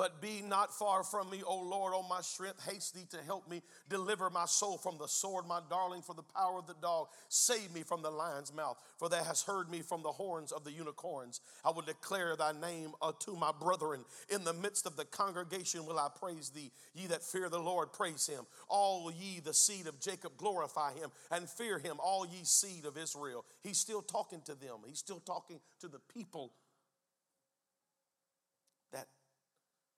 But 0.00 0.22
be 0.22 0.42
not 0.48 0.72
far 0.72 1.04
from 1.04 1.28
me, 1.28 1.42
O 1.46 1.60
Lord, 1.60 1.92
O 1.94 2.02
my 2.08 2.22
strength. 2.22 2.66
Haste 2.66 2.94
thee 2.94 3.04
to 3.10 3.18
help 3.22 3.50
me. 3.50 3.60
Deliver 3.90 4.30
my 4.30 4.46
soul 4.46 4.78
from 4.78 4.96
the 4.96 5.06
sword, 5.06 5.46
my 5.46 5.60
darling, 5.68 6.00
for 6.00 6.14
the 6.14 6.22
power 6.22 6.58
of 6.58 6.66
the 6.66 6.74
dog. 6.80 7.08
Save 7.28 7.74
me 7.74 7.82
from 7.82 8.00
the 8.00 8.10
lion's 8.10 8.50
mouth, 8.50 8.78
for 8.96 9.10
thou 9.10 9.22
hast 9.22 9.46
heard 9.46 9.70
me 9.70 9.82
from 9.82 10.02
the 10.02 10.08
horns 10.08 10.52
of 10.52 10.64
the 10.64 10.72
unicorns. 10.72 11.42
I 11.66 11.70
will 11.72 11.82
declare 11.82 12.34
thy 12.34 12.52
name 12.52 12.94
to 13.26 13.32
my 13.36 13.52
brethren. 13.52 14.06
In 14.30 14.42
the 14.42 14.54
midst 14.54 14.86
of 14.86 14.96
the 14.96 15.04
congregation 15.04 15.84
will 15.84 15.98
I 15.98 16.08
praise 16.18 16.48
thee. 16.48 16.72
Ye 16.94 17.06
that 17.08 17.22
fear 17.22 17.50
the 17.50 17.58
Lord, 17.58 17.92
praise 17.92 18.26
him. 18.26 18.46
All 18.70 19.12
ye, 19.12 19.40
the 19.40 19.52
seed 19.52 19.86
of 19.86 20.00
Jacob, 20.00 20.32
glorify 20.38 20.94
him 20.94 21.10
and 21.30 21.46
fear 21.46 21.78
him, 21.78 21.98
all 22.02 22.26
ye 22.26 22.42
seed 22.44 22.86
of 22.86 22.96
Israel. 22.96 23.44
He's 23.62 23.76
still 23.76 24.00
talking 24.00 24.40
to 24.46 24.54
them, 24.54 24.78
he's 24.86 24.98
still 24.98 25.20
talking 25.20 25.60
to 25.80 25.88
the 25.88 26.00
people 26.14 26.52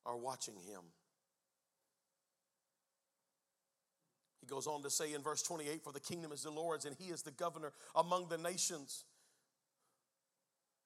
are 0.07 0.17
watching 0.17 0.55
him. 0.55 0.83
He 4.41 4.47
goes 4.47 4.67
on 4.67 4.83
to 4.83 4.91
say 4.91 5.15
in 5.15 5.23
verse 5.23 5.43
28 5.43 5.83
For 5.83 5.93
the 5.93 6.01
kingdom 6.01 6.33
is 6.33 6.43
the 6.43 6.51
Lord's, 6.51 6.85
and 6.85 6.97
he 6.99 7.11
is 7.11 7.23
the 7.23 7.31
governor 7.31 7.73
among 7.95 8.29
the 8.29 8.39
nations. 8.39 9.05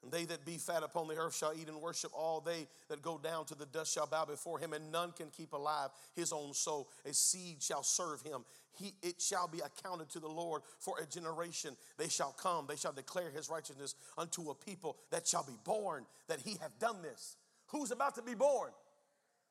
And 0.02 0.12
they 0.12 0.24
that 0.26 0.44
be 0.44 0.58
fat 0.58 0.82
upon 0.82 1.08
the 1.08 1.16
earth 1.16 1.36
shall 1.36 1.52
eat 1.52 1.68
and 1.68 1.80
worship. 1.80 2.12
All 2.14 2.40
they 2.40 2.68
that 2.88 3.02
go 3.02 3.18
down 3.18 3.46
to 3.46 3.54
the 3.54 3.66
dust 3.66 3.92
shall 3.92 4.06
bow 4.06 4.24
before 4.26 4.58
him, 4.58 4.72
and 4.72 4.92
none 4.92 5.12
can 5.12 5.30
keep 5.30 5.52
alive 5.52 5.90
his 6.14 6.32
own 6.32 6.52
soul. 6.54 6.88
A 7.04 7.14
seed 7.14 7.62
shall 7.62 7.82
serve 7.82 8.20
him. 8.22 8.44
He, 8.78 8.94
it 9.02 9.20
shall 9.20 9.48
be 9.48 9.60
accounted 9.60 10.10
to 10.10 10.20
the 10.20 10.28
Lord 10.28 10.62
for 10.78 10.96
a 11.02 11.06
generation. 11.06 11.76
They 11.96 12.08
shall 12.08 12.32
come, 12.32 12.66
they 12.68 12.76
shall 12.76 12.92
declare 12.92 13.30
his 13.30 13.48
righteousness 13.48 13.94
unto 14.18 14.50
a 14.50 14.54
people 14.54 14.98
that 15.10 15.26
shall 15.26 15.44
be 15.44 15.56
born, 15.64 16.04
that 16.28 16.40
he 16.40 16.52
hath 16.60 16.78
done 16.78 17.00
this. 17.02 17.36
Who's 17.68 17.90
about 17.90 18.14
to 18.16 18.22
be 18.22 18.34
born? 18.34 18.70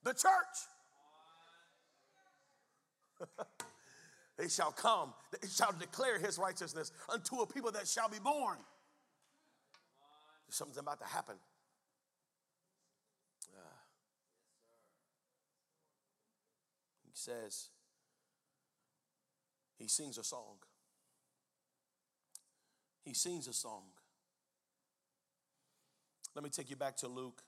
The 0.06 0.14
church. 0.14 0.56
they 4.38 4.47
shall 4.47 4.72
come, 4.72 5.14
they 5.41 5.47
shall 5.47 5.74
declare 5.78 6.20
his 6.20 6.38
righteousness 6.38 6.93
unto 7.12 7.41
a 7.41 7.47
people 7.47 7.72
that 7.72 7.88
shall 7.88 8.08
be 8.08 8.20
born. 8.20 8.58
Something's 10.49 10.78
about 10.78 10.99
to 10.99 11.06
happen. 11.06 11.36
Uh, 13.53 13.60
he 17.03 17.12
says, 17.14 17.70
he 19.78 19.88
sings 19.88 20.18
a 20.18 20.24
song. 20.24 20.60
He 23.03 23.14
sings 23.14 23.47
a 23.47 23.53
song. 23.53 23.84
Let 26.36 26.43
me 26.43 26.49
take 26.49 26.70
you 26.70 26.76
back 26.76 26.95
to 26.97 27.08
Luke 27.08 27.41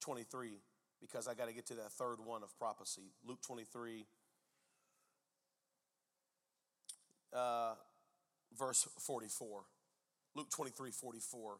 23 0.00 0.60
because 1.04 1.28
I 1.28 1.34
got 1.34 1.48
to 1.48 1.54
get 1.54 1.66
to 1.66 1.74
that 1.74 1.92
third 1.92 2.16
one 2.24 2.42
of 2.42 2.56
prophecy. 2.58 3.12
Luke 3.26 3.42
23, 3.42 4.06
uh, 7.34 7.74
verse 8.58 8.88
44. 9.00 9.62
Luke 10.34 10.50
23, 10.50 10.90
44. 10.90 11.56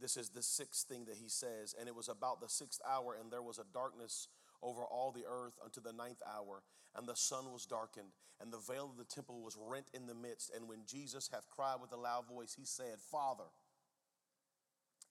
This 0.00 0.16
is 0.16 0.30
the 0.30 0.42
sixth 0.42 0.88
thing 0.88 1.04
that 1.04 1.16
he 1.20 1.28
says. 1.28 1.74
And 1.78 1.88
it 1.88 1.94
was 1.94 2.08
about 2.08 2.40
the 2.40 2.48
sixth 2.48 2.80
hour, 2.90 3.16
and 3.20 3.30
there 3.30 3.42
was 3.42 3.58
a 3.58 3.64
darkness 3.74 4.28
over 4.62 4.82
all 4.82 5.12
the 5.12 5.24
earth 5.28 5.58
unto 5.62 5.80
the 5.80 5.92
ninth 5.92 6.22
hour, 6.26 6.62
and 6.96 7.06
the 7.06 7.16
sun 7.16 7.52
was 7.52 7.66
darkened, 7.66 8.12
and 8.40 8.52
the 8.52 8.58
veil 8.58 8.88
of 8.90 8.96
the 8.96 9.04
temple 9.04 9.42
was 9.42 9.58
rent 9.60 9.86
in 9.92 10.06
the 10.06 10.14
midst. 10.14 10.50
And 10.56 10.68
when 10.68 10.80
Jesus 10.86 11.28
hath 11.30 11.50
cried 11.54 11.76
with 11.82 11.92
a 11.92 11.96
loud 11.96 12.26
voice, 12.26 12.54
he 12.58 12.64
said, 12.64 12.98
Father, 13.10 13.50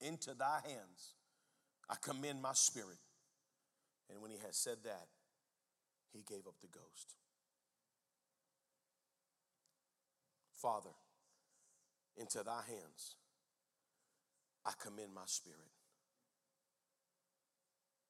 into 0.00 0.34
thy 0.34 0.58
hands 0.64 1.14
I 1.88 1.96
commend 2.00 2.40
my 2.40 2.54
spirit. 2.54 2.96
And 4.12 4.20
when 4.20 4.30
he 4.30 4.36
had 4.36 4.54
said 4.54 4.84
that, 4.84 5.08
he 6.12 6.22
gave 6.28 6.46
up 6.46 6.60
the 6.60 6.68
ghost. 6.68 7.14
Father, 10.52 10.94
into 12.16 12.44
thy 12.44 12.60
hands 12.68 13.16
I 14.64 14.72
commend 14.78 15.14
my 15.14 15.26
spirit. 15.26 15.72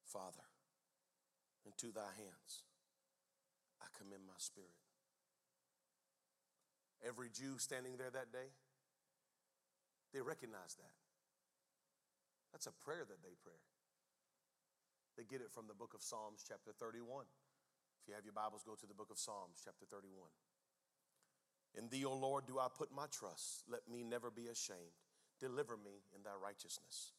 Father, 0.05 0.45
into 1.65 1.91
thy 1.93 2.11
hands 2.15 2.61
I 3.81 3.85
commend 3.97 4.21
my 4.27 4.37
spirit. 4.37 4.69
Every 7.07 7.29
Jew 7.29 7.57
standing 7.57 7.97
there 7.97 8.11
that 8.11 8.31
day, 8.31 8.51
they 10.13 10.21
recognized 10.21 10.77
that. 10.77 10.93
That's 12.51 12.67
a 12.67 12.71
prayer 12.85 13.03
that 13.07 13.23
they 13.23 13.33
pray. 13.43 13.57
They 15.17 15.23
get 15.23 15.41
it 15.41 15.51
from 15.53 15.67
the 15.67 15.77
book 15.77 15.93
of 15.93 16.01
Psalms, 16.01 16.43
chapter 16.47 16.71
31. 16.73 17.25
If 18.01 18.09
you 18.09 18.15
have 18.15 18.25
your 18.25 18.33
Bibles, 18.33 18.63
go 18.65 18.73
to 18.73 18.87
the 18.87 18.97
book 18.97 19.11
of 19.11 19.19
Psalms, 19.19 19.61
chapter 19.63 19.85
31. 19.85 20.09
In 21.77 21.89
thee, 21.89 22.05
O 22.05 22.13
Lord, 22.13 22.47
do 22.47 22.57
I 22.57 22.67
put 22.75 22.89
my 22.91 23.05
trust. 23.11 23.63
Let 23.69 23.81
me 23.89 24.03
never 24.03 24.31
be 24.31 24.47
ashamed. 24.47 24.97
Deliver 25.39 25.77
me 25.77 26.01
in 26.15 26.23
thy 26.23 26.33
righteousness. 26.41 27.13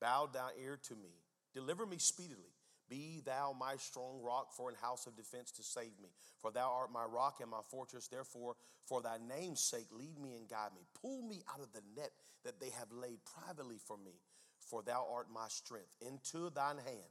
Bow 0.00 0.28
thou 0.32 0.50
ear 0.60 0.78
to 0.88 0.94
me. 0.94 1.18
Deliver 1.52 1.84
me 1.84 1.98
speedily. 1.98 2.54
Be 2.88 3.22
thou 3.24 3.54
my 3.58 3.76
strong 3.76 4.20
rock 4.22 4.52
for 4.52 4.68
an 4.68 4.76
house 4.80 5.06
of 5.06 5.16
defense 5.16 5.50
to 5.52 5.62
save 5.62 5.98
me. 6.00 6.10
For 6.40 6.50
thou 6.50 6.70
art 6.70 6.92
my 6.92 7.04
rock 7.04 7.38
and 7.40 7.50
my 7.50 7.62
fortress. 7.70 8.06
Therefore, 8.06 8.54
for 8.86 9.02
thy 9.02 9.18
name's 9.18 9.60
sake, 9.60 9.86
lead 9.90 10.18
me 10.18 10.36
and 10.36 10.48
guide 10.48 10.74
me. 10.74 10.82
Pull 11.00 11.22
me 11.22 11.42
out 11.52 11.60
of 11.60 11.72
the 11.72 11.82
net 11.96 12.10
that 12.44 12.60
they 12.60 12.70
have 12.70 12.92
laid 12.92 13.18
privately 13.24 13.78
for 13.84 13.96
me. 13.96 14.20
For 14.58 14.82
thou 14.82 15.06
art 15.12 15.26
my 15.32 15.48
strength. 15.48 15.96
Into 16.00 16.50
thine 16.50 16.78
hand 16.78 17.10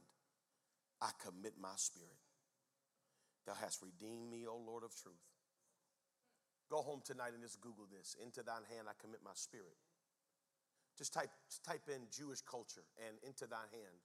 I 1.02 1.10
commit 1.18 1.58
my 1.58 1.74
spirit. 1.74 2.22
Thou 3.44 3.58
hast 3.58 3.82
redeemed 3.82 4.30
me, 4.30 4.46
O 4.46 4.54
Lord 4.54 4.86
of 4.86 4.94
truth. 4.94 5.26
Go 6.70 6.78
home 6.78 7.02
tonight 7.04 7.34
and 7.34 7.42
just 7.42 7.60
Google 7.60 7.90
this. 7.90 8.14
Into 8.22 8.46
thine 8.46 8.62
hand 8.70 8.86
I 8.86 8.94
commit 9.02 9.20
my 9.24 9.34
spirit. 9.34 9.74
Just 10.96 11.12
type, 11.12 11.34
just 11.50 11.64
type 11.64 11.90
in 11.90 12.06
Jewish 12.14 12.40
culture 12.40 12.86
and 13.02 13.18
into 13.26 13.50
thine 13.50 13.68
hand 13.74 13.98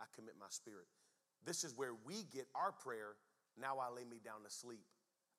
I 0.00 0.06
commit 0.14 0.38
my 0.38 0.48
spirit. 0.48 0.86
This 1.44 1.64
is 1.64 1.74
where 1.76 1.92
we 2.06 2.24
get 2.32 2.46
our 2.54 2.70
prayer. 2.70 3.18
Now 3.60 3.82
I 3.82 3.90
lay 3.90 4.04
me 4.06 4.22
down 4.24 4.46
to 4.46 4.50
sleep. 4.50 4.86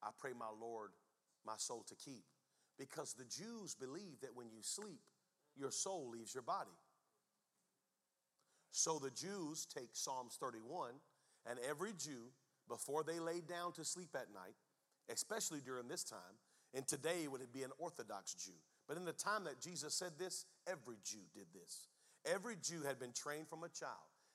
I 0.04 0.10
pray 0.20 0.32
my 0.38 0.52
Lord 0.52 0.92
my 1.46 1.56
soul 1.58 1.86
to 1.88 1.96
keep. 1.96 2.26
Because 2.78 3.14
the 3.14 3.24
Jews 3.24 3.74
believe 3.74 4.20
that 4.22 4.36
when 4.36 4.50
you 4.52 4.60
sleep, 4.62 5.00
your 5.56 5.72
soul 5.72 6.10
leaves 6.12 6.34
your 6.34 6.44
body. 6.44 6.76
So 8.76 9.00
the 9.00 9.10
Jews 9.10 9.66
take 9.74 9.92
Psalms 9.94 10.36
31, 10.38 10.92
and 11.50 11.58
every 11.66 11.94
Jew, 11.94 12.28
before 12.68 13.04
they 13.04 13.20
lay 13.20 13.40
down 13.40 13.72
to 13.72 13.86
sleep 13.86 14.10
at 14.14 14.34
night, 14.34 14.56
especially 15.10 15.62
during 15.62 15.88
this 15.88 16.04
time, 16.04 16.20
and 16.74 16.86
today 16.86 17.26
would 17.30 17.40
be 17.54 17.64
an 17.64 17.72
Orthodox 17.80 18.34
Jew. 18.34 18.52
But 18.86 18.98
in 18.98 19.06
the 19.06 19.14
time 19.14 19.46
that 19.46 19.62
Jesus 19.62 19.94
said 19.94 20.12
this, 20.20 20.46
every 20.68 20.98
Jew 21.06 21.22
did 21.34 21.46
this. 21.54 21.88
Every 22.26 22.58
Jew 22.62 22.82
had 22.86 23.00
been 23.00 23.14
trained 23.14 23.48
from 23.48 23.64
a 23.64 23.70
child 23.70 23.94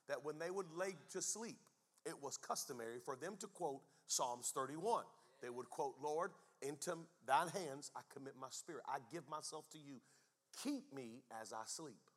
that 0.09 0.24
when 0.24 0.38
they 0.38 0.51
would 0.51 0.72
lay 0.74 0.95
to 1.11 1.20
sleep, 1.20 1.59
it 2.07 2.14
was 2.22 2.38
customary 2.38 2.99
for 3.05 3.16
them 3.16 3.34
to 3.41 3.47
quote 3.47 3.82
Psalms 4.07 4.53
31. 4.55 5.05
They 5.43 5.51
would 5.51 5.68
quote, 5.68 5.97
Lord, 6.03 6.30
into 6.62 6.97
thine 7.26 7.49
hands 7.49 7.91
I 7.95 8.01
commit 8.11 8.36
my 8.41 8.49
spirit. 8.49 8.84
I 8.88 9.01
give 9.12 9.28
myself 9.28 9.68
to 9.72 9.78
you. 9.78 10.01
Keep 10.64 10.95
me 10.95 11.24
as 11.43 11.53
I 11.53 11.64
sleep. 11.66 12.09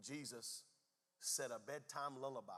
And 0.00 0.18
Jesus 0.18 0.62
said 1.20 1.50
a 1.50 1.60
bedtime 1.60 2.16
lullaby. 2.20 2.54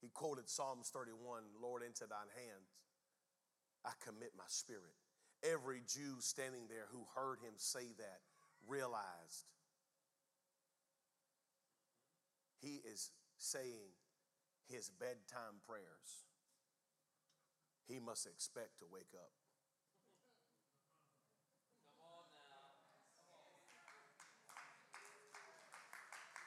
He 0.00 0.08
quoted 0.08 0.48
Psalms 0.48 0.88
31 0.88 1.42
Lord, 1.60 1.82
into 1.82 2.06
thine 2.06 2.32
hands 2.34 2.72
I 3.84 3.90
commit 4.02 4.32
my 4.36 4.44
spirit. 4.46 4.96
Every 5.44 5.82
Jew 5.86 6.16
standing 6.20 6.68
there 6.68 6.86
who 6.90 7.04
heard 7.14 7.38
him 7.40 7.52
say 7.56 7.92
that 7.98 8.20
realized 8.66 9.44
he 12.60 12.80
is 12.90 13.10
saying 13.36 13.92
his 14.68 14.88
bedtime 14.88 15.60
prayers. 15.66 16.26
He 17.86 17.98
must 17.98 18.26
expect 18.26 18.78
to 18.80 18.86
wake 18.90 19.12
up. 19.14 19.32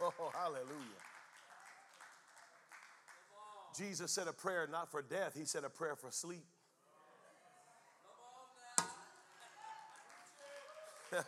Oh, 0.02 0.32
hallelujah. 0.34 1.02
Jesus 3.78 4.12
said 4.12 4.28
a 4.28 4.34
prayer 4.34 4.68
not 4.70 4.92
for 4.92 5.02
death, 5.02 5.34
he 5.38 5.46
said 5.46 5.64
a 5.64 5.70
prayer 5.70 5.96
for 5.96 6.12
sleep. 6.12 6.44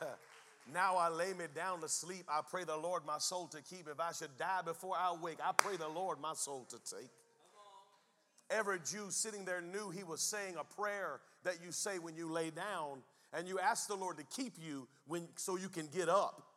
now 0.74 0.96
I 0.96 1.10
lay 1.10 1.34
me 1.34 1.46
down 1.54 1.82
to 1.82 1.90
sleep. 1.90 2.26
I 2.30 2.42
pray 2.50 2.64
the 2.64 2.78
Lord 2.78 3.06
my 3.06 3.18
soul 3.18 3.48
to 3.48 3.62
keep. 3.62 3.88
If 3.88 4.00
I 4.00 4.12
should 4.12 4.38
die 4.38 4.62
before 4.64 4.96
I 4.98 5.14
wake, 5.22 5.40
I 5.44 5.52
pray 5.52 5.76
the 5.78 5.88
Lord 5.88 6.20
my 6.22 6.34
soul 6.34 6.66
to 6.70 6.78
take. 6.96 7.10
Every 8.50 8.80
Jew 8.80 9.08
sitting 9.10 9.46
there 9.46 9.62
knew 9.62 9.90
he 9.90 10.04
was 10.04 10.22
saying 10.22 10.56
a 10.60 10.64
prayer 10.64 11.20
that 11.44 11.58
you 11.64 11.72
say 11.72 12.00
when 12.00 12.16
you 12.16 12.32
lay 12.32 12.50
down 12.50 13.02
and 13.34 13.48
you 13.48 13.60
ask 13.60 13.88
the 13.88 13.96
Lord 13.96 14.18
to 14.18 14.24
keep 14.24 14.54
you 14.64 14.88
when 15.08 15.28
so 15.36 15.58
you 15.58 15.70
can 15.70 15.88
get 15.88 16.08
up. 16.08 16.53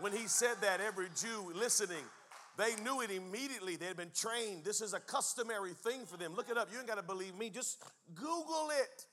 When 0.00 0.12
he 0.12 0.26
said 0.26 0.56
that, 0.62 0.80
every 0.80 1.08
Jew 1.14 1.52
listening, 1.54 2.04
they 2.56 2.74
knew 2.82 3.00
it 3.02 3.10
immediately. 3.10 3.76
They 3.76 3.86
had 3.86 3.96
been 3.96 4.12
trained. 4.14 4.64
This 4.64 4.80
is 4.80 4.94
a 4.94 5.00
customary 5.00 5.72
thing 5.72 6.06
for 6.06 6.16
them. 6.16 6.34
Look 6.34 6.50
it 6.50 6.56
up. 6.56 6.68
You 6.72 6.78
ain't 6.78 6.88
got 6.88 6.96
to 6.96 7.02
believe 7.02 7.36
me. 7.36 7.50
Just 7.50 7.82
Google 8.14 8.70
it. 8.80 9.06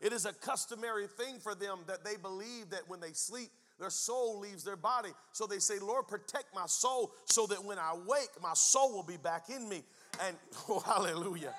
It 0.00 0.12
is 0.12 0.26
a 0.26 0.32
customary 0.32 1.06
thing 1.06 1.38
for 1.40 1.54
them 1.54 1.78
that 1.86 2.04
they 2.04 2.16
believe 2.16 2.70
that 2.70 2.82
when 2.88 3.00
they 3.00 3.12
sleep, 3.12 3.50
their 3.80 3.90
soul 3.90 4.38
leaves 4.38 4.64
their 4.64 4.76
body. 4.76 5.10
So 5.32 5.46
they 5.46 5.58
say, 5.58 5.78
Lord, 5.78 6.08
protect 6.08 6.54
my 6.54 6.66
soul 6.66 7.12
so 7.24 7.46
that 7.46 7.64
when 7.64 7.78
I 7.78 7.94
wake, 8.06 8.30
my 8.42 8.54
soul 8.54 8.94
will 8.94 9.02
be 9.02 9.16
back 9.16 9.50
in 9.50 9.68
me. 9.68 9.82
And 10.24 10.36
oh, 10.68 10.80
hallelujah. 10.80 11.54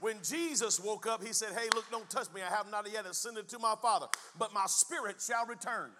When 0.00 0.16
Jesus 0.22 0.80
woke 0.80 1.06
up, 1.06 1.22
he 1.22 1.32
said, 1.32 1.50
Hey, 1.50 1.68
look, 1.74 1.90
don't 1.90 2.08
touch 2.08 2.32
me. 2.34 2.40
I 2.42 2.54
have 2.54 2.70
not 2.70 2.90
yet 2.90 3.06
ascended 3.06 3.48
to 3.48 3.58
my 3.58 3.74
Father, 3.80 4.06
but 4.38 4.52
my 4.54 4.64
spirit 4.66 5.16
shall 5.20 5.46
return. 5.46 5.90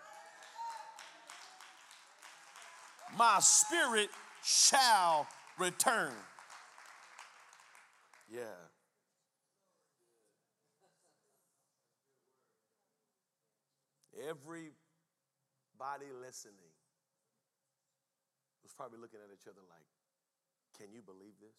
My 3.16 3.38
spirit 3.40 4.08
shall 4.42 5.26
return. 5.58 6.12
Yeah. 8.32 8.44
Everybody 14.28 16.06
listening 16.20 16.54
was 18.62 18.72
probably 18.72 18.98
looking 18.98 19.20
at 19.20 19.32
each 19.32 19.48
other 19.48 19.62
like, 19.68 19.86
Can 20.78 20.92
you 20.92 21.02
believe 21.02 21.34
this? 21.40 21.56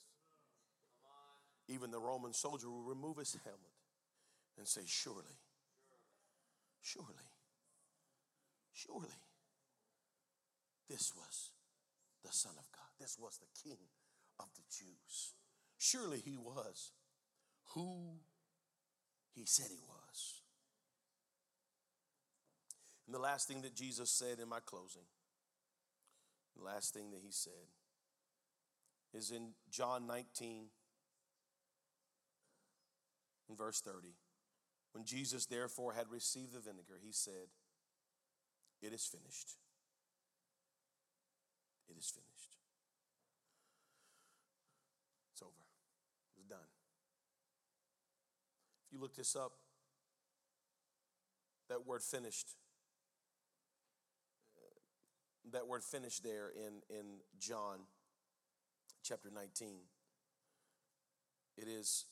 Even 1.68 1.92
the 1.92 2.00
Roman 2.00 2.34
soldier 2.34 2.70
will 2.70 2.84
remove 2.84 3.18
his 3.18 3.38
helmet 3.44 3.60
and 4.58 4.68
say, 4.68 4.82
Surely, 4.86 5.38
surely, 6.82 7.08
surely, 8.74 9.08
this 10.92 11.14
was 11.16 11.52
the 12.24 12.32
Son 12.32 12.52
of 12.58 12.66
God. 12.72 12.92
This 13.00 13.18
was 13.18 13.40
the 13.40 13.70
King 13.70 13.78
of 14.38 14.48
the 14.56 14.64
Jews. 14.70 15.34
Surely 15.78 16.20
he 16.20 16.36
was 16.36 16.92
who 17.74 18.20
he 19.34 19.46
said 19.46 19.68
he 19.70 19.80
was. 19.88 20.42
And 23.06 23.16
the 23.16 23.20
last 23.20 23.48
thing 23.48 23.62
that 23.62 23.74
Jesus 23.74 24.12
said 24.12 24.40
in 24.40 24.50
my 24.50 24.60
closing, 24.60 25.08
the 26.58 26.64
last 26.64 26.94
thing 26.94 27.12
that 27.12 27.22
he 27.24 27.32
said 27.32 27.72
is 29.14 29.32
in 29.32 29.54
John 29.72 30.06
19, 30.08 30.66
in 33.50 33.56
verse 33.56 33.80
30. 33.82 34.10
When 34.92 35.06
Jesus 35.06 35.46
therefore 35.46 35.94
had 35.94 36.12
received 36.12 36.54
the 36.54 36.60
vinegar, 36.60 37.00
he 37.02 37.14
said, 37.14 37.48
It 38.82 38.94
is 38.94 39.06
finished. 39.06 39.56
It 41.92 42.00
is 42.00 42.10
finished. 42.10 42.58
It's 45.34 45.42
over. 45.42 45.52
It's 46.38 46.48
done. 46.48 46.60
If 48.88 48.94
you 48.94 49.02
look 49.02 49.16
this 49.16 49.36
up, 49.36 49.52
that 51.68 51.86
word 51.86 52.02
finished, 52.02 52.56
uh, 54.58 54.80
that 55.52 55.68
word 55.68 55.84
finished 55.84 56.24
there 56.24 56.50
in, 56.50 56.82
in 56.90 57.06
John 57.40 57.80
chapter 59.04 59.30
19, 59.34 59.80
it 61.58 61.68
is 61.68 62.06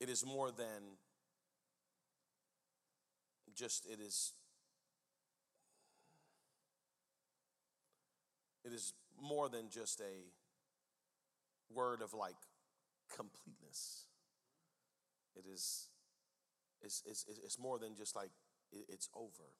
it 0.00 0.08
is 0.08 0.24
more 0.24 0.50
than 0.50 0.98
just 3.54 3.86
it 3.86 3.98
is 4.00 4.34
it 8.68 8.74
is 8.74 8.92
more 9.20 9.48
than 9.48 9.70
just 9.70 10.00
a 10.00 11.74
word 11.74 12.02
of 12.02 12.14
like 12.14 12.36
completeness 13.14 14.04
it 15.36 15.44
is 15.52 15.88
it's, 16.82 17.02
it's, 17.06 17.24
it's 17.44 17.58
more 17.58 17.78
than 17.78 17.94
just 17.96 18.14
like 18.14 18.30
it's 18.88 19.08
over 19.14 19.54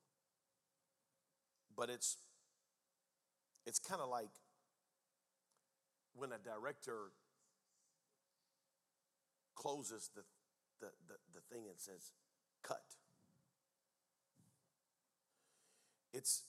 but 1.76 1.88
it's 1.90 2.18
it's 3.66 3.78
kind 3.78 4.00
of 4.00 4.08
like 4.08 4.30
when 6.14 6.32
a 6.32 6.38
director 6.38 7.12
closes 9.54 10.10
the, 10.14 10.22
the, 10.80 10.92
the, 11.06 11.14
the 11.34 11.40
thing 11.54 11.64
and 11.68 11.78
says, 11.78 12.12
cut. 12.62 12.82
It's 16.12 16.44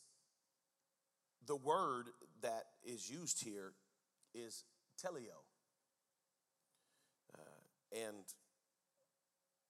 the 1.45 1.55
word 1.55 2.10
that 2.41 2.65
is 2.83 3.09
used 3.09 3.43
here 3.43 3.73
is 4.33 4.63
teleo. 5.01 5.43
Uh, 7.37 7.97
and 8.05 8.23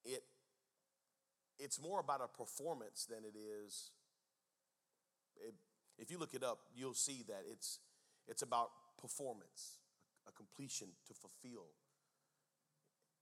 it 0.06 0.24
it's 1.58 1.82
more 1.82 2.00
about 2.00 2.22
a 2.24 2.28
performance 2.28 3.06
than 3.06 3.20
it 3.26 3.38
is 3.38 3.92
it, 5.36 5.54
if 5.98 6.10
you 6.10 6.18
look 6.18 6.34
it 6.34 6.44
up 6.44 6.60
you'll 6.74 6.94
see 6.94 7.24
that 7.28 7.44
it's 7.52 7.80
it's 8.28 8.42
about 8.42 8.70
performance 8.98 9.78
a 10.28 10.32
completion 10.32 10.88
to 11.06 11.14
fulfill 11.14 11.68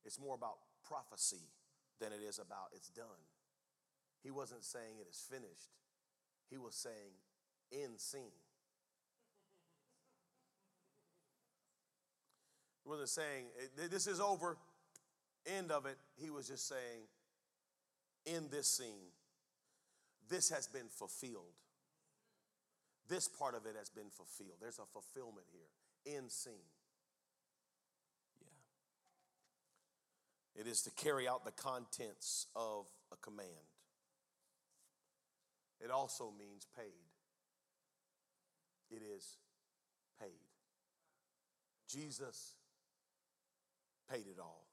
it's 0.08 0.20
more 0.20 0.36
about 0.36 0.56
prophecy 0.88 1.52
than 2.00 2.14
it 2.14 2.24
is 2.24 2.40
about 2.40 2.72
it's 2.74 2.88
done. 2.88 3.28
He 4.24 4.32
wasn't 4.32 4.64
saying 4.64 5.00
it 5.02 5.08
is 5.10 5.22
finished, 5.30 5.76
he 6.50 6.58
was 6.58 6.76
saying 6.76 7.20
in 7.72 8.00
scene. 8.00 8.47
He 12.88 12.90
wasn't 12.90 13.10
saying 13.10 13.46
eh, 13.60 13.88
this 13.92 14.08
is 14.08 14.22
over, 14.22 14.56
end 15.46 15.74
of 15.74 15.86
it. 15.86 15.98
He 16.16 16.30
was 16.30 16.48
just 16.48 16.70
saying 16.70 17.04
in 18.26 18.48
this 18.50 18.66
scene, 18.66 19.12
this 20.30 20.50
has 20.50 20.68
been 20.68 20.88
fulfilled. 20.88 21.52
This 23.10 23.28
part 23.28 23.56
of 23.56 23.66
it 23.66 23.76
has 23.78 23.90
been 23.90 24.10
fulfilled. 24.10 24.60
There's 24.62 24.80
a 24.80 24.86
fulfillment 24.86 25.48
here 25.52 26.16
in 26.16 26.30
scene. 26.30 26.54
Yeah. 30.56 30.62
It 30.62 30.68
is 30.68 30.82
to 30.84 30.92
carry 30.92 31.28
out 31.28 31.44
the 31.44 31.52
contents 31.52 32.48
of 32.56 32.86
a 33.12 33.18
command. 33.18 33.50
It 35.84 35.92
also 35.92 36.32
means 36.40 36.66
paid. 36.74 36.86
It 38.90 39.02
is 39.04 39.36
paid. 40.22 40.30
Jesus 41.90 42.54
paid 44.10 44.28
it 44.28 44.40
all. 44.40 44.66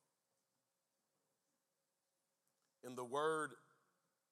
In 2.83 2.97
the 2.97 3.05
word, 3.05 3.53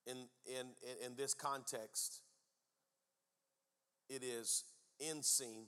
in, 0.07 0.29
in, 0.47 0.67
in 1.05 1.17
this 1.17 1.35
context, 1.35 2.21
it 4.09 4.23
is 4.23 4.65
in 5.01 5.23
scene, 5.23 5.67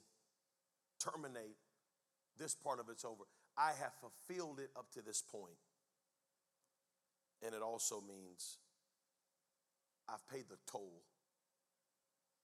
terminate, 1.01 1.57
this 2.39 2.55
part 2.55 2.81
of 2.81 2.87
it's 2.91 3.05
over. 3.05 3.25
I 3.57 3.71
have 3.81 3.93
fulfilled 4.01 4.59
it 4.59 4.71
up 4.77 4.91
to 4.93 5.03
this 5.03 5.23
point 5.23 5.57
and 7.45 7.55
it 7.55 7.63
also 7.63 8.01
means 8.01 8.59
I've 10.09 10.27
paid 10.29 10.45
the 10.49 10.57
toll. 10.71 11.03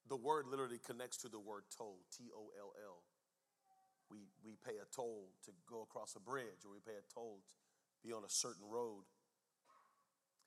The 0.08 0.16
word 0.16 0.46
literally 0.46 0.80
connects 0.84 1.16
to 1.18 1.28
the 1.28 1.38
word 1.38 1.64
toll, 1.76 1.98
T 2.16 2.24
O 2.34 2.50
L 2.58 2.72
L. 2.84 3.02
We, 4.10 4.26
we 4.44 4.58
pay 4.58 4.76
a 4.82 4.88
toll 4.94 5.30
to 5.46 5.52
go 5.70 5.82
across 5.82 6.16
a 6.16 6.20
bridge, 6.20 6.66
or 6.66 6.72
we 6.72 6.82
pay 6.84 6.98
a 6.98 7.06
toll 7.14 7.40
to 7.46 7.54
be 8.02 8.12
on 8.12 8.24
a 8.24 8.28
certain 8.28 8.66
road. 8.68 9.06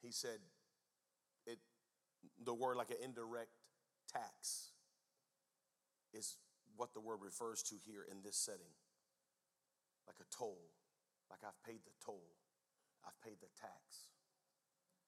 He 0.01 0.11
said, 0.11 0.43
it, 1.47 1.59
the 2.43 2.53
word 2.53 2.75
like 2.75 2.91
an 2.91 2.99
indirect 3.01 3.55
tax 4.11 4.71
is 6.13 6.35
what 6.75 6.93
the 6.93 6.99
word 6.99 7.19
refers 7.21 7.63
to 7.63 7.75
here 7.85 8.05
in 8.11 8.19
this 8.21 8.35
setting. 8.35 8.75
Like 10.05 10.19
a 10.19 10.27
toll, 10.35 10.59
like 11.31 11.39
I've 11.47 11.63
paid 11.63 11.79
the 11.87 11.95
toll, 12.03 12.35
I've 13.07 13.15
paid 13.23 13.39
the 13.39 13.47
tax. 13.55 14.11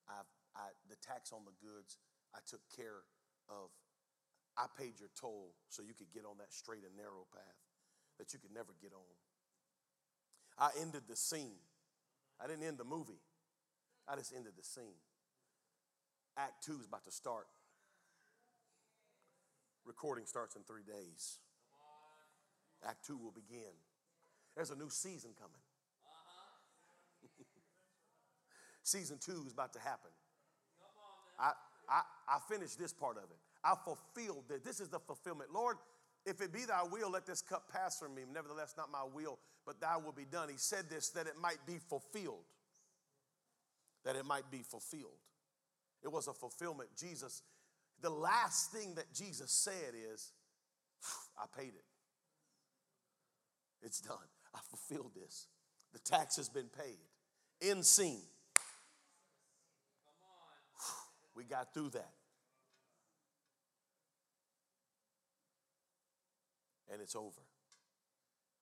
I've, 0.08 0.30
I, 0.56 0.72
the 0.88 0.96
tax 0.96 1.32
on 1.32 1.44
the 1.44 1.52
goods, 1.60 1.98
I 2.32 2.38
took 2.48 2.64
care 2.72 3.04
of. 3.50 3.68
I 4.56 4.64
paid 4.72 4.96
your 4.96 5.12
toll 5.12 5.52
so 5.68 5.82
you 5.84 5.92
could 5.92 6.08
get 6.14 6.24
on 6.24 6.38
that 6.38 6.54
straight 6.54 6.88
and 6.88 6.96
narrow 6.96 7.28
path 7.28 7.65
that 8.18 8.32
you 8.32 8.38
could 8.38 8.52
never 8.52 8.72
get 8.80 8.92
on. 8.92 9.14
I 10.58 10.70
ended 10.80 11.02
the 11.08 11.16
scene. 11.16 11.60
I 12.40 12.46
didn't 12.46 12.64
end 12.64 12.78
the 12.78 12.84
movie. 12.84 13.20
I 14.08 14.16
just 14.16 14.32
ended 14.34 14.52
the 14.56 14.64
scene. 14.64 15.00
Act 16.36 16.64
two 16.64 16.78
is 16.80 16.86
about 16.86 17.04
to 17.04 17.12
start. 17.12 17.46
Recording 19.84 20.26
starts 20.26 20.56
in 20.56 20.62
three 20.62 20.82
days. 20.82 21.38
Act 22.86 23.06
two 23.06 23.16
will 23.16 23.32
begin. 23.32 23.72
There's 24.54 24.70
a 24.70 24.76
new 24.76 24.90
season 24.90 25.30
coming. 25.38 25.60
season 28.82 29.18
two 29.18 29.44
is 29.46 29.52
about 29.52 29.72
to 29.74 29.78
happen. 29.78 30.10
I, 31.38 31.52
I, 31.88 32.02
I 32.28 32.38
finished 32.48 32.78
this 32.78 32.92
part 32.92 33.16
of 33.16 33.24
it. 33.24 33.38
I 33.64 33.74
fulfilled 33.84 34.44
that. 34.48 34.64
This 34.64 34.80
is 34.80 34.88
the 34.88 34.98
fulfillment. 34.98 35.50
Lord, 35.52 35.76
if 36.26 36.40
it 36.40 36.52
be 36.52 36.64
thy 36.64 36.82
will, 36.82 37.10
let 37.10 37.24
this 37.24 37.40
cup 37.40 37.70
pass 37.72 37.98
from 37.98 38.14
me. 38.14 38.22
Nevertheless, 38.30 38.74
not 38.76 38.90
my 38.90 39.04
will, 39.14 39.38
but 39.64 39.80
thy 39.80 39.96
will 39.96 40.12
be 40.12 40.24
done. 40.24 40.48
He 40.48 40.58
said 40.58 40.90
this 40.90 41.10
that 41.10 41.26
it 41.26 41.38
might 41.40 41.64
be 41.66 41.78
fulfilled. 41.78 42.44
That 44.04 44.16
it 44.16 44.26
might 44.26 44.50
be 44.50 44.62
fulfilled. 44.62 45.20
It 46.02 46.12
was 46.12 46.26
a 46.26 46.32
fulfillment. 46.32 46.90
Jesus, 46.98 47.42
the 48.02 48.10
last 48.10 48.72
thing 48.72 48.96
that 48.96 49.12
Jesus 49.14 49.50
said 49.50 49.94
is, 50.12 50.32
I 51.38 51.44
paid 51.56 51.68
it. 51.74 51.84
It's 53.82 54.00
done. 54.00 54.16
I 54.54 54.58
fulfilled 54.68 55.12
this. 55.14 55.46
The 55.92 56.00
tax 56.00 56.36
has 56.36 56.48
been 56.48 56.68
paid. 56.68 56.98
In 57.60 57.82
scene. 57.82 58.22
We 61.34 61.44
got 61.44 61.72
through 61.72 61.90
that. 61.90 62.15
And 66.92 67.00
it's 67.02 67.16
over. 67.16 67.42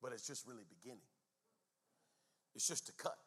But 0.02 0.12
it's 0.12 0.26
just 0.26 0.46
really 0.46 0.64
beginning. 0.68 1.08
It's 2.54 2.68
just 2.68 2.88
a 2.88 2.92
cut. 2.92 3.18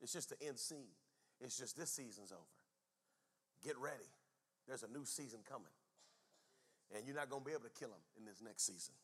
It's 0.00 0.12
just 0.12 0.30
the 0.30 0.46
end 0.46 0.58
scene. 0.58 0.92
It's 1.40 1.56
just 1.56 1.76
this 1.76 1.90
season's 1.90 2.32
over. 2.32 2.42
Get 3.64 3.76
ready. 3.78 4.08
There's 4.66 4.82
a 4.82 4.88
new 4.88 5.04
season 5.04 5.40
coming. 5.48 5.72
And 6.94 7.06
you're 7.06 7.16
not 7.16 7.30
going 7.30 7.42
to 7.42 7.46
be 7.46 7.52
able 7.52 7.64
to 7.64 7.78
kill 7.78 7.88
him 7.88 8.02
in 8.18 8.24
this 8.24 8.42
next 8.42 8.66
season. 8.66 8.94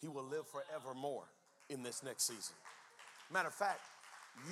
He 0.00 0.08
will 0.08 0.24
live 0.24 0.44
forevermore 0.46 1.24
in 1.68 1.82
this 1.82 2.02
next 2.02 2.24
season. 2.24 2.54
Matter 3.32 3.48
of 3.48 3.54
fact, 3.54 3.80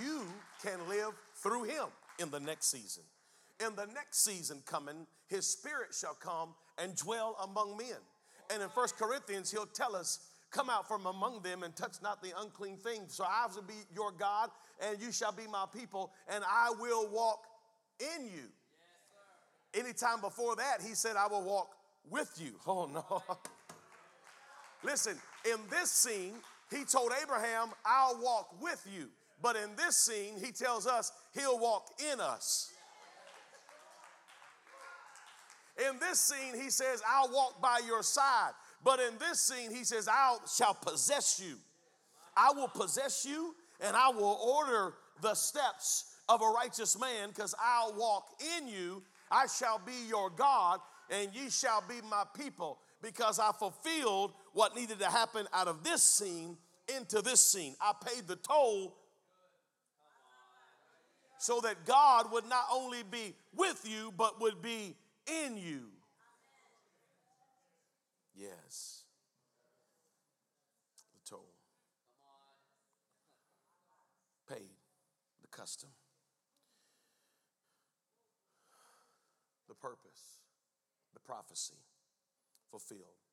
you 0.02 0.22
can 0.62 0.78
live 0.88 1.12
through 1.34 1.64
him 1.64 1.86
in 2.18 2.30
the 2.30 2.40
next 2.40 2.66
season. 2.66 3.04
In 3.64 3.74
the 3.74 3.86
next 3.86 4.24
season 4.24 4.62
coming, 4.66 5.06
his 5.28 5.46
spirit 5.46 5.94
shall 5.94 6.14
come 6.14 6.54
and 6.78 6.94
dwell 6.96 7.36
among 7.42 7.76
men. 7.76 7.96
And 8.52 8.62
in 8.62 8.68
First 8.68 8.96
Corinthians, 8.96 9.50
he'll 9.50 9.66
tell 9.66 9.96
us, 9.96 10.20
Come 10.50 10.70
out 10.70 10.88
from 10.88 11.06
among 11.06 11.42
them 11.42 11.62
and 11.64 11.74
touch 11.74 11.96
not 12.02 12.22
the 12.22 12.32
unclean 12.40 12.76
thing. 12.78 13.02
So 13.08 13.24
I 13.24 13.46
will 13.54 13.62
be 13.62 13.74
your 13.94 14.12
God, 14.12 14.50
and 14.80 15.00
you 15.00 15.12
shall 15.12 15.32
be 15.32 15.46
my 15.46 15.66
people, 15.76 16.12
and 16.28 16.44
I 16.44 16.72
will 16.80 17.08
walk 17.10 17.40
in 18.00 18.24
you. 18.24 18.44
Yes, 19.74 19.84
Anytime 19.84 20.20
before 20.20 20.56
that, 20.56 20.78
he 20.80 20.94
said, 20.94 21.16
I 21.16 21.26
will 21.26 21.42
walk 21.42 21.74
with 22.08 22.32
you. 22.38 22.52
Oh 22.66 22.86
no. 22.86 23.22
Listen, 24.82 25.16
in 25.44 25.58
this 25.68 25.90
scene, 25.90 26.34
he 26.70 26.84
told 26.84 27.10
Abraham, 27.20 27.68
I'll 27.84 28.20
walk 28.22 28.60
with 28.60 28.86
you. 28.90 29.08
But 29.42 29.56
in 29.56 29.74
this 29.76 29.96
scene, 29.96 30.34
he 30.42 30.52
tells 30.52 30.86
us 30.86 31.12
he'll 31.34 31.58
walk 31.58 31.88
in 32.12 32.20
us. 32.20 32.72
In 35.78 35.98
this 35.98 36.18
scene, 36.20 36.60
he 36.60 36.70
says, 36.70 37.02
I'll 37.08 37.30
walk 37.32 37.60
by 37.60 37.80
your 37.86 38.02
side. 38.02 38.52
But 38.82 39.00
in 39.00 39.18
this 39.18 39.40
scene, 39.40 39.70
he 39.70 39.84
says, 39.84 40.08
I 40.08 40.36
shall 40.56 40.74
possess 40.74 41.42
you. 41.44 41.56
I 42.36 42.52
will 42.52 42.68
possess 42.68 43.26
you 43.28 43.54
and 43.80 43.96
I 43.96 44.08
will 44.10 44.38
order 44.42 44.94
the 45.22 45.34
steps 45.34 46.16
of 46.28 46.42
a 46.42 46.46
righteous 46.46 46.98
man 46.98 47.28
because 47.28 47.54
I'll 47.62 47.94
walk 47.94 48.40
in 48.58 48.68
you. 48.68 49.02
I 49.30 49.46
shall 49.46 49.80
be 49.84 50.08
your 50.08 50.30
God 50.30 50.80
and 51.10 51.30
ye 51.34 51.50
shall 51.50 51.82
be 51.88 51.96
my 52.08 52.24
people 52.36 52.78
because 53.02 53.38
I 53.38 53.52
fulfilled 53.52 54.32
what 54.52 54.76
needed 54.76 54.98
to 55.00 55.06
happen 55.06 55.46
out 55.52 55.68
of 55.68 55.84
this 55.84 56.02
scene 56.02 56.56
into 56.94 57.22
this 57.22 57.40
scene. 57.40 57.74
I 57.80 57.92
paid 58.06 58.26
the 58.26 58.36
toll 58.36 58.96
so 61.38 61.60
that 61.60 61.84
God 61.84 62.32
would 62.32 62.48
not 62.48 62.64
only 62.72 63.02
be 63.02 63.34
with 63.54 63.86
you, 63.88 64.12
but 64.16 64.40
would 64.40 64.62
be 64.62 64.94
in 65.26 65.56
you. 65.56 65.88
Yes. 68.34 69.04
The 71.14 71.30
toll. 71.30 71.54
Paid 74.48 74.76
the 75.40 75.48
custom. 75.48 75.90
The 79.68 79.74
purpose, 79.74 80.38
the 81.12 81.20
prophecy 81.20 81.82
fulfilled, 82.70 83.24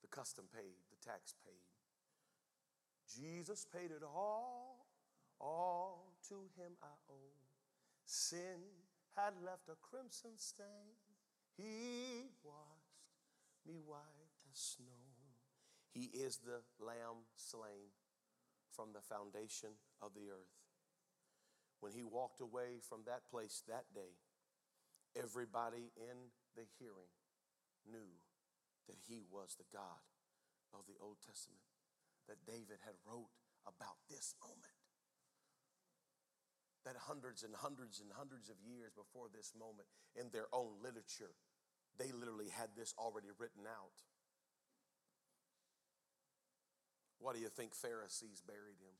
the 0.00 0.08
custom 0.08 0.46
paid, 0.54 0.80
the 0.90 1.10
tax 1.10 1.34
paid. 1.44 1.54
Jesus 3.06 3.66
paid 3.72 3.90
it 3.90 4.02
all, 4.02 4.86
all 5.40 6.14
to 6.28 6.34
him 6.56 6.72
I 6.82 6.94
owe. 7.10 7.36
Sin 8.06 8.60
had 9.16 9.34
left 9.44 9.68
a 9.68 9.76
crimson 9.82 10.32
stain. 10.36 10.96
He 11.56 12.30
washed 12.42 12.98
me 13.66 13.78
white 13.84 14.34
as 14.50 14.58
snow. 14.58 15.14
He 15.92 16.10
is 16.10 16.38
the 16.38 16.62
lamb 16.84 17.30
slain 17.36 17.94
from 18.74 18.90
the 18.92 19.00
foundation 19.00 19.70
of 20.02 20.14
the 20.14 20.30
earth. 20.30 20.58
When 21.78 21.92
he 21.92 22.02
walked 22.02 22.40
away 22.40 22.82
from 22.82 23.06
that 23.06 23.30
place 23.30 23.62
that 23.68 23.86
day, 23.94 24.18
everybody 25.14 25.92
in 25.94 26.34
the 26.56 26.66
hearing 26.78 27.14
knew 27.86 28.18
that 28.88 28.98
he 29.06 29.22
was 29.30 29.54
the 29.54 29.70
God 29.72 30.02
of 30.74 30.86
the 30.90 30.98
Old 31.00 31.22
Testament, 31.22 31.62
that 32.26 32.42
David 32.44 32.82
had 32.82 32.98
wrote 33.06 33.30
about 33.62 34.02
this 34.10 34.34
moment. 34.42 34.73
That 36.84 36.96
hundreds 37.08 37.42
and 37.42 37.54
hundreds 37.56 38.00
and 38.00 38.12
hundreds 38.12 38.50
of 38.50 38.56
years 38.60 38.92
before 38.92 39.28
this 39.32 39.52
moment, 39.58 39.88
in 40.14 40.28
their 40.30 40.52
own 40.52 40.76
literature, 40.82 41.32
they 41.96 42.12
literally 42.12 42.52
had 42.52 42.76
this 42.76 42.92
already 42.98 43.28
written 43.38 43.64
out. 43.64 43.96
What 47.18 47.34
do 47.34 47.40
you 47.40 47.48
think 47.48 47.74
Pharisees 47.74 48.42
buried 48.46 48.76
him? 48.84 48.96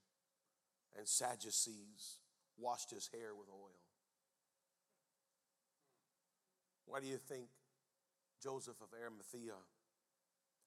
And 0.97 1.07
Sadducees 1.07 2.20
washed 2.57 2.91
his 2.91 3.11
hair 3.12 3.35
with 3.37 3.49
oil. 3.53 3.85
Why 6.87 7.01
do 7.01 7.07
you 7.07 7.18
think 7.18 7.49
Joseph 8.43 8.80
of 8.80 8.89
Arimathea 8.97 9.61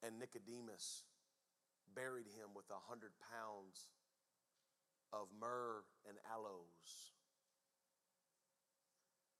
and 0.03 0.19
Nicodemus 0.19 1.03
buried 1.95 2.27
him 2.27 2.53
with 2.53 2.69
a 2.69 2.89
hundred 2.89 3.11
pounds 3.33 3.87
of 5.13 5.27
myrrh 5.39 5.83
and 6.07 6.17
aloes? 6.31 7.13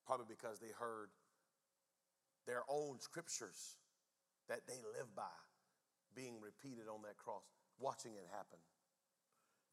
Probably 0.06 0.26
because 0.28 0.60
they 0.60 0.72
heard 0.80 1.10
their 2.46 2.64
own 2.70 3.00
scriptures 3.00 3.76
that 4.48 4.62
they 4.68 4.80
live 4.98 5.14
by 5.16 5.24
being 6.16 6.36
repeated 6.42 6.86
on 6.92 7.02
that 7.04 7.18
cross, 7.18 7.44
watching 7.80 8.14
it 8.14 8.26
happen, 8.32 8.60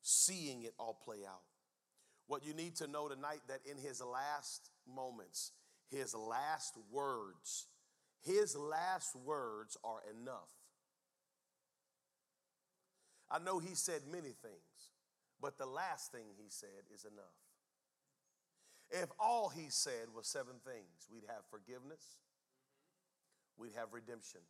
seeing 0.02 0.62
it 0.62 0.74
all 0.78 0.98
play 1.04 1.24
out. 1.26 1.42
What 2.26 2.44
you 2.44 2.54
need 2.54 2.76
to 2.76 2.86
know 2.86 3.08
tonight 3.08 3.40
that 3.48 3.60
in 3.70 3.78
his 3.78 4.02
last 4.02 4.70
moments, 4.92 5.52
his 5.90 6.14
last 6.14 6.76
words, 6.90 7.66
his 8.22 8.56
last 8.56 9.14
words 9.14 9.76
are 9.84 10.00
enough. 10.10 10.48
I 13.30 13.38
know 13.38 13.58
he 13.58 13.74
said 13.74 14.02
many 14.10 14.32
things, 14.42 14.73
but 15.44 15.60
the 15.60 15.68
last 15.68 16.08
thing 16.08 16.24
he 16.40 16.48
said 16.48 16.88
is 16.88 17.04
enough. 17.04 17.36
If 18.88 19.12
all 19.20 19.52
he 19.52 19.68
said 19.68 20.08
was 20.16 20.26
seven 20.26 20.56
things, 20.64 21.04
we'd 21.12 21.28
have 21.28 21.44
forgiveness, 21.52 22.16
we'd 23.60 23.76
have 23.76 23.92
redemption. 23.92 24.40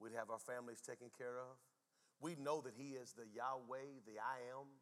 We'd 0.00 0.16
have 0.16 0.30
our 0.32 0.40
families 0.40 0.80
taken 0.80 1.12
care 1.12 1.36
of. 1.36 1.60
We 2.16 2.32
know 2.40 2.64
that 2.64 2.72
He 2.72 2.96
is 2.96 3.12
the 3.12 3.28
Yahweh, 3.28 4.08
the 4.08 4.16
I 4.16 4.40
am, 4.56 4.72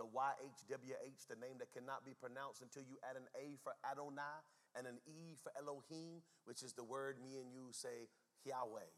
the 0.00 0.08
YHWH, 0.08 1.28
the 1.28 1.36
name 1.36 1.60
that 1.60 1.72
cannot 1.76 2.08
be 2.08 2.16
pronounced 2.16 2.62
until 2.62 2.82
you 2.88 2.96
add 3.04 3.20
an 3.20 3.28
A 3.36 3.60
for 3.62 3.76
Adonai 3.84 4.40
and 4.76 4.86
an 4.86 4.96
E 5.04 5.36
for 5.42 5.52
Elohim, 5.60 6.24
which 6.44 6.62
is 6.62 6.72
the 6.72 6.84
word 6.84 7.20
me 7.20 7.36
and 7.36 7.52
you 7.52 7.68
say 7.70 8.08
Yahweh. 8.44 8.96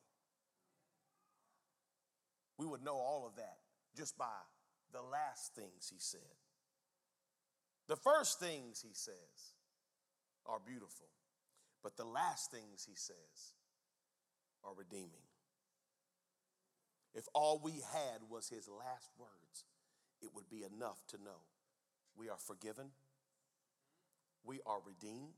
We 2.57 2.67
would 2.67 2.85
know 2.85 2.97
all 2.97 3.27
of 3.27 3.35
that 3.35 3.59
just 3.97 4.17
by 4.17 4.47
the 4.93 5.03
last 5.03 5.55
things 5.55 5.91
He 5.91 5.99
said. 5.99 6.21
The 7.89 7.97
first 7.97 8.41
things 8.41 8.81
He 8.83 8.95
says 8.95 9.55
are 10.47 10.61
beautiful. 10.65 11.09
But 11.83 11.97
the 11.97 12.05
last 12.05 12.51
things 12.51 12.87
he 12.89 12.95
says 12.95 13.55
are 14.65 14.75
redeeming. 14.77 15.25
If 17.15 17.27
all 17.35 17.61
we 17.63 17.73
had 17.73 18.21
was 18.29 18.49
his 18.49 18.69
last 18.69 19.11
words, 19.19 19.65
it 20.23 20.31
would 20.35 20.49
be 20.51 20.63
enough 20.65 21.07
to 21.09 21.17
know 21.17 21.41
we 22.17 22.29
are 22.29 22.37
forgiven, 22.39 22.91
we 24.45 24.61
are 24.67 24.79
redeemed, 24.87 25.35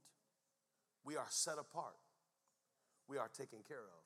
we 1.04 1.16
are 1.16 1.26
set 1.30 1.58
apart, 1.58 1.96
we 3.08 3.18
are 3.18 3.28
taken 3.28 3.60
care 3.66 3.78
of. 3.78 4.04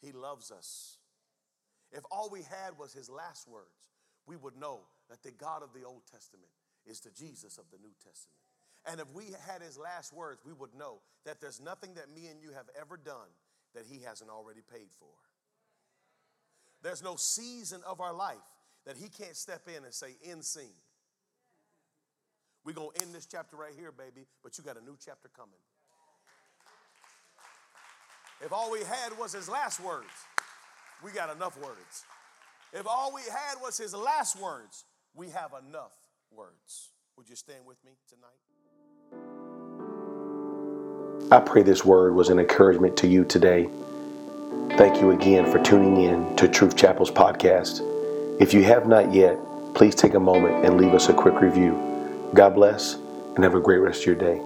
He 0.00 0.12
loves 0.12 0.50
us. 0.50 0.98
If 1.92 2.04
all 2.10 2.30
we 2.30 2.42
had 2.42 2.78
was 2.78 2.92
his 2.92 3.10
last 3.10 3.48
words, 3.48 3.89
we 4.26 4.36
would 4.36 4.56
know 4.56 4.80
that 5.08 5.22
the 5.22 5.30
God 5.30 5.62
of 5.62 5.72
the 5.72 5.84
Old 5.84 6.02
Testament 6.10 6.50
is 6.86 7.00
the 7.00 7.10
Jesus 7.10 7.58
of 7.58 7.64
the 7.70 7.78
New 7.78 7.92
Testament. 8.02 8.36
And 8.86 9.00
if 9.00 9.12
we 9.12 9.34
had 9.46 9.60
his 9.60 9.76
last 9.76 10.12
words, 10.12 10.40
we 10.44 10.52
would 10.52 10.74
know 10.74 11.00
that 11.24 11.40
there's 11.40 11.60
nothing 11.60 11.94
that 11.94 12.14
me 12.14 12.28
and 12.28 12.40
you 12.40 12.52
have 12.52 12.66
ever 12.80 12.96
done 12.96 13.28
that 13.74 13.84
he 13.88 14.00
hasn't 14.02 14.30
already 14.30 14.60
paid 14.72 14.88
for. 14.98 15.12
There's 16.82 17.02
no 17.02 17.16
season 17.16 17.82
of 17.86 18.00
our 18.00 18.14
life 18.14 18.38
that 18.86 18.96
he 18.96 19.08
can't 19.08 19.36
step 19.36 19.68
in 19.68 19.84
and 19.84 19.92
say, 19.92 20.16
end 20.24 20.44
scene. 20.44 20.80
We're 22.64 22.72
going 22.72 22.90
to 22.94 23.02
end 23.02 23.14
this 23.14 23.26
chapter 23.26 23.56
right 23.56 23.72
here, 23.76 23.92
baby, 23.92 24.26
but 24.42 24.56
you 24.56 24.64
got 24.64 24.76
a 24.76 24.84
new 24.84 24.96
chapter 25.04 25.28
coming. 25.36 25.60
If 28.42 28.52
all 28.52 28.70
we 28.70 28.80
had 28.80 29.18
was 29.18 29.32
his 29.32 29.48
last 29.48 29.80
words, 29.80 30.08
we 31.04 31.10
got 31.10 31.34
enough 31.34 31.58
words. 31.58 32.04
If 32.72 32.86
all 32.86 33.12
we 33.12 33.22
had 33.22 33.60
was 33.60 33.76
his 33.76 33.94
last 33.94 34.40
words, 34.40 34.84
we 35.14 35.28
have 35.30 35.50
enough 35.68 35.92
words. 36.30 36.90
Would 37.16 37.28
you 37.28 37.34
stand 37.34 37.66
with 37.66 37.78
me 37.84 37.92
tonight? 38.08 38.30
I 41.32 41.40
pray 41.40 41.62
this 41.62 41.84
word 41.84 42.14
was 42.14 42.28
an 42.28 42.38
encouragement 42.38 42.96
to 42.98 43.08
you 43.08 43.24
today. 43.24 43.68
Thank 44.76 45.00
you 45.00 45.10
again 45.10 45.50
for 45.50 45.60
tuning 45.62 45.96
in 46.04 46.36
to 46.36 46.46
Truth 46.46 46.76
Chapel's 46.76 47.10
podcast. 47.10 47.80
If 48.40 48.54
you 48.54 48.62
have 48.64 48.86
not 48.86 49.12
yet, 49.12 49.36
please 49.74 49.96
take 49.96 50.14
a 50.14 50.20
moment 50.20 50.64
and 50.64 50.76
leave 50.76 50.94
us 50.94 51.08
a 51.08 51.12
quick 51.12 51.40
review. 51.40 51.76
God 52.34 52.54
bless 52.54 52.94
and 53.34 53.42
have 53.42 53.56
a 53.56 53.60
great 53.60 53.78
rest 53.78 54.02
of 54.02 54.06
your 54.06 54.14
day. 54.14 54.40